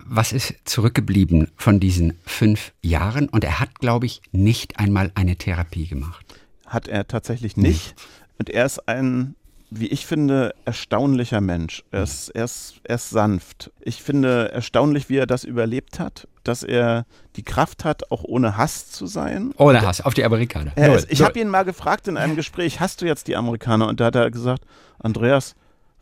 Was 0.05 0.33
ist 0.33 0.55
zurückgeblieben 0.65 1.49
von 1.55 1.79
diesen 1.79 2.13
fünf 2.25 2.73
Jahren? 2.81 3.29
Und 3.29 3.45
er 3.45 3.62
hat, 3.62 3.79
glaube 3.79 4.05
ich, 4.05 4.21
nicht 4.33 4.77
einmal 4.77 5.12
eine 5.15 5.38
Therapie 5.38 5.88
gemacht. 5.88 6.25
Hat 6.65 6.89
er 6.89 7.07
tatsächlich 7.07 7.55
nicht. 7.55 7.95
Und 8.38 8.49
er 8.49 8.65
ist 8.65 8.88
ein 8.88 9.36
wie 9.69 9.88
ich 9.88 10.05
finde, 10.05 10.55
erstaunlicher 10.63 11.41
Mensch. 11.41 11.83
Er 11.91 12.03
ist, 12.03 12.29
er, 12.29 12.45
ist, 12.45 12.75
er 12.83 12.95
ist 12.95 13.10
sanft. 13.10 13.71
Ich 13.81 14.01
finde 14.01 14.49
erstaunlich, 14.51 15.10
wie 15.10 15.17
er 15.17 15.27
das 15.27 15.43
überlebt 15.43 15.99
hat, 15.99 16.27
dass 16.47 16.63
er 16.63 17.05
die 17.36 17.43
Kraft 17.43 17.86
hat, 17.86 18.12
auch 18.12 18.23
ohne 18.23 18.57
Hass 18.57 18.89
zu 18.91 19.05
sein. 19.07 19.53
Ohne 19.57 19.81
Hass, 19.81 20.01
auf 20.01 20.13
die 20.13 20.23
Amerikaner. 20.23 20.75
Ist, 20.77 21.12
ich 21.12 21.21
habe 21.21 21.39
ihn 21.39 21.49
mal 21.49 21.63
gefragt 21.63 22.07
in 22.07 22.17
einem 22.17 22.36
Gespräch, 22.36 22.79
hast 22.79 23.01
du 23.01 23.05
jetzt 23.05 23.27
die 23.27 23.36
Amerikaner? 23.36 23.88
Und 23.88 23.99
da 23.99 24.05
hat 24.05 24.15
er 24.15 24.31
gesagt, 24.31 24.63
Andreas, 24.99 25.55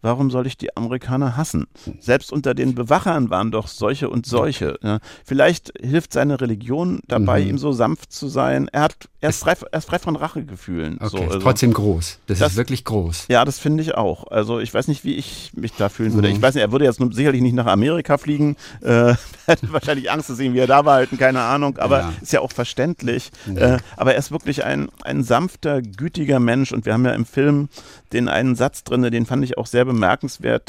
warum 0.06 0.30
soll 0.30 0.48
ich 0.48 0.56
die 0.56 0.78
Amerikaner 0.78 1.36
hassen? 1.36 1.66
Selbst 2.00 2.32
unter 2.32 2.54
den 2.54 2.76
Bewachern 2.76 3.30
waren 3.32 3.52
doch 3.52 3.68
solche 3.68 4.08
und 4.10 4.26
solche. 4.26 4.78
Ja. 4.82 5.00
Vielleicht 5.26 5.74
hilft 5.82 6.14
seine 6.14 6.40
Religion 6.40 7.02
dabei, 7.08 7.42
mhm. 7.42 7.50
ihm 7.50 7.58
so 7.58 7.72
sanft 7.72 8.14
zu 8.14 8.28
sein. 8.28 8.70
Er, 8.72 8.84
hat, 8.84 9.10
er, 9.20 9.30
ist, 9.30 9.40
frei, 9.40 9.56
er 9.72 9.80
ist 9.80 9.86
frei 9.86 9.98
von 10.00 10.16
Rachegefühlen. 10.16 11.00
Okay, 11.02 11.10
so, 11.10 11.18
also. 11.18 11.40
trotzdem 11.40 11.74
groß. 11.74 12.20
Das, 12.28 12.40
das, 12.40 12.52
ist 12.52 12.58
wirklich 12.58 12.86
groß. 12.86 13.26
Ja, 13.30 13.44
das 13.44 13.58
finde 13.58 13.82
ich 13.82 13.96
auch. 13.96 14.28
Also 14.28 14.60
ich 14.60 14.74
weiß 14.74 14.88
nicht, 14.88 15.04
wie 15.04 15.16
ich 15.16 15.52
mich 15.56 15.74
da 15.74 15.90
fühlen 15.90 16.14
würde. 16.14 16.30
Mhm. 16.30 16.36
Ich 16.36 16.42
weiß 16.42 16.54
nicht, 16.54 16.62
er 16.62 16.72
würde 16.72 16.86
jetzt 16.86 17.02
sicherlich 17.12 17.42
nicht 17.42 17.56
nach 17.56 17.66
Amerika 17.66 18.18
fliegen. 18.18 18.56
Äh, 18.82 19.16
hätte 19.48 19.74
wahrscheinlich 19.74 20.12
Angst, 20.12 20.30
dass 20.30 20.40
ihn 20.40 20.54
wieder 20.54 20.68
da 20.68 20.84
behalten, 20.84 21.18
keine 21.18 21.42
Ahnung. 21.42 21.78
Aber 21.80 22.00
ja. 22.00 22.14
ist 22.22 22.32
ja 22.32 22.42
auch 22.42 22.52
verständlich. 22.52 23.32
Ja. 23.48 23.76
Äh, 23.76 23.80
aber 23.98 24.14
er 24.14 24.20
ist 24.20 24.32
wirklich 24.32 24.64
ein, 24.64 24.90
ein 25.04 25.24
sanfter, 25.24 25.82
gütiger 25.82 26.40
Mensch. 26.40 26.72
Und 26.72 26.86
wir 26.86 26.94
haben 26.94 27.06
ja 27.06 27.14
im 27.14 27.26
Film 27.26 27.70
den 28.14 28.30
einen 28.30 28.56
Satz 28.56 28.84
drin, 28.84 29.02
den 29.02 29.26
fand 29.26 29.44
ich 29.44 29.58
auch 29.58 29.66
sehr 29.66 29.84
bemerkenswert. 29.84 29.95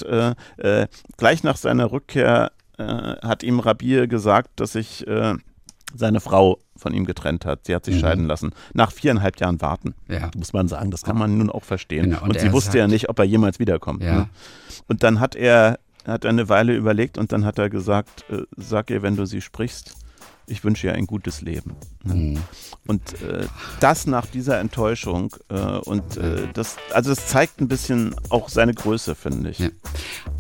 Äh, 0.03 0.35
äh, 0.59 0.87
gleich 1.17 1.43
nach 1.43 1.57
seiner 1.57 1.93
Rückkehr 1.93 2.53
äh, 2.79 2.85
hat 2.85 3.43
ihm 3.43 3.61
Rabir 3.61 4.07
gesagt, 4.07 4.61
dass 4.61 4.73
sich 4.73 5.07
äh, 5.07 5.35
seine 5.95 6.21
Frau 6.21 6.59
von 6.77 6.93
ihm 6.93 7.05
getrennt 7.05 7.47
hat. 7.47 7.67
Sie 7.67 7.75
hat 7.75 7.85
sich 7.85 7.97
mhm. 7.97 8.01
scheiden 8.01 8.27
lassen. 8.27 8.53
Nach 8.75 8.93
viereinhalb 8.93 9.41
Jahren 9.41 9.61
warten, 9.61 9.95
ja. 10.09 10.31
muss 10.37 10.53
man 10.53 10.69
sagen. 10.69 10.91
Das 10.91 11.03
kann 11.03 11.17
man 11.17 11.39
nun 11.39 11.51
auch 11.51 11.65
verstehen. 11.65 12.11
Genau. 12.11 12.23
Und, 12.23 12.31
und 12.31 12.41
sie 12.41 12.53
wusste 12.53 12.73
sagt, 12.73 12.79
ja 12.79 12.89
nicht, 12.89 13.09
ob 13.09 13.19
er 13.19 13.25
jemals 13.25 13.59
wiederkommt. 13.59 14.03
Ja. 14.03 14.15
Ne? 14.15 14.29
Und 14.89 15.03
dann 15.03 15.21
hat 15.21 15.35
er, 15.35 15.79
hat 16.07 16.27
eine 16.27 16.49
Weile 16.49 16.75
überlegt 16.75 17.19
und 17.19 17.33
dann 17.33 17.45
hat 17.45 17.59
er 17.59 17.71
gesagt, 17.71 18.25
äh, 18.31 18.43
sag 18.57 18.91
ihr, 18.91 19.03
wenn 19.03 19.17
du 19.17 19.25
sie 19.27 19.41
sprichst, 19.41 19.95
ich 20.47 20.65
wünsche 20.65 20.89
ihr 20.89 20.95
ein 20.95 21.07
gutes 21.07 21.41
Leben. 21.41 21.77
Ne? 22.05 22.15
Mhm. 22.15 22.39
Und 22.87 23.21
äh, 23.23 23.47
das 23.81 24.07
nach 24.07 24.27
dieser 24.27 24.61
Enttäuschung 24.61 25.35
äh, 25.49 25.55
und 25.55 26.17
äh, 26.17 26.47
das, 26.55 26.77
also 26.93 27.11
das 27.11 27.27
zeigt 27.27 27.61
ein 27.61 27.69
bisschen 27.69 28.15
auch 28.29 28.49
seine 28.49 28.75
Größe, 28.75 29.15
finde 29.15 29.51
ich. 29.51 29.59
Ja. 29.59 29.69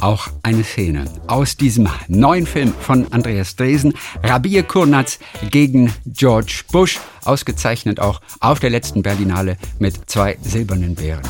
Auch 0.01 0.29
eine 0.43 0.63
Szene 0.63 1.07
aus 1.27 1.57
diesem 1.57 1.89
neuen 2.07 2.47
Film 2.47 2.73
von 2.81 3.13
Andreas 3.13 3.57
Dresen, 3.57 3.95
Rabir 4.23 4.63
Kurnatz 4.63 5.19
gegen 5.51 5.93
George 6.07 6.63
Bush, 6.71 7.01
ausgezeichnet 7.25 7.99
auch 7.99 8.21
auf 8.41 8.61
der 8.61 8.71
letzten 8.71 9.03
Berlinale 9.03 9.57
mit 9.79 10.09
zwei 10.09 10.39
silbernen 10.43 10.95
Bären. 10.95 11.23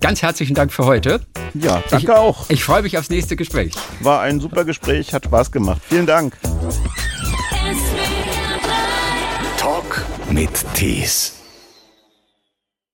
Ganz 0.00 0.22
herzlichen 0.22 0.54
Dank 0.54 0.72
für 0.72 0.86
heute. 0.86 1.20
Ja, 1.54 1.82
danke 1.90 2.06
ich, 2.06 2.10
auch. 2.10 2.48
Ich 2.48 2.64
freue 2.64 2.82
mich 2.82 2.96
aufs 2.96 3.10
nächste 3.10 3.36
Gespräch. 3.36 3.74
War 4.00 4.20
ein 4.20 4.40
super 4.40 4.64
Gespräch, 4.64 5.12
hat 5.12 5.26
Spaß 5.26 5.50
gemacht. 5.52 5.82
Vielen 5.88 6.06
Dank. 6.06 6.36
Mit 10.32 10.64
Tees. 10.74 11.39